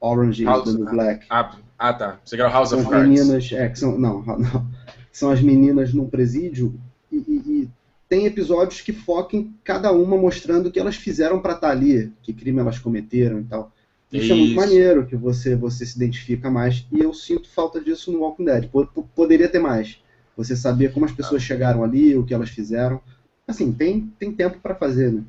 Orange 0.00 0.44
House, 0.44 0.68
is 0.68 0.74
the 0.74 0.80
New 0.80 0.90
Black. 0.90 1.26
Ah, 1.28 1.54
ah, 1.78 1.92
tá. 1.92 2.20
Você 2.24 2.38
quer 2.38 2.46
o 2.46 2.50
House 2.50 2.70
são 2.70 2.80
of 2.80 2.88
Cards. 2.88 3.06
meninas, 3.06 3.52
é, 3.52 3.68
que 3.68 3.78
são, 3.78 3.98
não, 3.98 4.22
não, 4.24 4.66
são 5.12 5.30
as 5.30 5.42
meninas 5.42 5.92
num 5.92 6.08
presídio 6.08 6.74
e, 7.10 7.16
e, 7.16 7.52
e 7.62 7.70
tem 8.12 8.26
episódios 8.26 8.82
que 8.82 8.92
focam 8.92 9.50
cada 9.64 9.90
uma 9.90 10.18
mostrando 10.18 10.66
o 10.66 10.70
que 10.70 10.78
elas 10.78 10.96
fizeram 10.96 11.40
para 11.40 11.54
estar 11.54 11.68
tá 11.68 11.72
ali, 11.72 12.12
que 12.22 12.34
crime 12.34 12.60
elas 12.60 12.78
cometeram 12.78 13.40
e 13.40 13.44
tal. 13.44 13.72
Isso, 14.12 14.24
Isso, 14.24 14.32
é 14.34 14.36
muito 14.36 14.54
maneiro, 14.54 15.06
que 15.06 15.16
você, 15.16 15.56
você 15.56 15.86
se 15.86 15.96
identifica 15.96 16.50
mais. 16.50 16.86
E 16.92 17.00
eu 17.00 17.14
sinto 17.14 17.48
falta 17.48 17.80
disso 17.80 18.12
no 18.12 18.18
Walking 18.18 18.44
Dead. 18.44 18.68
Poderia 19.14 19.48
ter 19.48 19.60
mais. 19.60 19.96
Você 20.36 20.54
saber 20.54 20.92
como 20.92 21.06
as 21.06 21.12
pessoas 21.12 21.42
ah. 21.42 21.46
chegaram 21.46 21.82
ali, 21.82 22.14
o 22.14 22.22
que 22.22 22.34
elas 22.34 22.50
fizeram. 22.50 23.00
Assim, 23.48 23.72
tem, 23.72 24.12
tem 24.18 24.30
tempo 24.30 24.60
para 24.60 24.74
fazer, 24.74 25.10
né? 25.10 25.22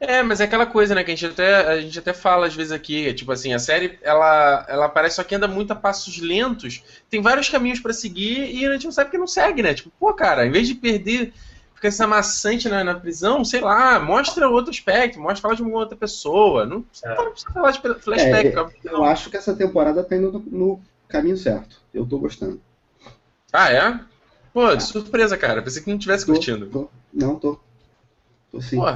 É, 0.00 0.22
mas 0.22 0.40
é 0.40 0.44
aquela 0.44 0.64
coisa, 0.64 0.94
né, 0.94 1.04
que 1.04 1.10
a 1.10 1.14
gente 1.14 1.26
até, 1.26 1.54
a 1.54 1.78
gente 1.78 1.98
até 1.98 2.14
fala 2.14 2.46
às 2.46 2.54
vezes 2.54 2.72
aqui, 2.72 3.06
é, 3.06 3.12
tipo 3.12 3.30
assim, 3.30 3.52
a 3.52 3.58
série, 3.58 3.98
ela, 4.02 4.64
ela 4.66 4.88
parece 4.88 5.16
só 5.16 5.22
que 5.22 5.34
anda 5.34 5.46
muito 5.46 5.72
a 5.72 5.76
passos 5.76 6.18
lentos, 6.18 6.82
tem 7.08 7.20
vários 7.20 7.48
caminhos 7.50 7.78
para 7.78 7.92
seguir 7.92 8.52
e 8.52 8.66
a 8.66 8.72
gente 8.72 8.86
não 8.86 8.92
sabe 8.92 9.10
que 9.10 9.18
não 9.18 9.28
segue, 9.28 9.62
né? 9.62 9.74
Tipo, 9.74 9.92
pô, 10.00 10.12
cara, 10.12 10.44
em 10.44 10.50
vez 10.50 10.66
de 10.66 10.74
perder 10.74 11.32
essa 11.86 12.06
maçante 12.06 12.68
na, 12.68 12.84
na, 12.84 12.94
prisão, 12.94 13.44
sei 13.44 13.60
lá, 13.60 13.98
mostra 13.98 14.48
outro 14.48 14.70
aspecto, 14.70 15.20
mostra 15.20 15.42
falar 15.42 15.54
de 15.54 15.62
uma 15.62 15.78
outra 15.78 15.96
pessoa. 15.96 16.64
Não, 16.64 16.84
é. 17.04 17.14
não 17.16 17.30
precisa 17.30 17.52
falar 17.52 17.70
de 17.70 17.80
flashback. 18.00 18.48
É, 18.48 18.92
eu 18.94 19.04
acho 19.04 19.30
que 19.30 19.36
essa 19.36 19.54
temporada 19.54 20.02
tá 20.04 20.16
indo 20.16 20.32
no, 20.32 20.38
no, 20.38 20.80
caminho 21.08 21.36
certo. 21.36 21.80
Eu 21.92 22.06
tô 22.06 22.18
gostando. 22.18 22.60
Ah, 23.52 23.70
é? 23.70 24.00
Pô, 24.52 24.74
de 24.74 24.82
surpresa, 24.82 25.36
cara. 25.36 25.62
Pensei 25.62 25.82
que 25.82 25.90
não 25.90 25.98
tivesse 25.98 26.24
tô, 26.24 26.32
curtindo. 26.32 26.66
Tô. 26.66 26.88
Não, 27.12 27.36
tô. 27.36 27.58
Tô 28.50 28.60
sim. 28.60 28.76
Pô. 28.76 28.86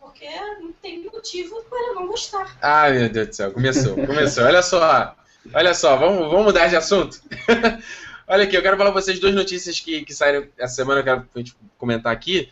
Porque 0.00 0.28
não 0.60 0.72
tem 0.72 1.04
motivo 1.04 1.62
para 1.68 1.94
não 1.94 2.06
gostar. 2.06 2.56
Ah, 2.60 2.90
meu 2.90 3.08
Deus 3.08 3.28
do 3.28 3.34
céu. 3.34 3.52
Começou, 3.52 3.94
começou. 3.94 4.44
Olha 4.44 4.62
só. 4.62 5.16
Olha 5.52 5.74
só, 5.74 5.96
vamos, 5.96 6.30
vamos 6.30 6.44
mudar 6.46 6.68
de 6.68 6.76
assunto? 6.76 7.20
Olha 8.26 8.44
aqui, 8.44 8.56
eu 8.56 8.62
quero 8.62 8.76
falar 8.76 8.92
pra 8.92 9.00
vocês 9.00 9.18
duas 9.18 9.34
notícias 9.34 9.80
que, 9.80 10.04
que 10.04 10.14
saíram 10.14 10.46
essa 10.56 10.74
semana, 10.74 11.00
eu 11.00 11.04
quero 11.04 11.28
gente 11.36 11.56
comentar 11.76 12.12
aqui. 12.12 12.50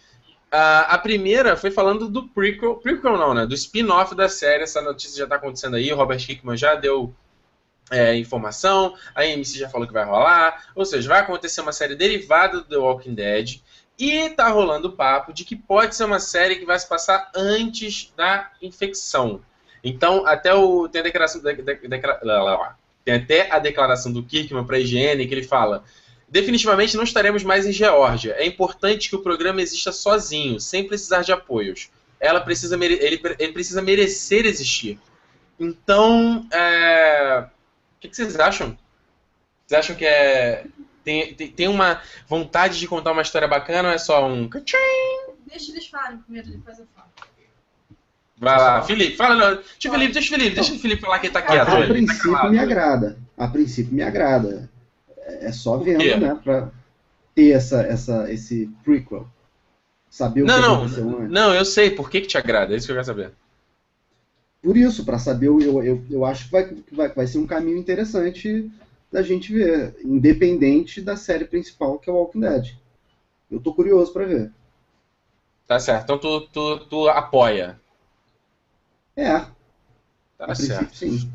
a 0.50 0.98
primeira 0.98 1.56
foi 1.56 1.70
falando 1.70 2.08
do 2.08 2.28
prequel, 2.28 2.76
prequel 2.76 3.16
não, 3.16 3.34
né? 3.34 3.46
Do 3.46 3.54
spin-off 3.54 4.14
da 4.14 4.28
série. 4.28 4.64
Essa 4.64 4.82
notícia 4.82 5.16
já 5.16 5.24
está 5.24 5.36
acontecendo 5.36 5.76
aí. 5.76 5.92
O 5.92 5.96
Robert 5.96 6.24
Hickman 6.28 6.56
já 6.56 6.74
deu 6.74 7.14
é, 7.90 8.16
informação. 8.16 8.94
A 9.14 9.22
AMC 9.22 9.58
já 9.58 9.68
falou 9.68 9.86
que 9.86 9.92
vai 9.92 10.04
rolar. 10.04 10.66
Ou 10.74 10.84
seja, 10.84 11.08
vai 11.08 11.20
acontecer 11.20 11.60
uma 11.60 11.72
série 11.72 11.94
derivada 11.94 12.58
do 12.58 12.64
The 12.64 12.76
Walking 12.76 13.14
Dead. 13.14 13.60
E 13.98 14.30
tá 14.30 14.48
rolando 14.48 14.92
papo 14.92 15.32
de 15.32 15.44
que 15.44 15.54
pode 15.54 15.94
ser 15.94 16.04
uma 16.04 16.18
série 16.18 16.56
que 16.56 16.64
vai 16.64 16.78
se 16.78 16.88
passar 16.88 17.30
antes 17.34 18.12
da 18.16 18.50
infecção. 18.62 19.42
Então, 19.84 20.26
até 20.26 20.54
o 20.54 20.88
tem 20.88 21.00
a 21.00 21.04
declaração 21.04 21.40
de, 21.42 21.54
de, 21.54 21.62
de, 21.62 21.88
tem 23.04 23.14
até 23.14 23.50
a 23.50 23.58
declaração 23.58 24.12
do 24.12 24.22
Kirkman 24.22 24.64
para 24.64 24.76
a 24.76 24.80
IGN 24.80 25.26
que 25.26 25.34
ele 25.34 25.42
fala: 25.42 25.84
definitivamente 26.28 26.96
não 26.96 27.04
estaremos 27.04 27.42
mais 27.42 27.66
em 27.66 27.72
Geórgia. 27.72 28.34
É 28.38 28.46
importante 28.46 29.08
que 29.08 29.16
o 29.16 29.22
programa 29.22 29.62
exista 29.62 29.92
sozinho, 29.92 30.60
sem 30.60 30.86
precisar 30.86 31.22
de 31.22 31.32
apoios. 31.32 31.90
Ela 32.18 32.40
precisa 32.40 32.76
ele, 32.82 33.18
ele 33.38 33.52
precisa 33.52 33.80
merecer 33.80 34.44
existir. 34.44 34.98
Então, 35.58 36.46
é... 36.52 37.46
o 37.96 38.00
que, 38.00 38.08
que 38.08 38.16
vocês 38.16 38.38
acham? 38.38 38.78
Vocês 39.66 39.78
acham 39.78 39.96
que 39.96 40.04
é 40.04 40.64
tem, 41.02 41.34
tem, 41.34 41.50
tem 41.50 41.68
uma 41.68 42.02
vontade 42.28 42.78
de 42.78 42.86
contar 42.86 43.12
uma 43.12 43.22
história 43.22 43.48
bacana 43.48 43.88
ou 43.88 43.94
é 43.94 43.98
só 43.98 44.26
um. 44.26 44.48
Deixa 45.46 45.72
eles 45.72 45.86
falarem 45.88 46.18
primeiro, 46.18 46.50
depois 46.50 46.78
eu 46.78 46.86
falo. 46.94 47.08
Vai 48.40 48.56
lá, 48.56 48.82
Felipe, 48.82 49.16
fala 49.16 49.36
não. 49.36 49.56
Deixa 49.56 49.88
o 49.88 49.90
Felipe, 49.92 50.12
deixa 50.14 50.28
o 50.28 50.38
Felipe, 50.38 50.54
deixa 50.54 50.72
o 50.72 50.78
Felipe 50.78 51.02
falar 51.02 51.18
que 51.18 51.26
ele 51.26 51.34
tá 51.34 51.42
quieto. 51.42 51.68
A, 51.68 51.74
a 51.74 51.80
tá 51.82 51.86
princípio 51.86 52.32
tá 52.32 52.48
me 52.48 52.58
agrada. 52.58 53.18
A 53.36 53.46
princípio 53.46 53.94
me 53.94 54.02
agrada. 54.02 54.70
É 55.26 55.52
só 55.52 55.76
vendo, 55.76 56.02
né? 56.18 56.40
Pra 56.42 56.70
ter 57.34 57.50
essa, 57.50 57.82
essa, 57.82 58.32
esse 58.32 58.70
prequel. 58.82 59.28
Saber 60.08 60.42
o 60.42 60.46
não, 60.46 60.54
que 60.54 60.60
não, 60.62 60.74
aconteceu 60.74 61.18
antes. 61.18 61.30
Não, 61.30 61.54
eu 61.54 61.64
sei. 61.66 61.90
Por 61.90 62.08
que, 62.08 62.22
que 62.22 62.28
te 62.28 62.38
agrada? 62.38 62.72
É 62.72 62.78
isso 62.78 62.86
que 62.86 62.92
eu 62.92 62.96
quero 62.96 63.06
saber. 63.06 63.32
Por 64.62 64.76
isso, 64.76 65.04
para 65.04 65.18
saber, 65.18 65.48
eu, 65.48 65.82
eu, 65.82 66.02
eu 66.10 66.24
acho 66.24 66.46
que 66.46 66.52
vai, 66.52 66.76
vai, 66.90 67.08
vai 67.10 67.26
ser 67.26 67.38
um 67.38 67.46
caminho 67.46 67.76
interessante 67.76 68.70
da 69.12 69.22
gente 69.22 69.52
ver, 69.52 69.94
independente 70.02 71.02
da 71.02 71.16
série 71.16 71.44
principal, 71.44 71.98
que 71.98 72.08
é 72.08 72.12
o 72.12 72.16
Walking 72.16 72.40
Dead. 72.40 72.74
Eu 73.50 73.60
tô 73.60 73.74
curioso 73.74 74.12
para 74.12 74.24
ver. 74.24 74.50
Tá 75.66 75.78
certo. 75.78 76.04
Então 76.04 76.18
tu, 76.18 76.40
tu, 76.52 76.78
tu 76.86 77.08
apoia. 77.08 77.79
É. 79.20 79.40
Tá 80.38 80.46
a 80.46 80.54
certo. 80.54 80.96
sim. 80.96 81.30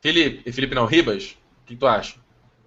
Felipe, 0.00 0.50
Felipe 0.50 0.74
não, 0.74 0.84
Ribas, 0.84 1.36
o 1.62 1.66
que 1.66 1.76
tu 1.76 1.86
acha? 1.86 2.16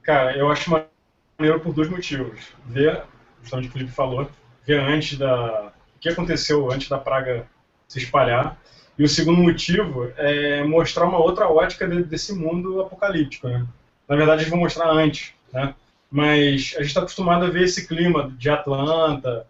Cara, 0.01 0.37
eu 0.37 0.49
acho 0.49 0.71
maneiro 0.71 1.59
por 1.59 1.73
dois 1.73 1.89
motivos. 1.89 2.39
Ver, 2.65 3.03
justamente 3.41 3.67
o 3.67 3.71
que 3.71 3.75
o 3.75 3.79
Felipe 3.79 3.95
falou, 3.95 4.29
ver 4.65 4.79
antes 4.79 5.17
da. 5.17 5.73
O 5.95 5.99
que 5.99 6.07
aconteceu 6.07 6.71
antes 6.71 6.87
da 6.87 6.97
praga 6.97 7.45
se 7.87 7.99
espalhar. 7.99 8.57
E 8.97 9.03
o 9.03 9.09
segundo 9.09 9.41
motivo 9.41 10.11
é 10.15 10.63
mostrar 10.63 11.05
uma 11.05 11.17
outra 11.17 11.49
ótica 11.49 11.87
desse 11.87 12.33
mundo 12.33 12.79
apocalíptico, 12.81 13.47
né? 13.47 13.65
Na 14.07 14.15
verdade, 14.15 14.43
eles 14.43 14.51
vão 14.51 14.59
mostrar 14.59 14.89
antes, 14.89 15.33
né? 15.51 15.73
Mas 16.09 16.73
a 16.75 16.79
gente 16.79 16.89
está 16.89 17.01
acostumado 17.01 17.45
a 17.45 17.49
ver 17.49 17.63
esse 17.63 17.87
clima 17.87 18.31
de 18.37 18.49
Atlanta, 18.49 19.47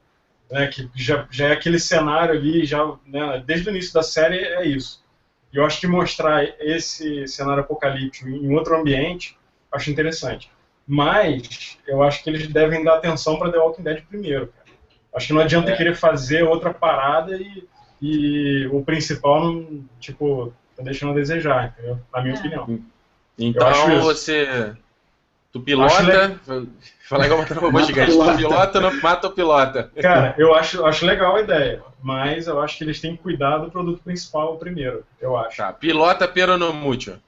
né, 0.50 0.68
que 0.68 0.90
já, 0.96 1.28
já 1.30 1.50
é 1.50 1.52
aquele 1.52 1.80
cenário 1.80 2.36
ali, 2.36 2.64
já, 2.64 2.96
né, 3.06 3.44
desde 3.46 3.68
o 3.68 3.72
início 3.72 3.94
da 3.94 4.04
série 4.04 4.38
é 4.38 4.66
isso. 4.66 5.03
E 5.54 5.58
eu 5.58 5.66
acho 5.66 5.80
que 5.80 5.86
mostrar 5.86 6.44
esse 6.60 7.28
cenário 7.28 7.62
apocalíptico 7.62 8.28
em 8.28 8.54
outro 8.56 8.76
ambiente, 8.76 9.38
acho 9.72 9.92
interessante. 9.92 10.50
Mas 10.88 11.78
eu 11.88 12.02
acho 12.02 12.24
que 12.24 12.30
eles 12.30 12.48
devem 12.48 12.84
dar 12.84 12.96
atenção 12.96 13.38
para 13.38 13.52
The 13.52 13.60
Walking 13.60 13.84
Dead 13.84 14.04
primeiro. 14.04 14.48
Cara. 14.48 14.78
Acho 15.16 15.28
que 15.28 15.34
não 15.34 15.42
adianta 15.42 15.72
é. 15.72 15.78
querer 15.78 15.96
fazer 15.96 16.44
outra 16.44 16.74
parada 16.74 17.38
e, 17.38 17.68
e 18.02 18.68
o 18.72 18.84
principal 18.84 19.44
não, 19.44 19.86
tipo, 20.00 20.52
tá 20.76 20.82
deixando 20.82 21.12
a 21.12 21.16
desejar, 21.16 21.68
entendeu? 21.68 22.00
Na 22.12 22.22
minha 22.22 22.36
é. 22.36 22.40
opinião. 22.40 22.80
Então 23.38 24.02
você. 24.02 24.76
Tu 25.54 25.62
pilota. 25.62 26.40
Falar 27.08 27.26
igual 27.26 27.42
matando 27.42 27.62
robô 27.62 27.80
gigante. 27.84 28.12
Tu 28.12 28.38
pilota, 28.38 28.82
não 28.82 29.00
mata 29.00 29.28
o 29.28 29.32
pilota. 29.32 29.92
Cara, 30.02 30.34
eu 30.36 30.56
acho, 30.56 30.84
acho 30.84 31.06
legal 31.06 31.36
a 31.36 31.42
ideia. 31.42 31.84
Mas 32.02 32.48
eu 32.48 32.60
acho 32.60 32.76
que 32.76 32.84
eles 32.84 33.00
têm 33.00 33.16
que 33.16 33.22
cuidar 33.22 33.60
do 33.60 33.70
produto 33.70 34.02
principal 34.04 34.58
primeiro, 34.58 35.06
eu 35.22 35.38
acho. 35.38 35.58
Tá, 35.58 35.72
pilota 35.72 36.28
pero 36.28 36.58
no 36.58 36.74
mucho. 36.74 37.22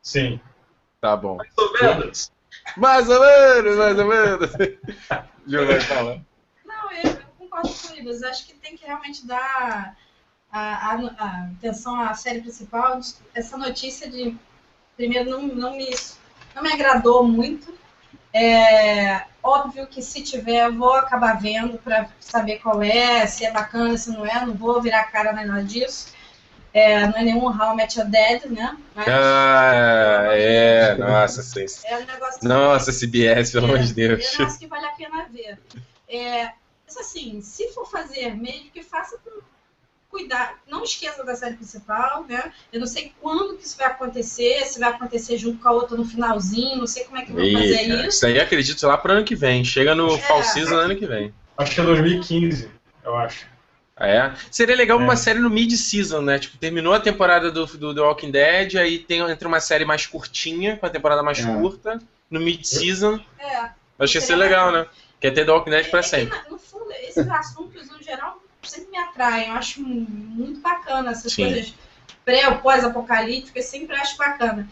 Sim. 0.00 0.40
Tá 1.00 1.16
bom. 1.16 1.36
Mais 1.36 1.58
ou 1.58 1.72
menos. 1.72 2.32
Mais 2.76 3.10
ou 3.10 3.20
menos, 3.20 3.76
mais 3.76 3.98
ou 3.98 4.06
menos. 4.06 4.50
Giovanni, 5.46 5.80
fala. 5.80 6.20
Não, 6.64 6.92
eu, 6.92 7.18
concordo 7.36 7.68
com 7.68 7.94
eles. 7.94 8.22
Acho 8.22 8.46
que 8.46 8.54
tem 8.54 8.76
que 8.76 8.86
realmente 8.86 9.26
dar 9.26 9.96
a, 10.52 10.60
a, 10.60 10.94
a 11.18 11.44
atenção 11.58 12.00
à 12.00 12.14
série 12.14 12.42
principal. 12.42 13.00
Essa 13.34 13.56
notícia 13.58 14.08
de 14.08 14.36
primeiro 14.96 15.30
não, 15.30 15.42
não, 15.42 15.76
me, 15.76 15.90
não 16.54 16.62
me 16.62 16.72
agradou 16.72 17.26
muito. 17.26 17.72
É, 18.32 19.24
óbvio 19.42 19.86
que 19.86 20.02
se 20.02 20.22
tiver, 20.22 20.70
vou 20.70 20.94
acabar 20.94 21.40
vendo 21.40 21.78
para 21.78 22.08
saber 22.20 22.58
qual 22.58 22.82
é, 22.82 23.26
se 23.26 23.44
é 23.44 23.50
bacana, 23.50 23.96
se 23.96 24.10
não 24.10 24.24
é, 24.24 24.46
não 24.46 24.54
vou 24.54 24.80
virar 24.80 25.04
cara 25.04 25.32
nem 25.32 25.46
nada 25.46 25.64
disso. 25.64 26.14
É, 26.72 27.04
não 27.06 27.16
é 27.16 27.24
nenhum 27.24 27.46
How 27.46 27.72
I 27.72 27.76
Met 27.76 27.98
Your 27.98 28.08
Dead, 28.08 28.44
né? 28.44 28.76
Mas, 28.94 29.08
ah, 29.08 30.28
é, 30.30 30.94
nossa, 30.94 31.42
sim. 31.42 31.66
É 31.84 31.96
um 31.96 32.06
negócio 32.06 32.48
nossa, 32.48 32.92
CBS, 32.92 33.50
pelo 33.50 33.66
amor 33.66 33.80
de 33.80 33.92
Deus. 33.92 34.24
É 34.24 34.36
um 34.36 34.38
negócio 34.38 34.58
que 34.60 34.66
vale 34.68 34.86
a 34.86 34.92
pena 34.92 35.26
ver. 35.28 35.58
É, 36.08 36.52
mas 36.86 36.96
assim, 36.96 37.40
se 37.42 37.68
for 37.72 37.90
fazer 37.90 38.36
mesmo, 38.36 38.70
que 38.70 38.84
faça 38.84 39.18
com 39.18 39.40
cuidar, 40.10 40.58
não 40.66 40.82
esqueça 40.82 41.24
da 41.24 41.34
série 41.34 41.54
principal, 41.54 42.24
né? 42.28 42.52
Eu 42.72 42.80
não 42.80 42.86
sei 42.86 43.12
quando 43.20 43.56
que 43.56 43.64
isso 43.64 43.78
vai 43.78 43.86
acontecer, 43.86 44.64
se 44.66 44.80
vai 44.80 44.90
acontecer 44.90 45.38
junto 45.38 45.62
com 45.62 45.68
a 45.68 45.72
outra 45.72 45.96
no 45.96 46.04
finalzinho, 46.04 46.78
não 46.78 46.86
sei 46.86 47.04
como 47.04 47.16
é 47.16 47.24
que 47.24 47.32
vão 47.32 47.52
fazer 47.52 47.88
cara, 47.88 48.00
isso. 48.00 48.08
Isso 48.08 48.26
aí 48.26 48.40
acredito 48.40 48.86
lá 48.86 48.98
para 48.98 49.14
ano 49.14 49.24
que 49.24 49.36
vem, 49.36 49.64
chega 49.64 49.94
no 49.94 50.14
é, 50.14 50.18
Fall 50.18 50.42
Season 50.42 50.74
ano 50.74 50.96
que 50.96 51.06
vem. 51.06 51.32
Acho 51.56 51.74
que 51.74 51.80
é 51.80 51.84
2015, 51.84 52.70
eu 53.04 53.16
acho. 53.16 53.46
É? 53.96 54.32
Seria 54.50 54.74
legal 54.74 54.98
é. 54.98 55.04
uma 55.04 55.14
série 55.14 55.38
no 55.38 55.50
mid-season, 55.50 56.22
né? 56.22 56.38
Tipo, 56.38 56.56
terminou 56.56 56.94
a 56.94 57.00
temporada 57.00 57.50
do, 57.50 57.66
do 57.66 57.94
The 57.94 58.00
Walking 58.00 58.30
Dead, 58.30 58.76
aí 58.76 58.98
tem 58.98 59.20
entre 59.20 59.46
uma 59.46 59.60
série 59.60 59.84
mais 59.84 60.06
curtinha, 60.06 60.78
com 60.78 60.86
a 60.86 60.90
temporada 60.90 61.22
mais 61.22 61.38
é. 61.38 61.44
curta, 61.44 62.00
no 62.30 62.40
mid-season. 62.40 63.20
É. 63.38 63.70
Acho 63.98 64.12
que 64.12 64.18
ia 64.18 64.22
ser 64.22 64.36
legal, 64.36 64.72
né? 64.72 64.86
Quer 65.20 65.32
ter 65.32 65.44
The 65.44 65.52
Walking 65.52 65.70
Dead 65.70 65.90
pra 65.90 66.00
é, 66.00 66.02
sempre. 66.02 66.38
no 66.50 66.58
fundo, 66.58 66.90
esses 66.92 67.28
assuntos, 67.28 67.90
no 67.90 68.02
geral, 68.02 68.42
sempre 68.62 68.90
me 68.90 68.98
atraem. 68.98 69.48
Eu 69.48 69.54
acho 69.54 69.82
muito 69.82 70.60
bacana 70.60 71.10
essas 71.10 71.32
Sim. 71.32 71.44
coisas 71.44 71.74
pré 72.24 72.48
ou 72.48 72.58
pós-apocalípticas, 72.58 73.66
sempre 73.66 73.96
acho 73.96 74.16
bacana. 74.16 74.68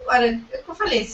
Agora, 0.00 0.26
é 0.26 0.58
o 0.58 0.62
que 0.62 0.68
eu 0.68 0.74
falei, 0.74 1.08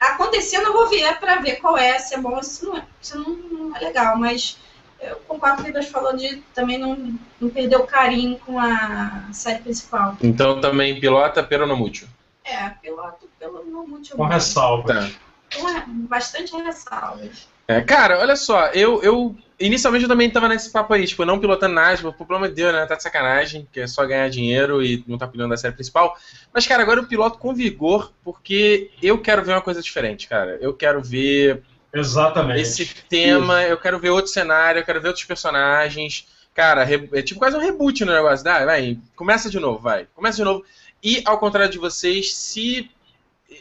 acontecendo 0.00 0.66
eu 0.66 0.72
vou 0.72 0.88
ver 0.88 1.18
para 1.18 1.36
ver 1.36 1.56
qual 1.56 1.76
é, 1.76 1.98
se 1.98 2.14
é 2.14 2.18
bom, 2.18 2.42
se 2.42 2.64
não 2.64 2.76
é, 2.76 2.84
se 3.00 3.16
não, 3.16 3.30
não 3.30 3.76
é 3.76 3.80
legal, 3.80 4.16
mas 4.16 4.58
eu 5.00 5.16
concordo 5.26 5.62
com 5.62 5.68
o 5.68 5.72
que 5.72 5.82
você 5.82 5.90
falou 5.90 6.16
de 6.16 6.42
também 6.54 6.78
não, 6.78 7.18
não 7.40 7.50
perder 7.50 7.76
o 7.76 7.86
carinho 7.86 8.38
com 8.40 8.58
a 8.58 9.28
série 9.32 9.62
principal. 9.62 10.16
Então 10.22 10.60
também 10.60 10.98
pilota 11.00 11.42
pelo 11.42 11.66
no 11.66 11.76
mútil. 11.76 12.08
É, 12.44 12.68
piloto 12.70 13.28
pelo 13.38 13.64
no 13.64 13.86
mútil. 13.86 14.16
Com 14.16 14.24
ressalvas. 14.24 15.12
Tá. 15.12 15.18
Com 15.54 16.06
bastante 16.06 16.54
ressalvas. 16.56 17.48
É, 17.68 17.80
cara, 17.80 18.20
olha 18.20 18.36
só, 18.36 18.66
eu, 18.66 19.02
eu 19.02 19.36
inicialmente 19.58 20.04
eu 20.04 20.08
também 20.08 20.30
tava 20.30 20.48
nesse 20.48 20.70
papo 20.70 20.92
aí, 20.92 21.06
tipo, 21.06 21.24
não 21.24 21.38
pilotando 21.38 21.74
nada, 21.74 21.96
tipo, 21.96 22.12
pelo 22.12 22.36
amor 22.36 22.48
de 22.48 22.54
Deus, 22.54 22.72
né? 22.72 22.86
Tá 22.86 22.94
de 22.94 23.02
sacanagem, 23.02 23.66
que 23.72 23.80
é 23.80 23.86
só 23.86 24.04
ganhar 24.06 24.28
dinheiro 24.28 24.82
e 24.82 25.02
não 25.06 25.18
tá 25.18 25.26
pilotando 25.26 25.54
a 25.54 25.56
série 25.56 25.74
principal. 25.74 26.16
Mas, 26.52 26.66
cara, 26.66 26.82
agora 26.82 27.00
eu 27.00 27.06
piloto 27.06 27.38
com 27.38 27.54
vigor, 27.54 28.12
porque 28.22 28.90
eu 29.02 29.18
quero 29.18 29.44
ver 29.44 29.52
uma 29.52 29.62
coisa 29.62 29.82
diferente, 29.82 30.28
cara. 30.28 30.58
Eu 30.60 30.74
quero 30.74 31.02
ver. 31.02 31.62
Exatamente. 31.92 32.60
Esse 32.60 32.86
tema, 33.08 33.62
Isso. 33.62 33.72
eu 33.72 33.78
quero 33.78 33.98
ver 33.98 34.10
outro 34.10 34.30
cenário, 34.30 34.80
eu 34.80 34.84
quero 34.84 35.00
ver 35.00 35.08
outros 35.08 35.24
personagens. 35.24 36.26
Cara, 36.54 36.86
é 37.12 37.22
tipo 37.22 37.38
quase 37.38 37.56
um 37.56 37.60
reboot 37.60 38.04
no 38.04 38.12
negócio. 38.12 38.44
Dá, 38.44 38.64
vai, 38.64 38.98
começa 39.14 39.48
de 39.48 39.58
novo, 39.58 39.78
vai. 39.78 40.06
Começa 40.14 40.36
de 40.36 40.44
novo. 40.44 40.64
E, 41.02 41.22
ao 41.24 41.38
contrário 41.38 41.70
de 41.70 41.78
vocês, 41.78 42.34
se 42.34 42.90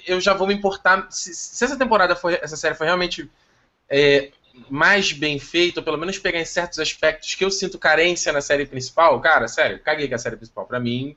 eu 0.07 0.19
já 0.19 0.33
vou 0.33 0.47
me 0.47 0.53
importar. 0.53 1.07
Se, 1.09 1.33
se 1.33 1.63
essa 1.63 1.77
temporada 1.77 2.15
for. 2.15 2.33
Essa 2.41 2.57
série 2.57 2.75
for 2.75 2.85
realmente 2.85 3.29
é, 3.89 4.31
mais 4.69 5.11
bem 5.11 5.39
feito, 5.39 5.77
ou 5.77 5.83
pelo 5.83 5.97
menos 5.97 6.17
pegar 6.17 6.39
em 6.39 6.45
certos 6.45 6.79
aspectos 6.79 7.35
que 7.35 7.43
eu 7.43 7.51
sinto 7.51 7.77
carência 7.77 8.31
na 8.31 8.41
série 8.41 8.65
principal, 8.65 9.19
cara, 9.21 9.47
sério, 9.47 9.79
caguei 9.79 10.07
com 10.07 10.15
a 10.15 10.19
série 10.19 10.37
principal. 10.37 10.65
Pra 10.65 10.79
mim, 10.79 11.15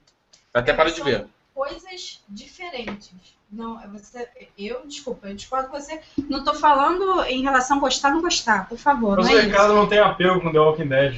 até 0.53 0.73
é, 0.73 0.75
para 0.75 0.91
de 0.91 1.03
ver. 1.03 1.27
Coisas 1.55 2.21
diferentes. 2.29 3.13
Não, 3.51 3.81
você, 3.91 4.29
eu, 4.59 4.87
desculpa, 4.87 5.29
eu 5.29 5.35
discordo 5.35 5.71
com 5.71 5.81
você. 5.81 6.01
Não 6.29 6.45
tô 6.45 6.53
falando 6.53 7.25
em 7.25 7.43
relação 7.43 7.79
a 7.79 7.81
gostar 7.81 8.09
ou 8.09 8.17
não 8.17 8.23
gostar, 8.23 8.69
por 8.69 8.77
favor. 8.77 9.17
Mas 9.17 9.27
não 9.27 9.35
o 9.35 9.39
é 9.39 9.43
Ricardo 9.43 9.75
não 9.75 9.87
tem 9.87 9.99
apelo 9.99 10.41
com 10.41 10.53
The 10.53 10.59
Walking 10.59 10.89
Dead, 10.89 11.17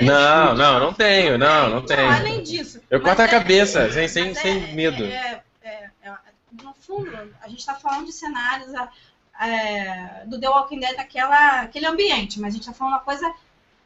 Não, 0.00 0.54
não, 0.54 0.80
não 0.80 0.92
tenho, 0.94 1.36
não, 1.36 1.68
não 1.68 1.82
tenho. 1.82 2.10
Não, 2.10 2.16
além 2.16 2.42
disso. 2.42 2.80
Eu 2.88 3.02
corto 3.02 3.20
a 3.20 3.26
é, 3.26 3.28
cabeça, 3.28 3.80
é, 3.80 3.90
sem, 3.90 4.08
sem, 4.08 4.34
sem 4.34 4.74
medo. 4.74 5.04
É, 5.04 5.42
é, 5.62 5.90
no 6.62 6.72
fundo, 6.72 7.10
a 7.42 7.48
gente 7.48 7.58
está 7.58 7.74
falando 7.74 8.06
de 8.06 8.12
cenários 8.12 8.72
é, 9.40 10.24
do 10.26 10.38
The 10.38 10.48
Walking 10.48 10.80
Dead 10.80 10.96
naquela, 10.96 11.62
aquele 11.62 11.86
ambiente, 11.86 12.40
mas 12.40 12.48
a 12.48 12.56
gente 12.56 12.62
está 12.62 12.72
falando 12.72 12.94
uma 12.94 13.00
coisa 13.00 13.32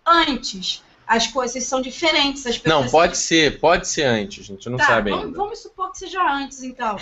antes. 0.06 0.82
As 1.06 1.26
coisas 1.26 1.64
são 1.64 1.80
diferentes. 1.80 2.46
As 2.46 2.62
não, 2.62 2.88
pode 2.88 3.16
ser, 3.16 3.60
pode 3.60 3.88
ser 3.88 4.04
antes, 4.04 4.44
a 4.44 4.46
gente 4.46 4.70
não 4.70 4.78
tá, 4.78 4.86
sabe 4.86 5.10
vamos, 5.10 5.24
ainda. 5.26 5.36
Vamos 5.36 5.58
supor 5.58 5.90
que 5.90 5.98
seja 5.98 6.22
antes, 6.22 6.62
então. 6.62 6.96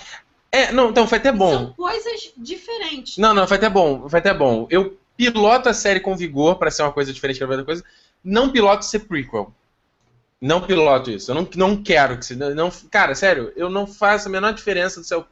É, 0.50 0.72
não, 0.72 0.90
então 0.90 1.06
foi 1.06 1.18
até 1.18 1.30
bom. 1.30 1.52
São 1.52 1.72
coisas 1.74 2.32
diferentes. 2.36 3.18
Não, 3.18 3.32
não, 3.32 3.46
foi 3.46 3.56
até 3.56 3.68
bom, 3.68 4.08
foi 4.08 4.18
até 4.18 4.34
bom. 4.34 4.66
Eu 4.70 4.98
piloto 5.16 5.68
a 5.68 5.74
série 5.74 6.00
com 6.00 6.16
vigor 6.16 6.56
para 6.56 6.70
ser 6.70 6.82
uma 6.82 6.92
coisa 6.92 7.12
diferente 7.12 7.38
da 7.38 7.46
outra 7.46 7.64
coisa. 7.64 7.84
Não 8.24 8.50
piloto 8.50 8.84
ser 8.84 9.00
prequel. 9.00 9.52
Não 10.40 10.62
piloto 10.62 11.10
isso. 11.10 11.30
Eu 11.30 11.34
não, 11.34 11.48
não 11.54 11.82
quero 11.82 12.18
que 12.18 12.24
se. 12.24 12.34
Não, 12.34 12.72
cara, 12.90 13.14
sério, 13.14 13.52
eu 13.54 13.68
não 13.68 13.86
faço 13.86 14.28
a 14.28 14.30
menor 14.30 14.54
diferença 14.54 14.98
do 14.98 15.06
seu. 15.06 15.26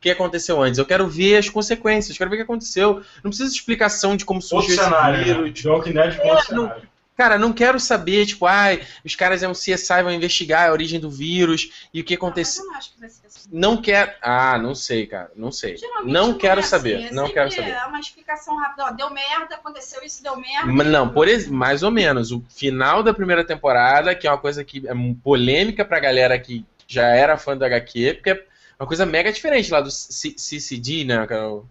O 0.00 0.02
que 0.02 0.10
aconteceu 0.10 0.62
antes. 0.62 0.78
Eu 0.78 0.86
quero 0.86 1.06
ver 1.06 1.36
as 1.36 1.50
consequências, 1.50 2.16
quero 2.16 2.30
ver 2.30 2.36
o 2.36 2.38
que 2.38 2.44
aconteceu. 2.44 3.02
Não 3.22 3.30
precisa 3.30 3.50
de 3.50 3.54
explicação 3.54 4.16
de 4.16 4.24
como 4.24 4.40
surgiu 4.40 4.74
esse 4.74 5.22
vírus. 5.22 5.62
Né? 5.94 6.18
É, 6.22 6.54
não, 6.54 6.72
Cara, 7.20 7.38
não 7.38 7.52
quero 7.52 7.78
saber, 7.78 8.24
tipo, 8.24 8.46
ai, 8.46 8.80
os 9.04 9.14
caras 9.14 9.42
é 9.42 9.48
um 9.48 9.52
CSI, 9.52 10.02
vão 10.02 10.10
investigar 10.10 10.70
a 10.70 10.72
origem 10.72 10.98
do 10.98 11.10
vírus 11.10 11.88
e 11.92 12.00
o 12.00 12.04
que 12.04 12.14
aconteceu. 12.14 12.64
Não, 12.64 12.76
acho 12.76 12.94
que 12.94 13.00
vai 13.00 13.10
ser 13.10 13.26
assim. 13.26 13.48
Não 13.52 13.76
quero. 13.76 14.10
Ah, 14.22 14.56
não 14.56 14.74
sei, 14.74 15.06
cara. 15.06 15.30
Não 15.36 15.52
sei. 15.52 15.76
Geralmente 15.76 16.10
não, 16.10 16.32
quero 16.32 16.60
é 16.60 16.62
saber. 16.62 16.96
Assim, 16.96 17.06
é 17.08 17.12
não 17.12 17.28
quero 17.28 17.50
saber. 17.50 17.72
É 17.72 17.84
uma 17.84 18.00
explicação 18.00 18.56
rápida. 18.56 18.86
Ó, 18.86 18.90
deu 18.92 19.10
merda, 19.10 19.56
aconteceu 19.56 20.02
isso, 20.02 20.22
deu 20.22 20.34
merda. 20.34 20.82
Não, 20.84 21.10
por 21.10 21.28
mais 21.50 21.82
ou 21.82 21.90
menos. 21.90 22.32
O 22.32 22.42
final 22.48 23.02
da 23.02 23.12
primeira 23.12 23.44
temporada, 23.44 24.14
que 24.14 24.26
é 24.26 24.30
uma 24.30 24.38
coisa 24.38 24.64
que 24.64 24.88
é 24.88 24.94
polêmica 25.22 25.84
pra 25.84 26.00
galera 26.00 26.38
que 26.38 26.64
já 26.88 27.06
era 27.08 27.36
fã 27.36 27.54
do 27.54 27.66
HQ, 27.66 28.14
porque 28.14 28.30
é 28.30 28.46
uma 28.80 28.86
coisa 28.86 29.04
mega 29.04 29.30
diferente 29.30 29.70
lá 29.70 29.80
do 29.80 29.90
CCD, 29.90 31.04
né? 31.04 31.22
O 31.46 31.64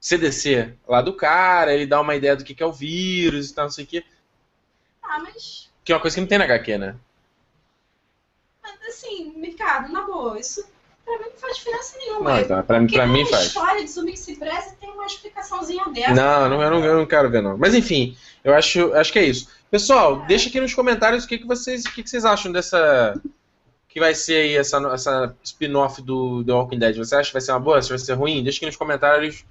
CDC. 0.00 0.74
Lá 0.88 1.02
do 1.02 1.12
cara, 1.12 1.74
ele 1.74 1.86
dá 1.86 2.00
uma 2.00 2.16
ideia 2.16 2.34
do 2.34 2.42
que 2.42 2.62
é 2.62 2.66
o 2.66 2.72
vírus 2.72 3.50
e 3.50 3.54
tal, 3.54 3.66
não 3.66 3.70
sei 3.70 3.84
o 3.84 3.86
quê. 3.86 4.04
Ah, 5.02 5.18
mas. 5.20 5.70
Que 5.84 5.92
é 5.92 5.94
uma 5.94 6.00
coisa 6.00 6.14
que 6.14 6.20
não 6.22 6.28
tem 6.28 6.38
na 6.38 6.44
HQ, 6.44 6.78
né? 6.78 6.96
Mas 8.62 8.80
assim, 8.88 9.32
mercado, 9.36 9.92
na 9.92 10.02
boa, 10.02 10.38
isso 10.40 10.64
pra 11.04 11.18
mim 11.18 11.24
não 11.30 11.36
faz 11.36 11.56
diferença 11.56 11.98
nenhuma. 11.98 12.30
Não, 12.30 12.40
então, 12.40 12.62
pra, 12.62 12.86
pra 12.86 13.06
mim 13.06 13.26
faz. 13.26 13.42
A 13.42 13.46
história 13.46 13.84
de 13.84 13.90
Zumbi 13.90 14.12
que 14.12 14.36
tem 14.36 14.90
uma 14.90 15.04
explicaçãozinha 15.04 15.84
dessa. 15.90 16.14
Não, 16.14 16.48
não 16.48 16.62
eu, 16.62 16.70
não, 16.70 16.84
eu 16.84 16.96
não 16.96 17.06
quero 17.06 17.28
ver, 17.28 17.42
não. 17.42 17.58
Mas 17.58 17.74
enfim, 17.74 18.16
eu 18.42 18.54
acho, 18.54 18.92
acho 18.94 19.12
que 19.12 19.18
é 19.18 19.24
isso. 19.24 19.48
Pessoal, 19.70 20.22
é. 20.22 20.26
deixa 20.26 20.48
aqui 20.48 20.60
nos 20.60 20.72
comentários 20.72 21.24
o 21.24 21.28
que, 21.28 21.38
que, 21.38 21.46
vocês, 21.46 21.84
o 21.84 21.92
que, 21.92 22.02
que 22.02 22.08
vocês 22.08 22.24
acham 22.24 22.50
dessa. 22.50 23.20
Que 23.92 24.00
vai 24.00 24.14
ser 24.14 24.36
aí 24.36 24.56
essa, 24.56 24.78
essa 24.92 25.36
spin-off 25.44 26.00
do 26.00 26.42
The 26.44 26.52
Walking 26.52 26.78
Dead. 26.78 26.96
Você 26.96 27.14
acha 27.14 27.28
que 27.28 27.34
vai 27.34 27.42
ser 27.42 27.52
uma 27.52 27.60
boa? 27.60 27.82
Se 27.82 27.90
vai 27.90 27.98
ser 27.98 28.14
ruim? 28.14 28.42
Deixa 28.42 28.58
aqui 28.58 28.66
nos 28.66 28.76
comentários. 28.76 29.44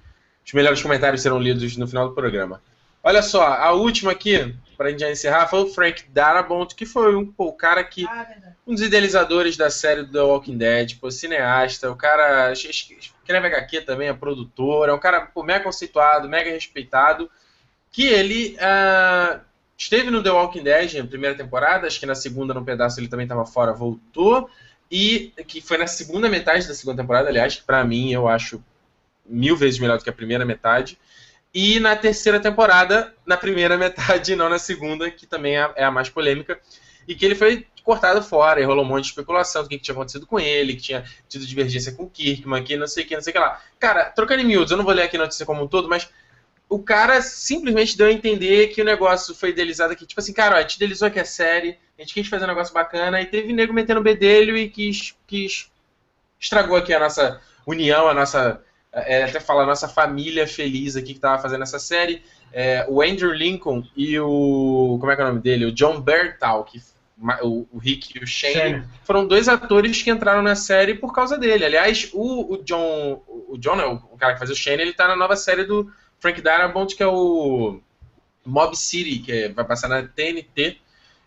Os 0.44 0.52
melhores 0.52 0.82
comentários 0.82 1.22
serão 1.22 1.38
lidos 1.38 1.76
no 1.76 1.86
final 1.86 2.08
do 2.08 2.14
programa. 2.14 2.60
Olha 3.04 3.22
só, 3.22 3.44
a 3.44 3.72
última 3.72 4.12
aqui 4.12 4.54
pra 4.82 4.90
gente 4.90 5.00
já 5.00 5.10
encerrar, 5.10 5.46
foi 5.46 5.60
o 5.60 5.68
Frank 5.68 6.04
Darabont, 6.08 6.74
que 6.74 6.84
foi 6.84 7.14
um, 7.14 7.24
pô, 7.24 7.46
o 7.46 7.52
cara 7.52 7.84
que. 7.84 8.04
Ah, 8.04 8.26
um 8.66 8.74
dos 8.74 8.82
idealizadores 8.82 9.56
da 9.56 9.70
série 9.70 10.02
do 10.02 10.12
The 10.12 10.20
Walking 10.20 10.58
Dead, 10.58 10.98
pô, 10.98 11.10
cineasta, 11.10 11.90
o 11.90 11.96
cara 11.96 12.52
escreve 12.52 13.46
HQ 13.46 13.82
também, 13.82 14.08
é 14.08 14.12
produtor, 14.12 14.88
é 14.88 14.92
um 14.92 14.98
cara 14.98 15.20
pô, 15.26 15.44
mega 15.44 15.64
conceituado, 15.64 16.28
mega 16.28 16.50
respeitado, 16.50 17.30
que 17.92 18.06
ele 18.06 18.56
uh, 18.56 19.40
esteve 19.82 20.10
no 20.10 20.22
The 20.22 20.30
Walking 20.30 20.62
Dead 20.62 20.94
na 20.94 21.06
primeira 21.06 21.36
temporada, 21.36 21.86
acho 21.86 21.98
que 21.98 22.06
na 22.06 22.14
segunda, 22.14 22.54
no 22.54 22.64
pedaço, 22.64 23.00
ele 23.00 23.08
também 23.08 23.24
estava 23.24 23.44
fora, 23.44 23.72
voltou, 23.72 24.48
e 24.90 25.32
que 25.46 25.60
foi 25.60 25.76
na 25.76 25.86
segunda 25.86 26.28
metade 26.28 26.68
da 26.68 26.74
segunda 26.74 27.02
temporada, 27.02 27.28
aliás, 27.28 27.56
que 27.56 27.62
pra 27.62 27.84
mim 27.84 28.12
eu 28.12 28.28
acho 28.28 28.62
mil 29.26 29.56
vezes 29.56 29.80
melhor 29.80 29.98
do 29.98 30.04
que 30.04 30.10
a 30.10 30.12
primeira 30.12 30.44
metade. 30.44 30.98
E 31.52 31.80
na 31.80 31.96
terceira 31.96 32.38
temporada, 32.38 33.12
na 33.26 33.36
primeira 33.36 33.76
metade, 33.78 34.36
não 34.36 34.48
na 34.48 34.58
segunda, 34.58 35.10
que 35.10 35.26
também 35.26 35.58
é, 35.58 35.70
é 35.76 35.84
a 35.84 35.90
mais 35.90 36.08
polêmica, 36.08 36.60
e 37.08 37.14
que 37.14 37.24
ele 37.24 37.34
foi 37.34 37.66
cortado 37.82 38.22
fora, 38.22 38.60
e 38.60 38.64
rolou 38.64 38.84
um 38.84 38.88
monte 38.88 39.04
de 39.04 39.10
especulação 39.10 39.64
do 39.64 39.68
que, 39.68 39.76
que 39.76 39.82
tinha 39.82 39.94
acontecido 39.94 40.26
com 40.26 40.38
ele, 40.38 40.76
que 40.76 40.82
tinha 40.82 41.04
tido 41.28 41.44
divergência 41.44 41.90
com 41.92 42.04
o 42.04 42.10
Kirkman, 42.10 42.62
que 42.62 42.76
não 42.76 42.86
sei 42.86 43.02
o 43.02 43.06
que, 43.06 43.16
não 43.16 43.22
sei 43.22 43.32
o 43.32 43.34
que 43.34 43.40
lá. 43.40 43.60
Cara, 43.80 44.04
trocando 44.04 44.42
em 44.42 44.46
miúdos, 44.46 44.70
eu 44.70 44.76
não 44.76 44.84
vou 44.84 44.94
ler 44.94 45.02
aqui 45.02 45.16
a 45.16 45.20
notícia 45.20 45.44
como 45.44 45.64
um 45.64 45.66
todo, 45.66 45.88
mas 45.88 46.08
o 46.72 46.78
cara 46.78 47.20
simplesmente 47.20 47.98
deu 47.98 48.06
a 48.06 48.12
entender 48.12 48.68
que 48.68 48.80
o 48.80 48.84
negócio 48.84 49.34
foi 49.34 49.50
idealizado 49.50 49.92
aqui. 49.92 50.06
Tipo 50.06 50.20
assim, 50.20 50.32
cara, 50.32 50.56
ó, 50.56 50.58
a 50.58 50.62
gente 50.62 50.76
idealizou 50.76 51.06
aqui 51.06 51.20
a 51.20 51.24
série, 51.24 51.76
a 51.98 52.02
gente 52.02 52.14
quis 52.14 52.26
fazer 52.26 52.44
um 52.44 52.48
negócio 52.48 52.72
bacana, 52.72 53.20
e 53.20 53.26
teve 53.26 53.52
nego 53.52 53.74
metendo 53.74 54.00
o 54.00 54.02
bedelho 54.02 54.56
e 54.56 54.70
quis, 54.70 55.14
quis 55.26 55.70
estragou 56.40 56.76
aqui 56.76 56.94
a 56.94 56.98
nossa 56.98 57.40
união, 57.66 58.08
a 58.08 58.14
nossa 58.14 58.62
é, 58.90 59.24
até 59.24 59.38
falar 59.38 59.66
nossa 59.66 59.86
família 59.86 60.46
feliz 60.46 60.96
aqui 60.96 61.08
que 61.08 61.18
estava 61.18 61.42
fazendo 61.42 61.62
essa 61.62 61.78
série. 61.78 62.22
É, 62.50 62.86
o 62.88 63.02
Andrew 63.02 63.32
Lincoln 63.32 63.84
e 63.94 64.18
o. 64.18 64.96
Como 64.98 65.12
é 65.12 65.16
que 65.16 65.20
é 65.20 65.24
o 65.24 65.28
nome 65.28 65.40
dele? 65.40 65.66
O 65.66 65.72
John 65.72 66.00
Bertal, 66.00 66.64
que 66.64 66.80
o, 67.42 67.66
o 67.70 67.78
Rick 67.78 68.18
e 68.18 68.24
o 68.24 68.26
Shane, 68.26 68.80
Sim. 68.80 68.88
foram 69.04 69.26
dois 69.26 69.46
atores 69.46 70.02
que 70.02 70.10
entraram 70.10 70.42
na 70.42 70.56
série 70.56 70.94
por 70.94 71.14
causa 71.14 71.36
dele. 71.36 71.66
Aliás, 71.66 72.10
o, 72.14 72.54
o 72.54 72.64
John, 72.64 73.22
o 73.26 73.58
John 73.58 74.02
o 74.10 74.16
cara 74.16 74.32
que 74.32 74.38
faz 74.38 74.50
o 74.50 74.56
Shane, 74.56 74.82
ele 74.82 74.92
tá 74.94 75.06
na 75.06 75.16
nova 75.16 75.36
série 75.36 75.64
do 75.64 75.90
Frank 76.22 76.40
Darabont, 76.40 76.94
que 76.94 77.02
é 77.02 77.06
o 77.06 77.80
Mob 78.46 78.76
City, 78.76 79.18
que 79.18 79.32
é, 79.32 79.48
vai 79.48 79.64
passar 79.64 79.88
na 79.88 80.04
TNT. 80.04 80.78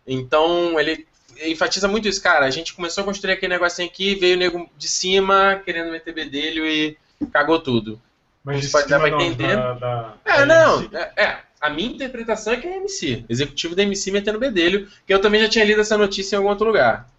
Então, 0.07 0.79
ele 0.79 1.05
enfatiza 1.43 1.85
muito 1.85 2.07
isso, 2.07 2.23
cara. 2.23 2.45
A 2.45 2.49
gente 2.49 2.73
começou 2.73 3.01
a 3.01 3.05
construir 3.05 3.33
aquele 3.33 3.53
negocinho 3.53 3.89
aqui, 3.89 4.15
veio 4.15 4.37
o 4.37 4.39
nego 4.39 4.69
de 4.77 4.87
cima 4.87 5.61
querendo 5.65 5.91
meter 5.91 6.13
bedelho 6.13 6.65
e 6.65 6.97
cagou 7.33 7.59
tudo. 7.59 8.01
Mas 8.41 8.65
você 8.65 8.71
pode 8.71 8.87
dar 8.87 8.99
pra 8.99 9.09
entender. 9.09 9.57
Da, 9.57 9.73
da, 9.73 10.13
é, 10.23 10.45
não. 10.45 10.89
É, 10.93 11.23
é, 11.23 11.39
a 11.59 11.69
minha 11.69 11.91
interpretação 11.91 12.53
é 12.53 12.57
que 12.57 12.65
é 12.65 12.77
MC. 12.77 13.25
Executivo 13.27 13.75
da 13.75 13.83
MC 13.83 14.11
metendo 14.11 14.39
bedelho, 14.39 14.87
que 15.05 15.13
eu 15.13 15.19
também 15.19 15.41
já 15.41 15.49
tinha 15.49 15.65
lido 15.65 15.81
essa 15.81 15.97
notícia 15.97 16.35
em 16.35 16.37
algum 16.37 16.49
outro 16.49 16.67
lugar. 16.67 17.09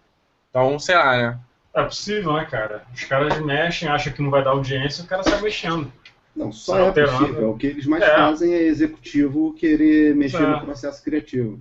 Então, 0.49 0.79
sei 0.79 0.95
lá, 0.95 1.15
né? 1.15 1.39
É 1.75 1.83
possível, 1.83 2.33
né, 2.33 2.45
cara? 2.45 2.83
Os 2.91 3.03
caras 3.03 3.39
mexem, 3.39 3.87
acham 3.87 4.11
que 4.11 4.21
não 4.23 4.31
vai 4.31 4.43
dar 4.43 4.49
audiência, 4.49 5.03
o 5.03 5.07
cara 5.07 5.21
sai 5.21 5.39
mexendo. 5.41 5.91
Não, 6.37 6.51
só 6.51 6.79
é 6.79 6.91
possível. 6.91 7.49
O 7.49 7.57
que 7.57 7.65
eles 7.65 7.87
mais 7.87 8.03
é. 8.03 8.15
fazem 8.15 8.53
é 8.53 8.61
executivo 8.61 9.55
querer 9.55 10.15
mexer 10.15 10.43
é. 10.43 10.47
no 10.47 10.61
processo 10.61 11.03
criativo. 11.03 11.59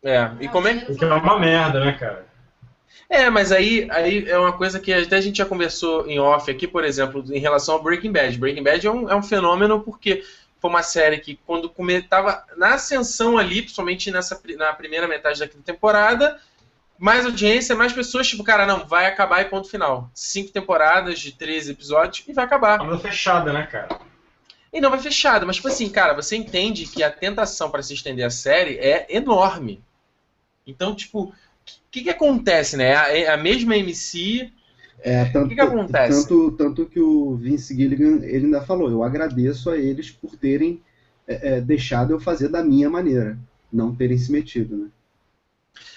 É, 0.00 0.30
e 0.40 0.48
como 0.48 0.68
é 0.68 0.78
que. 0.78 1.04
É 1.04 1.12
uma 1.12 1.38
merda, 1.38 1.84
né, 1.84 1.92
cara? 1.98 2.24
É, 3.08 3.28
mas 3.28 3.50
aí, 3.50 3.88
aí 3.90 4.28
é 4.28 4.38
uma 4.38 4.52
coisa 4.52 4.78
que 4.78 4.92
até 4.92 5.16
a 5.16 5.20
gente 5.20 5.38
já 5.38 5.44
conversou 5.44 6.06
em 6.06 6.20
off 6.20 6.48
aqui, 6.48 6.68
por 6.68 6.84
exemplo, 6.84 7.24
em 7.32 7.40
relação 7.40 7.74
ao 7.74 7.82
Breaking 7.82 8.12
Bad. 8.12 8.38
Breaking 8.38 8.62
Bad 8.62 8.86
é 8.86 8.90
um, 8.90 9.10
é 9.10 9.16
um 9.16 9.22
fenômeno 9.22 9.80
porque 9.80 10.22
foi 10.60 10.70
uma 10.70 10.82
série 10.84 11.18
que, 11.18 11.38
quando 11.44 11.72
estava 11.88 12.44
na 12.56 12.74
ascensão 12.74 13.36
ali, 13.36 13.62
principalmente 13.62 14.12
nessa, 14.12 14.40
na 14.56 14.72
primeira 14.72 15.08
metade 15.08 15.40
da 15.40 15.48
quinta 15.48 15.64
temporada, 15.64 16.38
mais 17.00 17.24
audiência, 17.24 17.74
mais 17.74 17.94
pessoas, 17.94 18.28
tipo, 18.28 18.44
cara, 18.44 18.66
não, 18.66 18.86
vai 18.86 19.06
acabar 19.06 19.40
e 19.40 19.46
ponto 19.46 19.70
final. 19.70 20.10
Cinco 20.12 20.52
temporadas 20.52 21.18
de 21.18 21.32
13 21.32 21.70
episódios 21.70 22.22
e 22.28 22.32
vai 22.34 22.44
acabar. 22.44 22.84
Não 22.84 23.00
fechada, 23.00 23.54
né, 23.54 23.66
cara? 23.66 23.98
E 24.70 24.82
não 24.82 24.90
vai 24.90 25.00
fechada, 25.00 25.46
mas, 25.46 25.56
tipo 25.56 25.68
assim, 25.68 25.88
cara, 25.88 26.12
você 26.12 26.36
entende 26.36 26.86
que 26.86 27.02
a 27.02 27.10
tentação 27.10 27.70
para 27.70 27.82
se 27.82 27.94
estender 27.94 28.24
a 28.24 28.30
série 28.30 28.76
é 28.76 29.06
enorme. 29.08 29.82
Então, 30.66 30.94
tipo, 30.94 31.22
o 31.22 31.32
que, 31.90 32.02
que 32.02 32.10
acontece, 32.10 32.76
né? 32.76 32.94
A, 32.94 33.16
é 33.16 33.28
a 33.28 33.36
mesma 33.38 33.78
MC. 33.78 34.52
É, 35.00 35.24
tanto, 35.24 35.46
o 35.46 35.48
que, 35.48 35.54
que 35.54 35.60
acontece? 35.62 36.28
Tanto, 36.28 36.52
tanto 36.52 36.86
que 36.86 37.00
o 37.00 37.34
Vince 37.34 37.74
Gilligan 37.74 38.22
ele 38.22 38.44
ainda 38.44 38.60
falou: 38.60 38.90
eu 38.90 39.02
agradeço 39.02 39.70
a 39.70 39.78
eles 39.78 40.10
por 40.10 40.36
terem 40.36 40.82
é, 41.26 41.54
é, 41.54 41.60
deixado 41.62 42.12
eu 42.12 42.20
fazer 42.20 42.48
da 42.48 42.62
minha 42.62 42.90
maneira, 42.90 43.38
não 43.72 43.94
terem 43.94 44.18
se 44.18 44.30
metido, 44.30 44.76
né? 44.76 44.88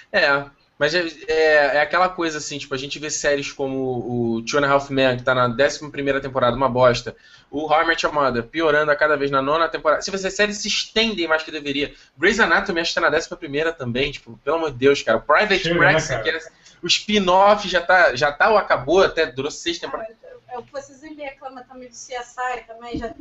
É, 0.09 0.45
mas 0.77 0.95
é, 0.95 1.05
é, 1.27 1.43
é, 1.77 1.81
aquela 1.81 2.09
coisa 2.09 2.39
assim, 2.39 2.57
tipo, 2.57 2.73
a 2.73 2.77
gente 2.77 2.97
vê 2.97 3.09
séries 3.09 3.51
como 3.51 3.77
o 3.77 4.41
Two 4.43 4.59
and 4.59 4.67
a 4.67 4.71
Half 4.71 4.89
Men, 4.89 5.17
que 5.17 5.23
tá 5.23 5.35
na 5.35 5.47
11 5.47 5.91
temporada, 6.21 6.57
uma 6.57 6.67
bosta. 6.67 7.15
O 7.51 7.71
How 7.71 7.83
I 7.83 7.87
Met 7.87 8.03
Your 8.03 8.13
Mother, 8.13 8.43
piorando 8.43 8.91
a 8.91 8.95
cada 8.95 9.15
vez 9.15 9.29
na 9.29 9.41
nona 9.41 9.69
temporada. 9.69 10.01
Se 10.01 10.09
você 10.09 10.31
séries 10.31 10.57
se 10.57 10.67
estendem 10.67 11.27
mais 11.27 11.43
que 11.43 11.51
deveria. 11.51 11.93
Grey's 12.17 12.39
Anatomy 12.39 12.81
acho 12.81 12.93
que 12.93 12.99
tá 12.99 13.09
na 13.09 13.15
11 13.15 13.29
também, 13.77 14.11
tipo, 14.11 14.37
pelo 14.43 14.57
amor 14.57 14.71
de 14.71 14.77
Deus, 14.77 15.01
cara. 15.03 15.19
O 15.19 15.21
Private 15.21 15.73
Practice, 15.75 16.09
né, 16.09 16.23
era, 16.27 16.39
o 16.81 16.87
spin-off 16.87 17.69
já 17.69 17.81
tá, 17.81 18.15
já 18.15 18.31
tá 18.31 18.49
ou 18.49 18.57
acabou, 18.57 19.03
até 19.03 19.27
durou 19.27 19.51
seis 19.51 19.77
temporadas. 19.77 20.15
Ah, 20.23 20.55
é 20.55 20.57
o 20.57 20.63
que 20.63 20.71
vocês 20.71 20.99
reclamam 21.01 21.63
também 21.63 21.87
do 21.87 21.95
CSI 21.95 22.65
também, 22.67 22.97
já. 22.97 23.13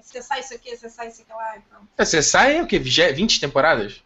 CSI 0.00 0.40
isso 0.40 0.54
aqui, 0.54 0.76
CSI 0.76 1.08
isso 1.08 1.22
aqui 1.22 1.32
lá. 1.32 1.56
Então. 1.56 1.88
É, 1.98 2.04
CSI 2.04 2.56
é 2.56 2.62
o 2.62 2.66
quê? 2.66 2.78
20 2.78 3.40
temporadas? 3.40 4.02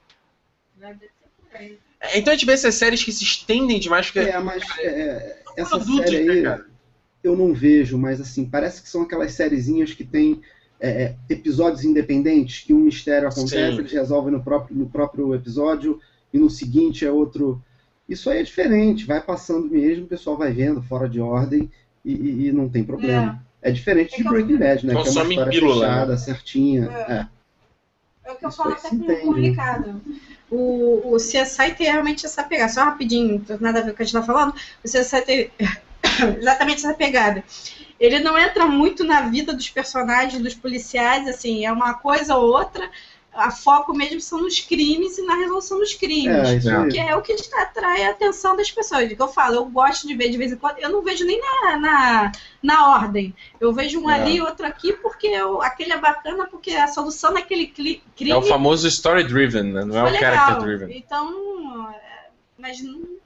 Deve 0.77 0.99
ter 1.01 1.11
por 1.51 1.57
aí. 1.57 1.79
É, 2.01 2.19
então 2.19 2.33
a 2.33 2.37
gente 2.37 2.47
vê 2.47 2.53
essas 2.53 2.75
séries 2.75 3.03
que 3.03 3.13
se 3.13 3.25
estendem 3.25 3.81
demais. 3.81 4.07
Porque, 4.07 4.21
é, 4.21 4.39
mas 4.39 4.63
é, 4.81 5.43
essa 5.57 5.79
produtos, 5.79 6.11
série 6.11 6.43
né, 6.43 6.53
aí 6.53 6.61
eu 7.23 7.37
não 7.37 7.53
vejo, 7.53 7.99
mas 7.99 8.21
assim, 8.21 8.45
parece 8.45 8.83
que 8.83 8.89
são 8.89 9.03
aquelas 9.03 9.33
sériezinhas 9.33 9.93
que 9.93 10.05
tem 10.05 10.41
é, 10.81 11.03
é 11.03 11.17
episódios 11.29 11.85
independentes, 11.85 12.65
que 12.65 12.73
um 12.73 12.81
mistério 12.81 13.29
acontece, 13.29 13.73
Sim. 13.73 13.79
eles 13.79 13.93
resolvem 13.93 14.33
no 14.33 14.43
próprio, 14.43 14.77
no 14.77 14.89
próprio 14.89 15.35
episódio 15.35 16.01
e 16.33 16.39
no 16.39 16.49
seguinte 16.49 17.05
é 17.05 17.11
outro. 17.11 17.63
Isso 18.09 18.31
aí 18.31 18.39
é 18.39 18.43
diferente, 18.43 19.05
vai 19.05 19.21
passando 19.21 19.69
mesmo, 19.69 20.05
o 20.05 20.09
pessoal 20.09 20.37
vai 20.37 20.53
vendo 20.53 20.81
fora 20.83 21.09
de 21.09 21.21
ordem 21.21 21.71
e, 22.05 22.13
e, 22.13 22.47
e 22.47 22.53
não 22.53 22.69
tem 22.69 22.85
problema. 22.85 23.45
É, 23.61 23.69
é 23.69 23.73
diferente 23.73 24.17
de 24.17 24.25
Breaking 24.25 24.57
Bad, 24.57 24.87
né? 24.87 24.93
que 24.95 25.09
é 25.09 25.11
uma 25.11 25.25
história 25.25 25.51
pílula, 25.51 25.75
né? 25.75 25.93
fechada, 25.93 26.13
né? 26.13 26.19
certinha. 26.19 26.85
É. 26.87 27.27
É 28.25 28.33
o 28.33 28.37
que 28.37 28.47
eu 28.47 28.53
falo 28.53 28.73
até 28.73 28.91
com 28.91 29.29
o 29.29 29.33
Ricardo. 29.33 30.01
O, 30.51 31.15
o 31.15 31.17
CSI 31.17 31.75
tem 31.77 31.87
realmente 31.91 32.25
essa 32.25 32.43
pegada. 32.43 32.73
Só 32.73 32.85
rapidinho, 32.85 33.45
nada 33.61 33.81
a 33.81 33.83
ver 33.83 33.89
com 33.89 33.95
o 33.95 33.97
que 33.97 34.03
a 34.03 34.07
gente 34.07 34.15
tá 34.15 34.23
falando. 34.23 34.55
O 34.85 34.89
CSI 34.89 35.23
tem 35.23 35.51
exatamente 36.39 36.79
essa 36.79 36.95
pegada. 36.95 37.45
Ele 37.99 38.21
não 38.21 38.39
entra 38.39 38.67
muito 38.67 39.03
na 39.03 39.23
vida 39.23 39.53
dos 39.53 39.69
personagens, 39.69 40.41
dos 40.43 40.55
policiais, 40.55 41.27
assim, 41.27 41.67
é 41.67 41.73
uma 41.73 41.95
coisa 41.95 42.37
ou 42.37 42.53
outra, 42.53 42.89
a 43.35 43.51
foco 43.51 43.95
mesmo 43.95 44.21
são 44.21 44.43
nos 44.43 44.59
crimes 44.61 45.17
e 45.19 45.23
na 45.23 45.37
resolução 45.37 45.79
dos 45.79 45.95
crimes. 45.95 46.67
É, 46.67 46.89
que 46.89 46.99
é 46.99 47.15
o 47.15 47.23
que 47.23 47.35
atrai 47.55 48.05
a 48.05 48.11
atenção 48.11 48.57
das 48.57 48.71
pessoas. 48.71 49.13
Que 49.13 49.21
eu 49.21 49.29
falo, 49.29 49.57
eu 49.57 49.65
gosto 49.67 50.07
de 50.07 50.15
ver 50.15 50.31
de 50.31 50.39
vez 50.39 50.53
em 50.53 50.57
quando, 50.57 50.79
eu 50.79 50.91
não 50.91 51.03
vejo 51.03 51.25
nem 51.25 51.41
na, 51.41 51.77
na, 51.77 52.33
na 52.63 52.91
ordem. 52.95 53.35
Eu 53.61 53.73
vejo 53.73 54.01
um 54.01 54.11
é. 54.11 54.15
ali, 54.15 54.41
outro 54.41 54.67
aqui, 54.67 54.93
porque 54.95 55.29
eu, 55.29 55.63
aquele 55.63 55.93
é 55.93 55.99
bacana, 55.99 56.47
porque 56.47 56.73
a 56.73 56.89
solução 56.89 57.33
daquele 57.33 57.67
crime. 57.67 58.03
É 58.31 58.37
o 58.37 58.43
famoso 58.43 58.89
story 58.89 59.25
driven, 59.25 59.65
né? 59.65 59.85
não 59.85 59.97
é 59.97 60.11
o 60.11 60.15
character 60.15 60.61
driven. 60.61 60.97
Então, 60.97 61.91
é, 61.93 62.29
mas 62.59 62.83
não 62.83 63.19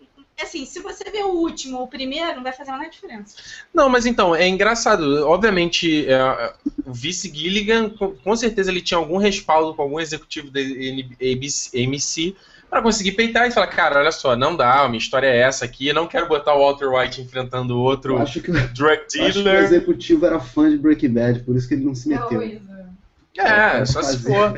assim, 0.43 0.64
se 0.66 0.80
você 0.80 1.05
ver 1.05 1.24
o 1.24 1.30
último 1.30 1.78
ou 1.78 1.84
o 1.84 1.88
primeiro, 1.88 2.36
não 2.36 2.43
vai 2.43 2.53
fazer 2.53 2.70
nada 2.70 2.88
diferença. 2.88 3.36
Não, 3.72 3.88
mas 3.88 4.07
então, 4.07 4.34
é 4.34 4.49
engraçado. 4.49 5.26
Obviamente, 5.26 6.07
é, 6.07 6.55
o 6.84 6.93
vice 6.93 7.32
Gilligan, 7.32 7.90
com, 7.90 8.14
com, 8.14 8.36
certeza 8.36 8.70
ele 8.70 8.80
tinha 8.80 8.99
algum 8.99 9.16
respaldo 9.16 9.74
com 9.74 9.82
algum 9.82 10.01
executivo 10.01 10.51
da 10.51 10.61
AMC 10.61 12.36
para 12.68 12.80
conseguir 12.80 13.12
peitar 13.12 13.47
e 13.47 13.51
falar, 13.51 13.66
cara, 13.66 14.01
olha 14.01 14.11
só, 14.11 14.34
não 14.34 14.57
dá, 14.57 14.80
a 14.80 14.88
minha 14.88 14.99
história 14.99 15.26
é 15.26 15.40
essa 15.40 15.64
aqui, 15.64 15.88
eu 15.88 15.95
não 15.95 16.07
quero 16.07 16.26
botar 16.26 16.55
o 16.55 16.61
Walter 16.61 16.88
White 16.88 17.20
enfrentando 17.20 17.78
outro 17.78 18.16
acho 18.16 18.40
que, 18.40 18.51
drug 18.51 19.03
dealer. 19.12 19.28
Acho 19.28 19.43
que 19.43 19.49
o 19.49 19.59
executivo 19.59 20.24
era 20.24 20.40
fã 20.40 20.70
de 20.70 20.78
Breaking 20.78 21.12
Bad, 21.12 21.40
por 21.40 21.55
isso 21.55 21.68
que 21.68 21.74
ele 21.74 21.84
não 21.84 21.95
se 21.95 22.09
meteu. 22.09 22.40
É, 22.40 23.80
é, 23.80 23.84
só 23.84 24.03
se 24.03 24.18
for. 24.22 24.55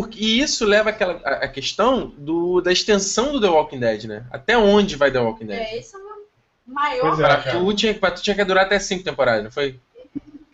Porque, 0.00 0.22
e 0.22 0.40
isso 0.40 0.64
leva 0.64 0.90
àquela, 0.90 1.14
a, 1.14 1.48
questão 1.48 2.14
do, 2.16 2.60
da 2.60 2.70
extensão 2.70 3.32
do 3.32 3.40
The 3.40 3.48
Walking 3.48 3.80
Dead, 3.80 4.04
né? 4.04 4.24
Até 4.30 4.56
onde 4.56 4.94
vai 4.94 5.10
The 5.10 5.18
Walking 5.18 5.46
Dead? 5.46 5.58
É, 5.58 5.76
isso 5.76 5.96
é 5.96 5.98
uma 5.98 6.18
maior. 6.64 7.20
É, 7.20 7.50
tu, 7.50 7.74
tinha, 7.74 7.94
tu 7.94 8.22
tinha 8.22 8.36
que 8.36 8.44
durar 8.44 8.66
até 8.66 8.78
cinco 8.78 9.02
temporadas, 9.02 9.42
não 9.42 9.50
foi? 9.50 9.80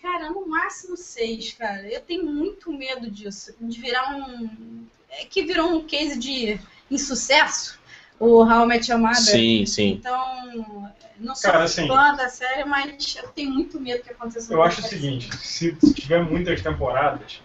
Cara, 0.01 0.30
no 0.30 0.49
máximo 0.49 0.97
seis, 0.97 1.53
cara. 1.53 1.86
Eu 1.86 2.01
tenho 2.01 2.24
muito 2.24 2.72
medo 2.72 3.11
disso. 3.11 3.55
De 3.61 3.78
virar 3.78 4.16
um. 4.16 4.86
É 5.11 5.26
que 5.26 5.42
virou 5.42 5.76
um 5.76 5.84
case 5.84 6.18
de 6.18 6.59
insucesso. 6.90 7.78
O 8.18 8.42
How 8.42 8.64
I 8.64 8.66
Met 8.66 8.90
Your 8.90 8.99
Mother. 8.99 9.16
Sim, 9.16 9.66
sim. 9.66 9.90
Então, 9.90 10.90
não 11.18 11.34
sou 11.34 11.53
cara, 11.53 11.64
assim, 11.64 11.86
fã 11.86 12.14
da 12.14 12.30
série, 12.30 12.64
mas 12.64 13.14
eu 13.22 13.28
tenho 13.28 13.51
muito 13.51 13.78
medo 13.78 14.03
que 14.03 14.11
aconteça. 14.11 14.55
Eu 14.55 14.62
acho 14.62 14.80
o 14.80 14.84
seguinte: 14.84 15.36
se 15.36 15.74
tiver 15.92 16.22
muitas 16.22 16.62
temporadas, 16.62 17.42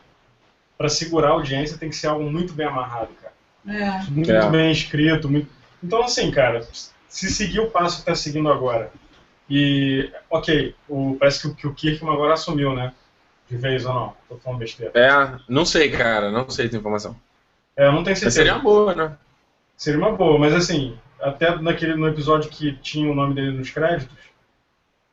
para 0.80 0.88
segurar 0.88 1.28
a 1.28 1.32
audiência 1.32 1.78
tem 1.78 1.90
que 1.90 1.96
ser 1.98 2.08
algo 2.08 2.32
muito 2.32 2.54
bem 2.54 2.66
amarrado, 2.66 3.10
cara. 3.22 3.34
É. 3.68 4.10
Muito 4.10 4.32
é. 4.32 4.50
bem 4.50 4.72
escrito. 4.72 5.28
Muito... 5.28 5.50
Então, 5.84 6.02
assim, 6.02 6.32
cara, 6.32 6.66
se 7.10 7.30
seguir 7.30 7.60
o 7.60 7.70
passo 7.70 8.00
que 8.00 8.06
tá 8.06 8.16
seguindo 8.16 8.50
agora, 8.50 8.90
e, 9.50 10.10
ok, 10.30 10.74
o, 10.88 11.18
parece 11.20 11.42
que 11.42 11.48
o, 11.48 11.56
que 11.56 11.68
o 11.68 11.74
Kirkman 11.74 12.14
agora 12.14 12.34
assumiu, 12.34 12.74
né? 12.74 12.94
De 13.50 13.58
vez 13.58 13.86
ou 13.86 13.94
não? 13.94 14.14
Tô 14.30 14.38
falando 14.38 14.60
besteira. 14.60 14.94
É, 14.96 15.40
não 15.50 15.66
sei, 15.66 15.92
cara, 15.92 16.32
não 16.32 16.50
sei 16.50 16.70
da 16.70 16.78
informação. 16.78 17.14
É, 17.76 17.92
não 17.92 18.02
tenho 18.02 18.16
certeza. 18.16 18.26
Mas 18.26 18.34
seria 18.36 18.54
uma 18.54 18.64
boa, 18.64 18.96
né? 18.96 19.18
Seria 19.76 20.00
uma 20.00 20.14
boa, 20.14 20.40
mas 20.40 20.54
assim, 20.54 20.98
até 21.20 21.60
naquele, 21.60 21.96
no 21.96 22.08
episódio 22.08 22.50
que 22.50 22.78
tinha 22.78 23.12
o 23.12 23.16
nome 23.16 23.36
dele 23.36 23.52
nos 23.52 23.70
créditos, 23.70 24.16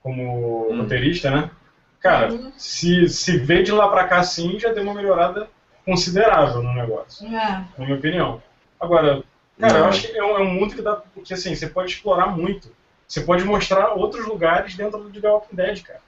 como 0.01 0.71
hum. 0.71 0.83
roteirista, 0.83 1.29
né? 1.29 1.51
Cara, 1.99 2.33
uhum. 2.33 2.53
se, 2.57 3.09
se 3.09 3.37
vê 3.37 3.64
de 3.64 3.73
lá 3.73 3.89
pra 3.89 4.07
cá 4.07 4.23
sim, 4.23 4.61
já 4.61 4.73
deu 4.73 4.85
uma 4.85 4.95
melhorada 4.95 5.49
considerável 5.87 6.62
no 6.62 6.74
negócio. 6.74 7.26
É. 7.28 7.64
Na 7.78 7.84
minha 7.84 7.97
opinião. 7.97 8.43
Agora, 8.78 9.22
cara, 9.59 9.72
não. 9.72 9.80
eu 9.80 9.87
acho 9.87 10.09
que 10.09 10.18
é 10.18 10.24
um, 10.24 10.37
é 10.37 10.41
um 10.41 10.53
mundo 10.53 10.74
que 10.74 10.82
dá. 10.82 10.97
Porque 10.97 11.32
assim, 11.32 11.55
você 11.55 11.68
pode 11.68 11.93
explorar 11.93 12.26
muito. 12.26 12.68
Você 13.07 13.20
pode 13.20 13.45
mostrar 13.45 13.95
outros 13.95 14.26
lugares 14.26 14.74
dentro 14.74 15.09
de 15.09 15.20
The 15.20 15.30
Walking 15.30 15.55
Dead, 15.55 15.82
cara. 15.82 16.01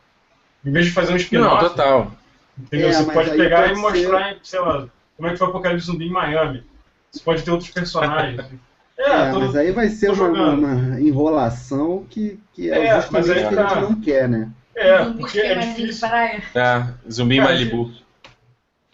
Em 0.66 0.72
vez 0.72 0.86
de 0.86 0.92
fazer 0.92 1.12
um 1.12 1.16
spin-off. 1.16 1.62
Não, 1.62 1.70
total. 1.70 2.12
Entendeu? 2.58 2.88
É, 2.88 2.92
você 2.92 3.12
pode 3.12 3.30
pegar 3.30 3.68
pode 3.68 3.78
e 3.78 3.82
mostrar, 3.82 4.28
ser... 4.34 4.38
sei 4.42 4.60
lá, 4.60 4.88
como 5.16 5.28
é 5.28 5.30
que 5.30 5.36
foi 5.36 5.46
o 5.46 5.50
Apocalipse 5.50 5.86
Zumbi 5.86 6.06
em 6.06 6.10
Miami. 6.10 6.64
Você 7.12 7.20
pode 7.20 7.42
ter 7.42 7.50
outros 7.52 7.70
personagens. 7.70 8.44
É, 9.00 9.28
é 9.28 9.30
tô, 9.30 9.38
mas 9.38 9.54
aí 9.54 9.70
vai 9.70 9.88
ser 9.90 10.10
uma, 10.10 10.28
uma, 10.28 11.00
enrolação 11.00 12.04
que, 12.10 12.36
que 12.52 12.68
é, 12.68 12.84
é 12.84 12.96
justamente 12.96 13.30
aí, 13.30 13.46
que 13.46 13.54
a 13.54 13.68
gente 13.68 13.80
não 13.80 14.00
quer, 14.00 14.28
né? 14.28 14.50
É, 14.74 15.04
porque 15.04 15.38
é 15.38 15.54
difícil. 15.54 16.08
É, 16.08 16.88
zumbi 17.08 17.36
em 17.36 17.40
Malibu. 17.40 17.92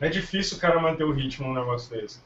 É 0.00 0.08
difícil 0.08 0.56
o 0.56 0.60
cara 0.60 0.80
manter 0.80 1.04
o 1.04 1.12
ritmo 1.12 1.48
num 1.48 1.54
negócio 1.54 1.90
desse. 1.90 2.20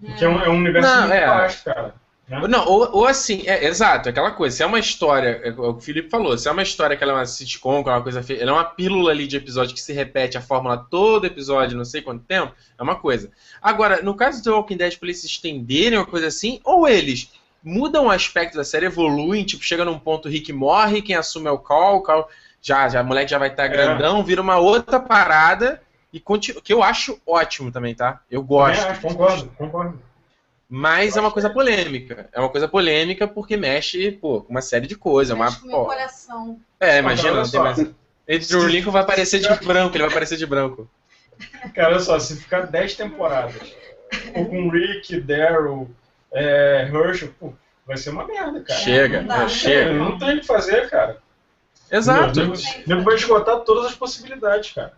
Porque 0.00 0.24
é 0.24 0.28
um, 0.28 0.40
é 0.40 0.48
um 0.48 0.56
universo 0.56 0.88
não, 0.88 1.00
muito 1.02 1.12
é. 1.14 1.26
baixo, 1.26 1.64
cara. 1.64 1.94
Né? 2.30 2.40
Não, 2.46 2.64
ou, 2.64 2.88
ou 2.92 3.06
assim, 3.06 3.42
é, 3.44 3.66
exato, 3.66 4.08
aquela 4.08 4.30
coisa. 4.30 4.56
Se 4.56 4.62
é 4.62 4.66
uma 4.66 4.78
história, 4.78 5.40
é 5.42 5.50
o 5.50 5.74
que 5.74 5.80
o 5.80 5.80
Felipe 5.80 6.08
falou, 6.08 6.38
se 6.38 6.48
é 6.48 6.52
uma 6.52 6.62
história 6.62 6.96
que 6.96 7.02
ela 7.02 7.12
é 7.12 7.16
uma 7.16 7.26
sitcom, 7.26 7.82
que 7.82 7.90
é 7.90 7.92
uma 7.92 8.02
coisa. 8.02 8.24
Ela 8.32 8.50
é 8.50 8.54
uma 8.54 8.64
pílula 8.64 9.10
ali 9.10 9.26
de 9.26 9.36
episódio 9.36 9.74
que 9.74 9.80
se 9.80 9.92
repete 9.92 10.38
a 10.38 10.40
fórmula 10.40 10.78
todo 10.78 11.26
episódio, 11.26 11.76
não 11.76 11.84
sei 11.84 12.02
quanto 12.02 12.24
tempo, 12.24 12.54
é 12.78 12.82
uma 12.82 12.94
coisa. 12.94 13.30
Agora, 13.60 14.00
no 14.00 14.14
caso 14.14 14.38
do 14.38 14.44
The 14.44 14.50
Walking 14.50 14.76
Dead, 14.76 14.96
pra 14.96 15.08
eles 15.08 15.18
se 15.18 15.26
estenderem, 15.26 15.98
uma 15.98 16.06
coisa 16.06 16.28
assim, 16.28 16.60
ou 16.62 16.88
eles 16.88 17.32
mudam 17.64 18.06
o 18.06 18.10
aspecto 18.10 18.56
da 18.56 18.64
série, 18.64 18.86
evoluem, 18.86 19.44
tipo, 19.44 19.64
chega 19.64 19.84
num 19.84 19.98
ponto, 19.98 20.28
o 20.28 20.30
Rick 20.30 20.52
morre, 20.52 21.02
quem 21.02 21.16
assume 21.16 21.48
é 21.48 21.50
o 21.50 21.58
Cal, 21.58 21.96
o 21.96 22.02
Cal 22.02 22.30
já, 22.62 22.88
já, 22.88 23.02
o 23.02 23.04
moleque 23.04 23.30
já 23.32 23.38
vai 23.38 23.48
estar 23.48 23.64
tá 23.64 23.68
grandão, 23.68 24.22
vira 24.22 24.40
uma 24.40 24.56
outra 24.56 25.00
parada 25.00 25.82
e 26.12 26.18
continua, 26.20 26.60
que 26.60 26.72
eu 26.72 26.82
acho 26.82 27.20
ótimo 27.26 27.70
também, 27.70 27.94
tá? 27.94 28.20
Eu 28.30 28.42
gosto. 28.42 28.84
É, 28.84 28.94
concordo, 28.96 29.48
concordo. 29.56 30.00
Mas 30.68 31.16
é 31.16 31.20
uma 31.20 31.32
coisa 31.32 31.50
polêmica. 31.50 32.28
É 32.32 32.38
uma 32.38 32.48
coisa 32.48 32.68
polêmica 32.68 33.26
porque 33.26 33.56
mexe, 33.56 34.12
pô, 34.12 34.42
com 34.42 34.50
uma 34.50 34.62
série 34.62 34.86
de 34.86 34.96
coisas. 34.96 35.36
Mexe 35.36 35.56
uma, 35.56 35.60
com 35.60 35.66
meu 35.66 35.84
coração. 35.84 36.60
É, 36.78 36.98
imagina, 36.98 37.34
não 37.34 37.50
tem 37.50 37.60
mais. 37.60 37.78
Andrew 37.78 38.68
Lincoln 38.68 38.92
vai 38.92 39.02
aparecer 39.02 39.40
de 39.40 39.48
branco, 39.66 39.96
ele 39.96 40.04
vai 40.04 40.12
aparecer 40.12 40.36
de 40.36 40.46
branco. 40.46 40.88
Cara, 41.74 41.88
olha 41.88 42.00
só, 42.00 42.18
se 42.18 42.36
ficar 42.36 42.66
10 42.66 42.94
temporadas 42.94 43.74
com 44.32 44.68
Rick, 44.68 45.20
Daryl, 45.20 45.90
é, 46.32 46.88
Herschel, 46.92 47.34
pô, 47.38 47.52
vai 47.84 47.96
ser 47.96 48.10
uma 48.10 48.26
merda, 48.26 48.60
cara. 48.60 48.80
Chega, 48.80 49.22
não, 49.22 49.48
chega. 49.48 49.92
Não 49.92 50.18
tem 50.18 50.36
o 50.36 50.40
que 50.40 50.46
fazer, 50.46 50.88
cara. 50.88 51.18
Exato. 51.90 52.40
Nego 52.86 53.02
vai 53.02 53.16
esgotar 53.16 53.60
todas 53.60 53.86
as 53.86 53.94
possibilidades, 53.94 54.72
cara. 54.72 54.92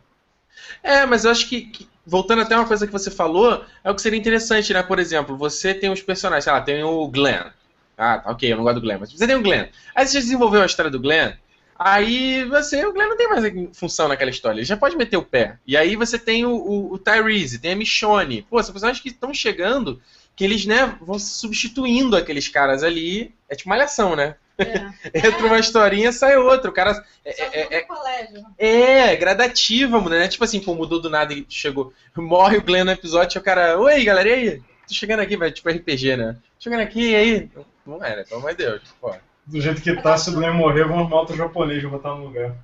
É, 0.82 1.06
mas 1.06 1.24
eu 1.24 1.30
acho 1.30 1.48
que, 1.48 1.62
que, 1.62 1.88
voltando 2.06 2.42
até 2.42 2.56
uma 2.56 2.66
coisa 2.66 2.86
que 2.86 2.92
você 2.92 3.10
falou, 3.10 3.64
é 3.82 3.90
o 3.90 3.94
que 3.94 4.02
seria 4.02 4.18
interessante, 4.18 4.72
né? 4.72 4.82
Por 4.82 4.98
exemplo, 4.98 5.36
você 5.36 5.72
tem 5.74 5.90
os 5.90 6.02
personagens, 6.02 6.44
sei 6.44 6.52
lá, 6.52 6.60
tem 6.60 6.82
o 6.82 7.08
Glenn. 7.08 7.50
Ah, 7.96 8.18
tá, 8.18 8.30
ok, 8.30 8.52
eu 8.52 8.56
não 8.56 8.64
gosto 8.64 8.76
do 8.76 8.80
Glenn, 8.80 8.98
mas 8.98 9.12
você 9.12 9.26
tem 9.26 9.36
o 9.36 9.42
Glenn. 9.42 9.66
Aí 9.94 10.06
você 10.06 10.18
desenvolveu 10.18 10.62
a 10.62 10.66
história 10.66 10.90
do 10.90 11.00
Glenn, 11.00 11.32
aí 11.78 12.44
você, 12.44 12.84
o 12.84 12.92
Glenn 12.92 13.08
não 13.08 13.16
tem 13.16 13.28
mais 13.28 13.44
função 13.76 14.08
naquela 14.08 14.30
história, 14.30 14.58
ele 14.58 14.64
já 14.64 14.76
pode 14.76 14.96
meter 14.96 15.16
o 15.16 15.22
pé. 15.22 15.58
E 15.66 15.76
aí 15.76 15.94
você 15.94 16.18
tem 16.18 16.44
o, 16.44 16.54
o, 16.54 16.94
o 16.94 16.98
Tyrese, 16.98 17.58
tem 17.58 17.72
a 17.72 17.76
Michonne. 17.76 18.42
Pô, 18.42 18.62
são 18.62 18.72
personagens 18.72 19.02
que 19.02 19.10
estão 19.10 19.32
chegando, 19.32 20.00
que 20.34 20.44
eles, 20.44 20.66
né, 20.66 20.96
vão 21.00 21.18
substituindo 21.18 22.16
aqueles 22.16 22.48
caras 22.48 22.82
ali. 22.82 23.34
É 23.48 23.54
tipo 23.54 23.68
malhação, 23.68 24.16
né? 24.16 24.36
É. 24.62 25.28
Entra 25.28 25.46
uma 25.46 25.58
historinha, 25.58 26.12
sai 26.12 26.36
outra. 26.36 26.70
O 26.70 26.74
cara. 26.74 27.04
É, 27.24 27.60
é, 27.60 27.76
é, 27.78 27.80
colégio. 27.82 28.44
é, 28.58 29.16
gradativa, 29.16 30.00
né? 30.08 30.28
Tipo 30.28 30.44
assim, 30.44 30.60
pô, 30.60 30.74
mudou 30.74 31.00
do 31.00 31.10
nada 31.10 31.32
e 31.32 31.44
chegou. 31.48 31.92
Morre 32.16 32.58
o 32.58 32.62
Glenn 32.62 32.84
no 32.84 32.92
episódio 32.92 33.38
e 33.38 33.40
o 33.40 33.42
cara. 33.42 33.78
Oi, 33.78 34.04
galera, 34.04 34.28
e 34.28 34.32
aí? 34.32 34.62
Tô 34.86 34.94
chegando 34.94 35.20
aqui, 35.20 35.36
velho. 35.36 35.52
Tipo 35.52 35.68
RPG, 35.68 36.16
né? 36.16 36.36
Chegando 36.58 36.80
aqui, 36.80 37.10
e 37.10 37.16
aí? 37.16 37.50
Não 37.86 38.02
era, 38.04 38.24
pelo 38.24 38.40
amor 38.40 38.54
de 38.54 38.64
Deus. 38.64 38.82
Pô. 39.00 39.14
Do 39.44 39.60
jeito 39.60 39.82
que 39.82 39.94
tá, 40.00 40.16
se 40.16 40.30
o 40.30 40.34
Glenn 40.34 40.54
morrer, 40.54 40.84
vamos 40.84 41.00
arrumar 41.00 41.16
outro 41.16 41.36
japonês 41.36 41.80
pra 41.80 41.90
botar 41.90 42.14
no 42.14 42.26
lugar. 42.26 42.54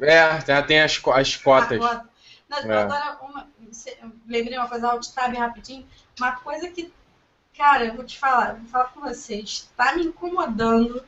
é, 0.00 0.40
já 0.46 0.62
tem 0.62 0.80
as, 0.80 1.00
as 1.14 1.36
cotas. 1.36 1.78
Não, 2.48 2.72
é. 2.72 2.82
Agora, 2.82 3.18
uma, 3.22 3.48
lembrei 4.26 4.56
uma 4.56 4.68
coisa, 4.68 4.88
alt 4.88 5.06
tab 5.08 5.34
rapidinho. 5.34 5.86
Uma 6.18 6.32
coisa 6.36 6.68
que 6.68 6.92
Cara, 7.56 7.86
eu 7.86 7.94
vou 7.94 8.04
te 8.04 8.18
falar, 8.18 8.54
vou 8.54 8.68
falar 8.68 8.84
com 8.86 9.00
vocês, 9.00 9.70
tá 9.76 9.94
me 9.94 10.04
incomodando. 10.04 11.02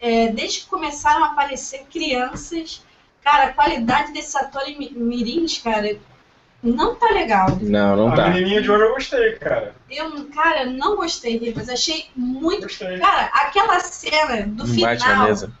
É, 0.00 0.28
desde 0.28 0.60
que 0.60 0.66
começaram 0.66 1.24
a 1.24 1.32
aparecer 1.32 1.86
crianças, 1.90 2.84
cara, 3.22 3.46
a 3.46 3.52
qualidade 3.52 4.12
desse 4.12 4.36
ator 4.36 4.62
em 4.68 4.92
mirins, 4.92 5.58
cara, 5.58 5.98
não 6.62 6.94
tá 6.94 7.06
legal. 7.10 7.58
Não, 7.60 7.96
não 7.96 8.12
a 8.12 8.16
tá. 8.16 8.26
A 8.26 8.28
menininha 8.30 8.62
de 8.62 8.70
hoje 8.70 8.84
eu 8.84 8.94
gostei, 8.94 9.32
cara. 9.32 9.74
Eu, 9.90 10.26
cara, 10.28 10.66
não 10.66 10.94
gostei, 10.96 11.52
mas 11.54 11.68
achei 11.68 12.10
muito. 12.14 12.62
Gostei. 12.62 12.98
Cara, 12.98 13.24
aquela 13.32 13.80
cena 13.80 14.46
do 14.46 14.66
final. 14.66 14.90
Bate 14.90 15.08
na 15.08 15.24
mesa. 15.24 15.52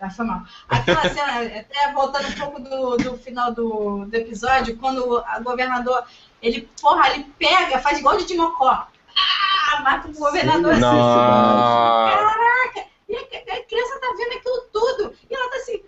Ah, 0.00 0.10
foi 0.10 0.24
mal. 0.24 0.42
Aquela 0.68 1.02
cena, 1.08 1.60
até 1.60 1.92
voltando 1.92 2.26
um 2.26 2.32
pouco 2.32 2.60
do, 2.60 2.96
do 2.96 3.18
final 3.18 3.54
do, 3.54 4.06
do 4.06 4.14
episódio, 4.14 4.76
quando 4.76 5.18
o 5.18 5.42
governador, 5.44 6.04
ele, 6.42 6.68
porra, 6.80 7.10
ele 7.10 7.26
pega, 7.38 7.78
faz 7.78 7.98
igual 7.98 8.16
de 8.16 8.26
Dimocó 8.26 8.88
ah, 9.20 9.82
mata 9.82 10.08
o 10.08 10.12
governador 10.12 10.72
assim. 10.72 10.80
Caraca! 10.80 12.86
E 13.08 13.16
a, 13.16 13.20
a, 13.20 13.62
criança 13.62 14.00
tá 14.00 14.14
vendo 14.16 14.38
aquilo 14.38 14.60
tudo. 14.72 15.14
E 15.28 15.34
ela 15.34 15.50
tá 15.50 15.56
assim. 15.56 15.82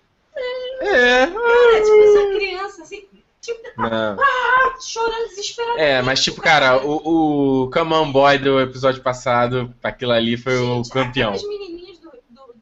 É. 0.80 1.26
Cara, 1.26 1.82
tipo, 1.82 2.02
essa 2.02 2.38
criança, 2.38 2.82
assim. 2.82 3.08
Tipo, 3.42 3.60
ah, 3.76 4.76
chorando 4.80 5.28
desesperadamente. 5.28 5.84
É, 5.84 6.00
mas 6.00 6.22
tipo, 6.22 6.40
cara, 6.40 6.80
o, 6.86 7.64
o 7.64 7.70
Come 7.72 7.94
On 7.94 8.12
Boy 8.12 8.38
do 8.38 8.60
episódio 8.60 9.02
passado, 9.02 9.74
aquilo 9.82 10.12
ali 10.12 10.36
foi 10.36 10.56
Gente, 10.56 10.88
o 10.88 10.92
campeão. 10.92 11.32
As 11.32 11.42
menininhas 11.42 11.98
do, 11.98 12.12
do, 12.30 12.54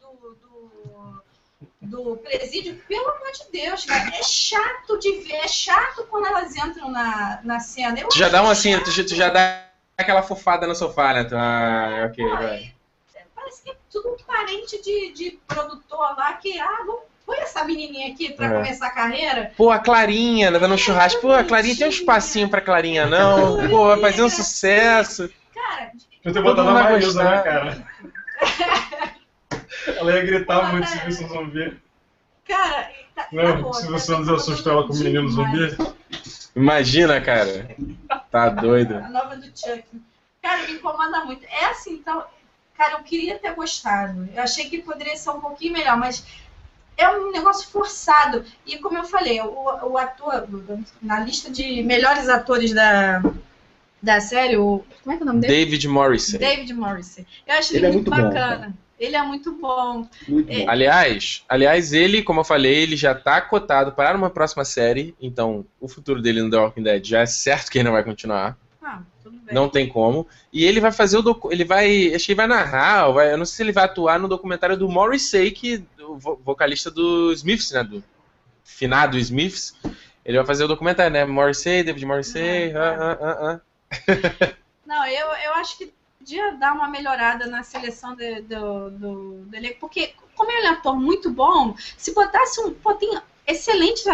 do, 1.82 1.82
do, 1.82 2.16
presídio, 2.16 2.80
pelo 2.88 3.08
amor 3.08 3.30
de 3.30 3.44
Deus, 3.52 3.84
cara, 3.84 4.08
é 4.08 4.22
chato 4.22 4.98
de 4.98 5.18
ver, 5.18 5.34
é 5.34 5.48
chato 5.48 6.06
quando 6.08 6.26
elas 6.26 6.56
entram 6.56 6.90
na, 6.90 7.40
na 7.44 7.60
cena. 7.60 8.00
Eu 8.00 8.08
tu 8.08 8.16
já 8.16 8.30
dá 8.30 8.40
uma 8.40 8.52
assim, 8.52 8.78
tu, 8.78 8.84
tu, 8.84 9.14
já 9.14 9.28
dá 9.28 9.69
aquela 10.00 10.22
fofada 10.22 10.66
no 10.66 10.74
sofá, 10.74 11.12
né? 11.14 11.26
Ah, 11.32 12.06
ok, 12.06 12.28
vai. 12.28 12.74
Parece 13.34 13.62
que 13.62 13.70
é 13.70 13.76
tudo 13.90 14.10
um 14.10 14.24
parente 14.24 14.80
de, 14.82 15.12
de 15.12 15.38
produtor 15.46 16.16
lá 16.16 16.34
que, 16.34 16.58
ah, 16.60 16.82
vamos 16.86 17.10
põe 17.30 17.38
essa 17.38 17.64
menininha 17.64 18.12
aqui 18.12 18.32
pra 18.32 18.46
é. 18.46 18.54
começar 18.54 18.88
a 18.88 18.90
carreira. 18.90 19.52
Pô, 19.56 19.70
a 19.70 19.78
Clarinha, 19.78 20.50
né, 20.50 20.58
dando 20.58 20.74
um 20.74 20.78
churrasco. 20.78 21.20
Pô, 21.20 21.30
a 21.30 21.44
Clarinha 21.44 21.76
tem 21.76 21.86
um 21.86 21.90
espacinho 21.90 22.48
pra 22.48 22.60
Clarinha, 22.60 23.06
não? 23.06 23.68
Pô, 23.68 23.86
vai 23.86 24.00
fazer 24.00 24.22
um 24.24 24.28
sucesso. 24.28 25.30
Cara, 25.54 25.92
eu 26.24 26.32
ter 26.32 26.42
botado 26.42 26.68
a 26.68 26.72
Maísa, 26.72 27.22
né, 27.22 27.38
cara? 27.42 27.86
ela 29.96 30.12
ia 30.12 30.24
gritar 30.24 30.72
muito 30.72 30.88
se 30.88 30.98
visse 30.98 31.24
um 31.24 31.28
zumbi. 31.28 31.76
Cara, 32.48 32.90
tá, 33.14 33.28
não, 33.30 33.62
tá 33.62 33.72
se 33.74 33.86
você 33.86 34.10
não 34.10 34.34
assustou 34.34 34.72
ela 34.72 34.86
com 34.86 34.92
o 34.92 34.96
menino 34.96 35.28
zumbi. 35.28 35.76
Imagina, 36.56 37.20
cara. 37.20 37.68
Tá 38.30 38.48
doido. 38.48 38.96
A 38.96 39.08
nova 39.08 39.36
do 39.36 39.46
Chuck. 39.46 39.84
Cara, 40.42 40.66
me 40.66 40.74
incomoda 40.74 41.24
muito. 41.24 41.44
É 41.46 41.66
assim, 41.66 41.94
então. 41.94 42.24
Cara, 42.76 42.94
eu 42.94 43.02
queria 43.02 43.38
ter 43.38 43.54
gostado. 43.54 44.28
Eu 44.34 44.42
achei 44.42 44.70
que 44.70 44.80
poderia 44.82 45.16
ser 45.16 45.30
um 45.30 45.40
pouquinho 45.40 45.74
melhor, 45.74 45.98
mas 45.98 46.24
é 46.96 47.08
um 47.10 47.30
negócio 47.30 47.68
forçado. 47.68 48.44
E 48.64 48.78
como 48.78 48.96
eu 48.96 49.04
falei, 49.04 49.40
o, 49.40 49.88
o 49.90 49.98
ator, 49.98 50.46
na 51.02 51.20
lista 51.20 51.50
de 51.50 51.82
melhores 51.82 52.28
atores 52.28 52.72
da, 52.72 53.22
da 54.02 54.20
série, 54.20 54.56
o. 54.56 54.84
Como 55.02 55.14
é 55.14 55.16
que 55.16 55.22
é 55.22 55.24
o 55.24 55.26
nome 55.26 55.40
dele? 55.40 55.64
David 55.64 55.88
Morrissey. 55.88 56.38
David 56.38 56.72
Morrissey. 56.72 57.26
Eu 57.46 57.54
acho 57.54 57.72
ele, 57.72 57.78
ele 57.78 57.86
é 57.86 57.92
muito, 57.92 58.10
muito 58.10 58.22
bacana. 58.22 58.68
Bom, 58.68 58.72
ele 59.00 59.16
é 59.16 59.22
muito 59.22 59.52
bom. 59.52 60.06
Muito 60.28 60.52
é... 60.52 60.58
bom. 60.58 60.70
Aliás, 60.70 61.42
aliás, 61.48 61.94
ele, 61.94 62.22
como 62.22 62.40
eu 62.40 62.44
falei, 62.44 62.82
ele 62.82 62.96
já 62.96 63.12
está 63.12 63.40
cotado 63.40 63.92
para 63.92 64.16
uma 64.16 64.28
próxima 64.28 64.62
série. 64.62 65.14
Então, 65.18 65.64
o 65.80 65.88
futuro 65.88 66.20
dele 66.20 66.42
no 66.42 66.50
The 66.50 66.58
Walking 66.58 66.82
Dead 66.82 67.04
já 67.06 67.20
é 67.20 67.26
certo 67.26 67.70
que 67.70 67.78
ele 67.78 67.86
não 67.86 67.92
vai 67.92 68.04
continuar. 68.04 68.58
Ah, 68.82 69.00
não 69.50 69.70
tem 69.70 69.88
como. 69.88 70.28
E 70.52 70.66
ele 70.66 70.80
vai 70.80 70.92
fazer 70.92 71.16
o 71.16 71.22
docu 71.22 71.50
ele 71.50 71.64
vai, 71.64 72.14
acho 72.14 72.26
que 72.26 72.32
ele 72.32 72.36
vai 72.36 72.46
narrar, 72.46 73.10
vai, 73.10 73.32
eu 73.32 73.38
não 73.38 73.46
sei 73.46 73.56
se 73.56 73.62
ele 73.62 73.72
vai 73.72 73.84
atuar 73.84 74.18
no 74.18 74.28
documentário 74.28 74.76
do 74.76 74.88
Morrissey, 74.88 75.50
que 75.50 75.82
vocalista 76.44 76.90
do 76.90 77.32
Smiths, 77.32 77.72
né? 77.72 77.82
Do 77.82 78.04
finado 78.62 79.18
Smiths. 79.18 79.74
Ele 80.22 80.36
vai 80.36 80.46
fazer 80.46 80.64
o 80.64 80.68
documentário, 80.68 81.12
né? 81.12 81.24
Morrissey, 81.24 81.82
David 81.82 82.04
Morrissey. 82.04 82.74
Ah, 82.76 82.96
ah, 83.00 83.18
ah, 83.20 83.36
ah. 83.50 84.54
Não, 84.86 85.06
eu, 85.06 85.26
eu 85.26 85.54
acho 85.54 85.78
que 85.78 85.92
podia 86.20 86.52
dar 86.52 86.74
uma 86.74 86.86
melhorada 86.86 87.46
na 87.46 87.62
seleção 87.62 88.14
de, 88.14 88.42
do, 88.42 88.90
do, 88.90 89.32
do 89.46 89.56
elenco, 89.56 89.80
porque 89.80 90.12
como 90.36 90.52
ele 90.52 90.66
é 90.66 90.70
um 90.70 90.74
ator 90.74 90.96
muito 90.96 91.30
bom, 91.30 91.74
se 91.96 92.14
botasse 92.14 92.60
um. 92.60 92.72
Pô, 92.74 92.94
tem 92.94 93.18
excelentes 93.46 94.06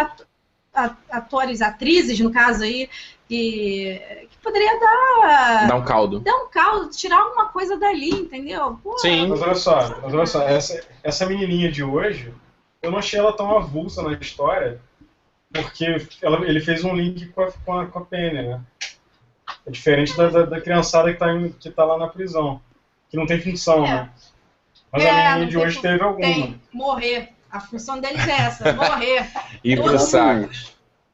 atores, 1.10 1.60
atrizes, 1.60 2.18
no 2.20 2.32
caso 2.32 2.62
aí, 2.62 2.88
que, 3.28 4.00
que 4.30 4.38
poderia 4.38 4.78
dar. 4.78 5.68
Dar 5.68 5.76
um 5.76 5.84
caldo. 5.84 6.20
Dar 6.20 6.34
um 6.36 6.48
caldo, 6.48 6.90
tirar 6.90 7.18
alguma 7.18 7.46
coisa 7.46 7.76
dali, 7.76 8.10
entendeu? 8.10 8.78
Pô, 8.82 8.96
Sim. 8.98 9.26
Mas 9.26 9.42
olha 9.42 9.54
só, 9.54 10.00
mas 10.02 10.14
olha 10.14 10.26
só, 10.26 10.42
essa, 10.42 10.84
essa 11.02 11.26
menininha 11.26 11.70
de 11.70 11.82
hoje, 11.82 12.32
eu 12.80 12.90
não 12.90 12.98
achei 12.98 13.18
ela 13.18 13.32
tão 13.32 13.56
avulsa 13.56 14.02
na 14.02 14.12
história, 14.12 14.80
porque 15.52 16.06
ela, 16.22 16.46
ele 16.46 16.60
fez 16.60 16.84
um 16.84 16.94
link 16.94 17.26
com 17.28 17.42
a, 17.42 17.52
com 17.52 17.78
a, 17.78 17.86
com 17.86 17.98
a 17.98 18.04
Penny, 18.04 18.42
né? 18.42 18.60
É 19.66 19.70
diferente 19.70 20.16
da, 20.16 20.28
da, 20.28 20.42
da, 20.44 20.60
criançada 20.60 21.12
que 21.12 21.18
tá, 21.18 21.26
que 21.58 21.70
tá 21.70 21.84
lá 21.84 21.98
na 21.98 22.06
prisão, 22.06 22.60
que 23.10 23.16
não 23.16 23.26
tem 23.26 23.40
função, 23.40 23.84
é. 23.84 23.90
né? 23.90 24.10
Mas 24.92 25.04
é, 25.04 25.10
a 25.10 25.14
menininha 25.34 25.48
de 25.48 25.58
hoje 25.58 25.80
teve 25.80 26.02
alguma. 26.02 26.26
Tem, 26.26 26.60
morrer. 26.72 27.30
A 27.50 27.60
função 27.60 28.00
deles 28.00 28.26
é 28.26 28.42
essa, 28.42 28.72
morrer. 28.74 29.26
Ir 29.64 29.82
pro 29.82 29.98
saco. 29.98 30.48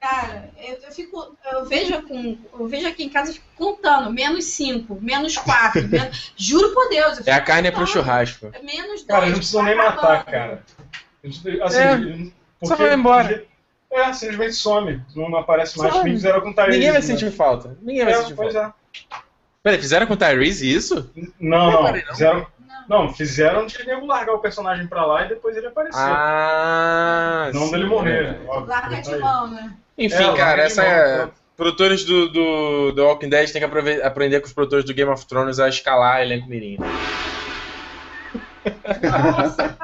Cara, 0.01 0.51
eu, 0.59 0.79
eu, 0.83 0.93
fico. 0.93 1.37
Eu 1.51 1.65
vejo, 1.65 2.03
com, 2.03 2.37
eu 2.59 2.67
vejo 2.67 2.89
aqui 2.89 3.05
em 3.05 3.09
casa 3.09 3.39
contando, 3.57 4.13
menos 4.13 4.47
5, 4.47 4.99
menos 5.01 5.37
4. 5.37 5.89
menos, 5.89 6.33
juro 6.37 6.75
por 6.75 6.89
Deus. 6.89 7.27
É 7.27 7.33
a 7.33 7.41
carne 7.41 7.69
é 7.69 7.71
pro 7.71 7.87
churrasco. 7.87 8.51
Menos 8.63 9.05
2. 9.05 9.05
Cara, 9.05 9.27
não 9.27 9.37
precisa 9.37 9.63
nem 9.63 9.77
matar, 9.77 10.25
cara. 10.25 10.65
Assim, 11.63 12.31
é, 12.61 12.67
só 12.67 12.75
vai 12.75 12.95
embora. 12.95 13.45
É, 13.93 14.13
simplesmente 14.13 14.55
some. 14.55 15.03
Não 15.15 15.37
aparece 15.37 15.79
mais. 15.79 15.93
Some. 15.95 16.11
Fizeram 16.11 16.41
com 16.41 16.53
Tyrese. 16.53 16.79
Ninguém 16.79 16.93
vai 16.93 17.03
sentir 17.03 17.31
falta. 17.31 17.77
Ninguém 17.83 18.05
vai 18.05 18.15
é, 18.15 18.17
sentir 18.17 18.35
pois 18.35 18.55
falta. 18.55 18.75
É. 18.91 19.17
Peraí, 19.63 19.79
fizeram 19.79 20.07
com 20.07 20.17
Tyrese 20.17 20.75
isso? 20.75 21.11
Não, 21.39 21.71
não. 21.71 21.83
não. 21.83 21.95
Fizeram, 21.95 22.47
não, 22.89 23.15
fizeram 23.15 23.67
de 23.67 23.87
nego 23.87 24.07
largar 24.07 24.35
o 24.35 24.39
personagem 24.39 24.87
pra 24.87 25.05
lá 25.05 25.25
e 25.25 25.29
depois 25.29 25.57
ele 25.57 25.67
aparecer. 25.67 26.01
Ah, 26.01 27.51
Não 27.53 27.67
sim, 27.67 27.73
dele 27.73 27.87
morrer. 27.87 28.41
Larga 28.67 29.01
de 29.01 29.17
mão, 29.19 29.49
né? 29.49 29.75
Enfim, 29.97 30.25
é, 30.25 30.37
cara, 30.37 30.63
essa 30.63 30.83
é. 30.83 31.29
Produtores 31.57 32.05
do, 32.05 32.29
do, 32.29 32.93
do 32.93 33.05
Walking 33.05 33.29
Dead 33.29 33.51
têm 33.53 33.61
que 33.61 34.03
aprender 34.03 34.41
com 34.41 34.47
os 34.47 34.53
produtores 34.53 34.85
do 34.85 34.95
Game 34.95 35.11
of 35.11 35.27
Thrones 35.27 35.61
a 35.61 35.69
escalar 35.69 36.23
elenco 36.23 36.49
mirim. 36.49 36.79
Nossa. 39.03 39.77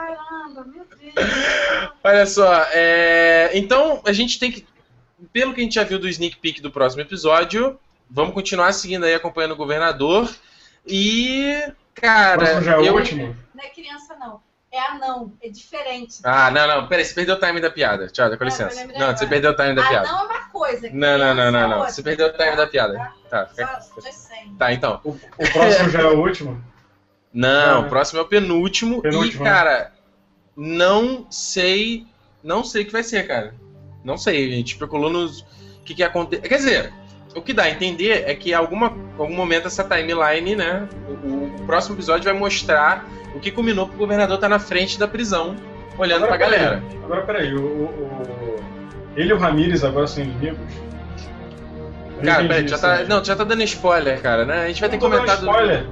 Olha 2.02 2.26
só, 2.26 2.66
é... 2.72 3.50
então 3.54 4.02
a 4.04 4.12
gente 4.12 4.38
tem 4.38 4.52
que. 4.52 4.66
Pelo 5.32 5.52
que 5.52 5.60
a 5.60 5.64
gente 5.64 5.74
já 5.74 5.84
viu 5.84 5.98
do 5.98 6.08
sneak 6.08 6.36
peek 6.36 6.62
do 6.62 6.70
próximo 6.70 7.02
episódio, 7.02 7.78
vamos 8.08 8.34
continuar 8.34 8.72
seguindo 8.72 9.04
aí, 9.04 9.14
acompanhando 9.14 9.52
o 9.52 9.56
governador. 9.56 10.30
E. 10.86 11.72
Cara. 11.94 12.60
já 12.62 12.74
é 12.74 12.78
o 12.78 12.84
eu... 12.84 12.94
último? 12.94 13.36
Não 13.54 13.64
é 13.64 13.68
criança, 13.68 14.16
não. 14.16 14.40
É 14.70 14.78
anão, 14.80 15.32
é 15.42 15.48
diferente. 15.48 16.20
Ah, 16.22 16.50
não, 16.50 16.68
não, 16.68 16.86
peraí, 16.86 17.02
você 17.02 17.14
perdeu 17.14 17.36
o 17.36 17.40
time 17.40 17.58
da 17.58 17.70
piada. 17.70 18.06
Tchau, 18.08 18.36
com 18.36 18.44
licença. 18.44 18.86
Não, 18.98 19.16
você 19.16 19.26
perdeu 19.26 19.52
o 19.52 19.56
time 19.56 19.74
da 19.74 19.88
piada. 19.88 20.08
Anão 20.08 20.20
é 20.20 20.24
uma 20.26 20.48
coisa. 20.50 20.90
Não, 20.92 21.18
não, 21.18 21.34
não, 21.34 21.50
não, 21.50 21.68
não. 21.68 21.84
Você 21.86 22.02
perdeu 22.02 22.26
o 22.26 22.32
time 22.32 22.54
da 22.54 22.66
piada. 22.66 23.12
Tá, 23.30 23.46
tá, 23.46 23.80
tá 24.58 24.72
então. 24.72 25.00
O, 25.04 25.10
o 25.10 25.52
próximo 25.52 25.88
já 25.88 26.00
é 26.00 26.04
o 26.04 26.20
último? 26.20 26.62
Não, 27.32 27.86
o 27.86 27.88
próximo 27.88 28.20
é 28.20 28.22
o 28.22 28.26
penúltimo. 28.26 29.00
penúltimo 29.00 29.42
e, 29.42 29.44
né? 29.44 29.50
cara, 29.50 29.92
não 30.58 31.24
sei. 31.30 32.04
Não 32.42 32.64
sei 32.64 32.82
o 32.82 32.86
que 32.86 32.92
vai 32.92 33.04
ser, 33.04 33.28
cara. 33.28 33.54
Não 34.04 34.18
sei, 34.18 34.52
a 34.52 34.56
gente 34.56 34.72
especulou 34.72 35.08
nos. 35.08 35.40
O 35.40 35.84
que, 35.84 35.94
que 35.94 36.02
ia 36.02 36.08
acontecer. 36.08 36.42
Quer 36.48 36.56
dizer, 36.56 36.92
o 37.34 37.40
que 37.40 37.52
dá 37.54 37.62
a 37.62 37.70
entender 37.70 38.24
é 38.26 38.34
que 38.34 38.50
em 38.50 38.54
alguma, 38.54 38.86
algum 39.16 39.34
momento 39.34 39.68
essa 39.68 39.84
timeline, 39.84 40.56
né? 40.56 40.88
O, 41.24 41.62
o 41.62 41.64
próximo 41.64 41.94
episódio 41.94 42.24
vai 42.24 42.32
mostrar 42.32 43.08
o 43.34 43.38
que 43.38 43.52
culminou 43.52 43.86
pro 43.86 43.96
governador 43.96 44.34
estar 44.34 44.48
tá 44.48 44.54
na 44.54 44.58
frente 44.58 44.98
da 44.98 45.06
prisão, 45.06 45.54
olhando 45.96 46.24
agora, 46.24 46.38
pra 46.38 46.46
galera. 46.48 46.82
Agora, 47.04 47.22
peraí, 47.22 47.54
o, 47.54 47.64
o, 47.64 48.56
ele 49.14 49.30
e 49.30 49.32
o 49.32 49.38
Ramires 49.38 49.84
agora 49.84 50.08
são 50.08 50.24
inimigos? 50.24 50.58
Cara, 52.24 52.42
peraí, 52.42 52.66
já 52.66 52.78
tá, 52.78 53.04
não, 53.04 53.24
já 53.24 53.36
tá 53.36 53.44
dando 53.44 53.62
spoiler, 53.62 54.20
cara, 54.20 54.44
né? 54.44 54.64
A 54.64 54.68
gente 54.68 54.80
vai 54.80 54.90
ter 54.90 54.98
comentado. 54.98 55.46
Spoiler. 55.46 55.86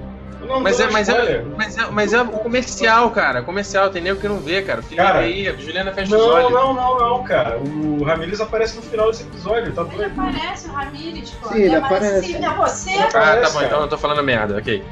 Não, 0.47 0.61
mas, 0.61 0.79
é, 0.79 0.91
mas, 0.91 1.09
é, 1.09 1.45
mas, 1.57 1.77
é, 1.77 1.91
mas 1.91 2.13
é 2.13 2.23
o 2.23 2.29
comercial, 2.29 3.11
cara. 3.11 3.43
Comercial, 3.43 3.91
tem 3.91 4.03
nego 4.03 4.21
que 4.21 4.29
não 4.29 4.39
vê, 4.39 4.63
cara. 4.63 4.81
Filha 4.83 5.03
cara, 5.03 5.19
aí, 5.21 5.49
a 5.49 5.53
Juliana 5.55 5.93
fecha 5.93 6.17
não, 6.17 6.19
os 6.19 6.27
olhos. 6.27 6.53
Não, 6.53 6.75
não, 6.75 6.99
não, 6.99 7.25
cara. 7.25 7.59
O 7.59 8.05
Ramirez 8.05 8.41
aparece 8.41 8.77
no 8.77 8.83
final 8.83 9.11
desse 9.11 9.25
episódio, 9.25 9.73
tá 9.73 9.83
doido? 9.83 10.03
Ele 10.03 10.13
aparece, 10.13 10.69
o 10.69 10.73
Ramirez, 10.73 11.31
pô. 11.31 11.49
Sim, 11.49 11.55
ele, 11.55 11.65
ele 11.65 11.77
aparece. 11.77 12.37
É 12.37 12.51
você? 12.55 12.91
Ah, 12.93 13.11
tá 13.11 13.51
bom, 13.51 13.63
então 13.63 13.81
eu 13.81 13.89
tô 13.89 13.99
falando 13.99 14.23
merda, 14.23 14.57
ok. 14.57 14.85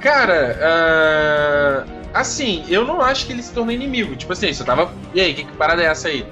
Cara, 0.00 0.58
uh, 1.86 1.90
assim, 2.12 2.64
eu 2.68 2.84
não 2.84 3.00
acho 3.00 3.26
que 3.26 3.32
ele 3.32 3.42
se 3.42 3.52
tornou 3.52 3.72
inimigo. 3.72 4.14
Tipo 4.14 4.34
assim, 4.34 4.52
você 4.52 4.62
tava. 4.62 4.92
E 5.14 5.20
aí, 5.20 5.32
que, 5.32 5.44
que 5.44 5.52
parada 5.52 5.82
é 5.82 5.86
essa 5.86 6.08
aí? 6.08 6.26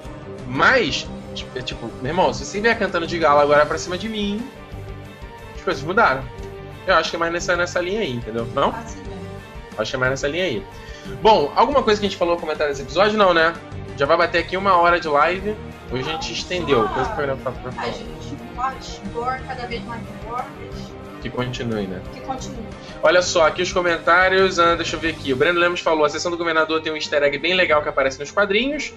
Mas, 0.47 1.09
tipo, 1.35 1.59
é 1.59 1.63
tipo, 1.63 1.91
meu 2.03 2.11
irmão, 2.11 2.35
se 2.35 2.45
você 2.45 2.61
vier 2.61 2.79
cantando 2.79 3.07
de 3.07 3.19
galo 3.19 3.41
agora 3.41 3.65
pra 3.65 3.79
cima 3.79 3.97
de 3.97 4.11
mim, 4.11 4.47
as 5.57 5.63
coisas 5.63 5.83
mudaram. 5.83 6.23
Eu 6.87 6.95
acho 6.95 7.11
que 7.11 7.17
é 7.17 7.19
mais 7.19 7.33
nessa, 7.33 7.57
nessa 7.57 7.81
linha 7.81 8.01
aí, 8.01 8.13
entendeu? 8.13 8.47
Não? 8.55 8.75
Acho 9.79 9.91
que 9.91 9.97
é 9.97 9.99
mais 9.99 10.11
nessa 10.11 10.29
linha 10.29 10.45
aí. 10.45 10.67
Bom, 11.23 11.53
alguma 11.57 11.83
coisa 11.83 12.01
que 12.01 12.07
a 12.07 12.09
gente 12.09 12.19
falou 12.19 12.35
no 12.35 12.41
comentário 12.41 12.73
desse 12.73 12.83
episódio? 12.83 13.17
Não, 13.17 13.33
né? 13.33 13.55
Já 13.97 14.07
vai 14.07 14.17
bater 14.17 14.39
aqui 14.39 14.57
uma 14.57 14.77
hora 14.77 14.99
de 14.99 15.09
live. 15.09 15.57
Hoje 15.91 16.09
a 16.09 16.13
gente 16.13 16.33
estendeu. 16.33 16.89
Coisa 16.89 17.11
pra, 17.11 17.37
pra, 17.37 17.53
pra 17.53 17.73
falar. 17.73 17.89
A 17.89 17.91
gente 17.91 18.37
pode 18.55 19.01
cada 19.47 19.67
vez 19.67 19.85
mais 19.85 20.03
fortes. 20.25 20.93
Que 21.21 21.31
continue, 21.31 21.87
né? 21.87 22.01
Que 22.13 22.21
continue. 22.21 22.65
Olha 23.03 23.23
só, 23.23 23.47
aqui 23.47 23.63
os 23.63 23.73
comentários. 23.73 24.59
Ah, 24.59 24.75
deixa 24.75 24.97
eu 24.97 25.01
ver 25.01 25.11
aqui. 25.11 25.33
O 25.33 25.37
Breno 25.37 25.61
Lemos 25.61 25.81
falou: 25.81 26.05
a 26.05 26.09
sessão 26.09 26.31
do 26.31 26.37
governador 26.37 26.83
tem 26.83 26.93
um 26.93 26.97
easter 26.97 27.23
egg 27.23 27.39
bem 27.39 27.55
legal 27.55 27.83
que 27.83 27.89
aparece 27.89 28.19
nos 28.19 28.31
quadrinhos. 28.31 28.93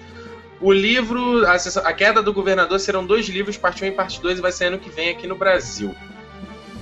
O 0.60 0.72
livro, 0.72 1.46
a, 1.46 1.58
sessão, 1.58 1.86
a 1.86 1.92
queda 1.92 2.22
do 2.22 2.32
governador 2.32 2.80
serão 2.80 3.04
dois 3.04 3.28
livros, 3.28 3.58
parte 3.58 3.84
1 3.84 3.88
e 3.88 3.92
parte 3.92 4.20
2, 4.20 4.38
e 4.38 4.42
vai 4.42 4.50
ser 4.50 4.66
ano 4.66 4.78
que 4.78 4.88
vem 4.88 5.10
aqui 5.10 5.26
no 5.26 5.36
Brasil. 5.36 5.94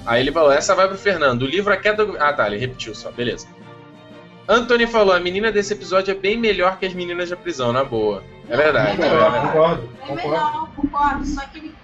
Aí 0.06 0.20
ele 0.20 0.32
falou: 0.32 0.52
essa 0.52 0.74
vai 0.74 0.88
pro 0.88 0.98
Fernando. 0.98 1.42
O 1.42 1.46
livro 1.46 1.72
A 1.72 1.76
Queda 1.76 2.04
do. 2.04 2.16
Ah, 2.20 2.32
tá, 2.32 2.46
ele 2.46 2.58
repetiu 2.58 2.94
só, 2.94 3.10
beleza. 3.10 3.46
Anthony 4.48 4.86
falou: 4.86 5.14
a 5.14 5.20
menina 5.20 5.50
desse 5.50 5.72
episódio 5.72 6.12
é 6.12 6.14
bem 6.14 6.38
melhor 6.38 6.78
que 6.78 6.86
as 6.86 6.94
meninas 6.94 7.30
da 7.30 7.36
prisão, 7.36 7.72
na 7.72 7.84
boa. 7.84 8.22
É 8.48 8.56
verdade. 8.56 9.02
É, 9.02 9.40
concordo. 9.40 9.88
É 10.06 10.14
melhor, 10.14 10.68
concordo. 10.76 11.26
Só 11.26 11.40
que. 11.46 11.74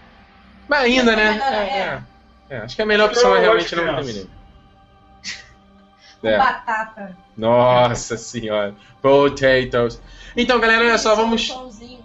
Mas 0.68 0.80
ainda, 0.80 1.16
né? 1.16 1.40
É, 1.42 1.78
é. 1.78 2.02
É, 2.50 2.58
acho 2.58 2.76
que 2.76 2.82
a 2.82 2.86
melhor 2.86 3.08
opção 3.08 3.34
é 3.34 3.40
realmente 3.40 3.74
não 3.74 3.96
ter 3.96 4.04
menino. 4.04 4.30
É. 6.22 6.36
Batata. 6.36 7.16
Nossa 7.36 8.16
senhora. 8.16 8.74
Potatoes. 9.00 10.02
Então, 10.36 10.60
galera, 10.60 10.84
olha 10.84 10.98
só, 10.98 11.14
vamos. 11.14 11.48
Pãozinho. 11.48 12.00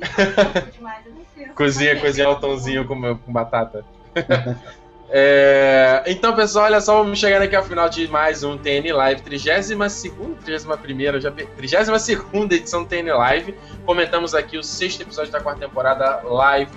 Cozinha, 1.54 2.00
cozinhar 2.00 2.30
o 2.30 2.36
tãozinho 2.36 2.86
com, 2.86 3.16
com 3.16 3.32
batata. 3.32 3.84
É, 5.12 6.04
então, 6.06 6.34
pessoal, 6.36 6.66
olha 6.66 6.80
só, 6.80 7.02
vamos 7.02 7.18
chegando 7.18 7.42
aqui 7.42 7.56
ao 7.56 7.64
final 7.64 7.88
de 7.88 8.06
mais 8.06 8.44
um 8.44 8.56
TN 8.56 8.92
Live, 8.92 9.22
32 9.22 9.92
segunda, 9.92 10.36
31 10.76 11.20
já 11.20 11.32
32 11.32 12.50
edição 12.52 12.84
do 12.84 12.88
TN 12.88 13.12
Live. 13.16 13.54
Comentamos 13.84 14.36
aqui 14.36 14.56
o 14.56 14.62
sexto 14.62 15.02
episódio 15.02 15.32
da 15.32 15.40
quarta 15.40 15.66
temporada 15.66 16.22
Live 16.22 16.70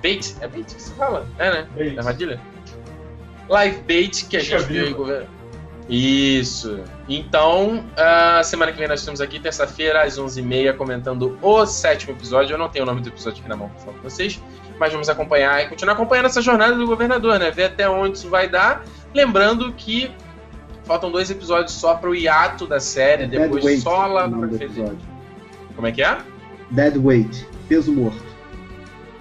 Bait. 0.00 0.36
É 0.40 0.46
Bait 0.46 0.72
que 0.72 0.80
se 0.80 0.92
fala? 0.94 1.26
É, 1.36 1.50
né? 1.50 1.66
Bait. 1.74 1.98
Armadilha? 1.98 2.40
Live 3.48 3.80
Bait, 3.80 4.28
que 4.28 4.36
a 4.36 4.40
gente 4.40 4.62
viu 4.66 5.26
Isso. 5.88 6.84
Então, 7.08 7.84
uh, 7.98 8.44
semana 8.44 8.70
que 8.70 8.78
vem 8.78 8.86
nós 8.86 9.00
estamos 9.00 9.20
aqui, 9.20 9.40
terça-feira, 9.40 10.04
às 10.04 10.16
11h30, 10.16 10.76
comentando 10.76 11.36
o 11.42 11.66
sétimo 11.66 12.12
episódio. 12.12 12.54
Eu 12.54 12.58
não 12.58 12.68
tenho 12.68 12.84
o 12.84 12.86
nome 12.86 13.00
do 13.00 13.08
episódio 13.08 13.40
aqui 13.40 13.48
na 13.48 13.56
mão 13.56 13.68
para 13.70 13.80
falar 13.80 13.96
com 13.96 14.02
vocês 14.08 14.40
mas 14.80 14.90
vamos 14.94 15.10
acompanhar 15.10 15.62
e 15.62 15.68
continuar 15.68 15.92
acompanhando 15.92 16.24
essa 16.24 16.40
jornada 16.40 16.74
do 16.74 16.86
governador, 16.86 17.38
né? 17.38 17.50
Ver 17.50 17.64
até 17.64 17.86
onde 17.86 18.16
isso 18.16 18.30
vai 18.30 18.48
dar. 18.48 18.82
Lembrando 19.14 19.70
que 19.74 20.10
faltam 20.84 21.10
dois 21.10 21.30
episódios 21.30 21.72
só 21.72 21.94
para 21.94 22.08
o 22.08 22.14
hiato 22.14 22.66
da 22.66 22.80
série, 22.80 23.26
depois 23.26 23.62
weight, 23.62 23.82
só 23.82 24.06
lá 24.06 24.26
para 24.26 24.48
fevereiro. 24.48 24.96
Como 25.76 25.86
é 25.86 25.92
que 25.92 26.02
é? 26.02 26.16
Dead 26.70 26.96
Weight, 26.96 27.46
peso 27.68 27.92
morto. 27.92 28.24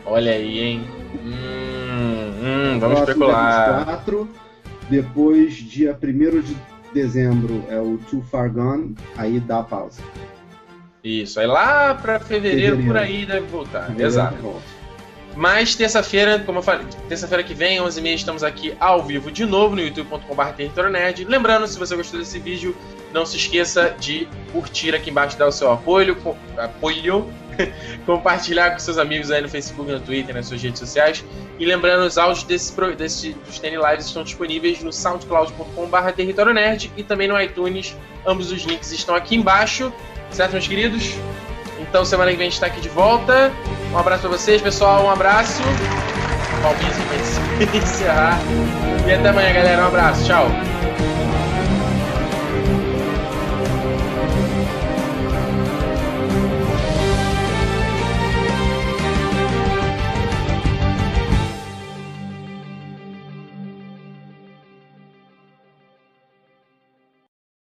Olha 0.06 0.32
aí, 0.32 0.60
hein? 0.60 0.88
Hum, 1.26 2.32
hum, 2.42 2.80
vamos 2.80 3.02
especular. 3.02 3.80
24, 3.80 4.30
depois, 4.90 5.56
dia 5.56 5.92
1 6.02 6.40
de 6.40 6.56
dezembro, 6.94 7.66
é 7.70 7.80
o 7.82 8.00
Too 8.10 8.22
Far 8.22 8.50
Gone, 8.50 8.96
aí 9.18 9.42
dá 9.42 9.60
a 9.60 9.64
pausa. 9.64 10.02
Isso, 11.04 11.38
aí 11.38 11.48
lá 11.48 11.96
para 11.96 12.18
fevereiro, 12.18 12.78
fevereiro, 12.78 12.86
por 12.86 12.98
aí 12.98 13.26
deve 13.26 13.46
voltar. 13.48 13.88
Fevereiro 13.88 14.08
Exato. 14.08 14.36
Volta. 14.38 14.79
Mas 15.36 15.76
terça-feira, 15.76 16.40
como 16.40 16.60
eu 16.60 16.64
falei, 16.64 16.86
terça-feira 17.08 17.44
que 17.44 17.54
vem, 17.54 17.80
11h30, 17.80 18.16
estamos 18.16 18.44
aqui 18.44 18.76
ao 18.80 19.04
vivo 19.04 19.32
de 19.32 19.46
novo 19.46 19.76
no 19.76 19.82
youtube.com.br. 19.82 21.24
Lembrando, 21.28 21.68
se 21.68 21.78
você 21.78 21.96
gostou 21.96 22.20
desse 22.20 22.40
vídeo, 22.40 22.76
não 23.14 23.26
se 23.26 23.38
esqueça 23.38 23.96
de 24.00 24.28
curtir 24.52 24.96
aqui 24.96 25.10
embaixo, 25.10 25.38
dar 25.38 25.48
o 25.48 25.52
seu 25.52 25.72
apoio, 25.72 26.18
apoio 26.58 27.32
compartilhar 28.06 28.72
com 28.72 28.80
seus 28.80 28.98
amigos 28.98 29.32
aí 29.32 29.42
no 29.42 29.50
Facebook, 29.50 29.92
no 29.92 30.00
Twitter, 30.00 30.34
nas 30.34 30.48
suas 30.48 30.62
redes 30.62 30.80
sociais. 30.80 31.24
E 31.58 31.66
lembrando, 31.66 32.06
os 32.06 32.18
áudios 32.18 32.44
desse, 32.44 32.74
desse, 32.96 33.34
dos 33.34 33.60
TN 33.60 33.78
Lives 33.90 34.06
estão 34.06 34.24
disponíveis 34.24 34.82
no 34.82 34.92
soundcloud.com.br 34.92 36.90
e 36.98 37.04
também 37.04 37.28
no 37.28 37.40
iTunes. 37.40 37.96
Ambos 38.26 38.52
os 38.52 38.64
links 38.64 38.92
estão 38.92 39.16
aqui 39.16 39.36
embaixo. 39.36 39.92
Certo, 40.32 40.54
meus 40.54 40.68
queridos? 40.68 41.16
Então 41.90 42.06
semana 42.06 42.30
que 42.30 42.38
vem 42.38 42.48
a 42.48 42.50
gente 42.50 42.54
está 42.54 42.68
aqui 42.68 42.80
de 42.80 42.90
volta. 42.90 43.52
Um 43.92 43.98
abraço 43.98 44.22
para 44.22 44.30
vocês, 44.38 44.62
pessoal. 44.62 45.06
Um 45.06 45.10
abraço. 45.10 45.62
Palminhas 46.62 46.96
pra 47.58 47.66
encerrar. 47.78 48.40
E 49.08 49.12
até 49.14 49.30
amanhã, 49.30 49.52
galera. 49.54 49.84
Um 49.84 49.88
abraço. 49.88 50.26
Tchau. 50.26 50.48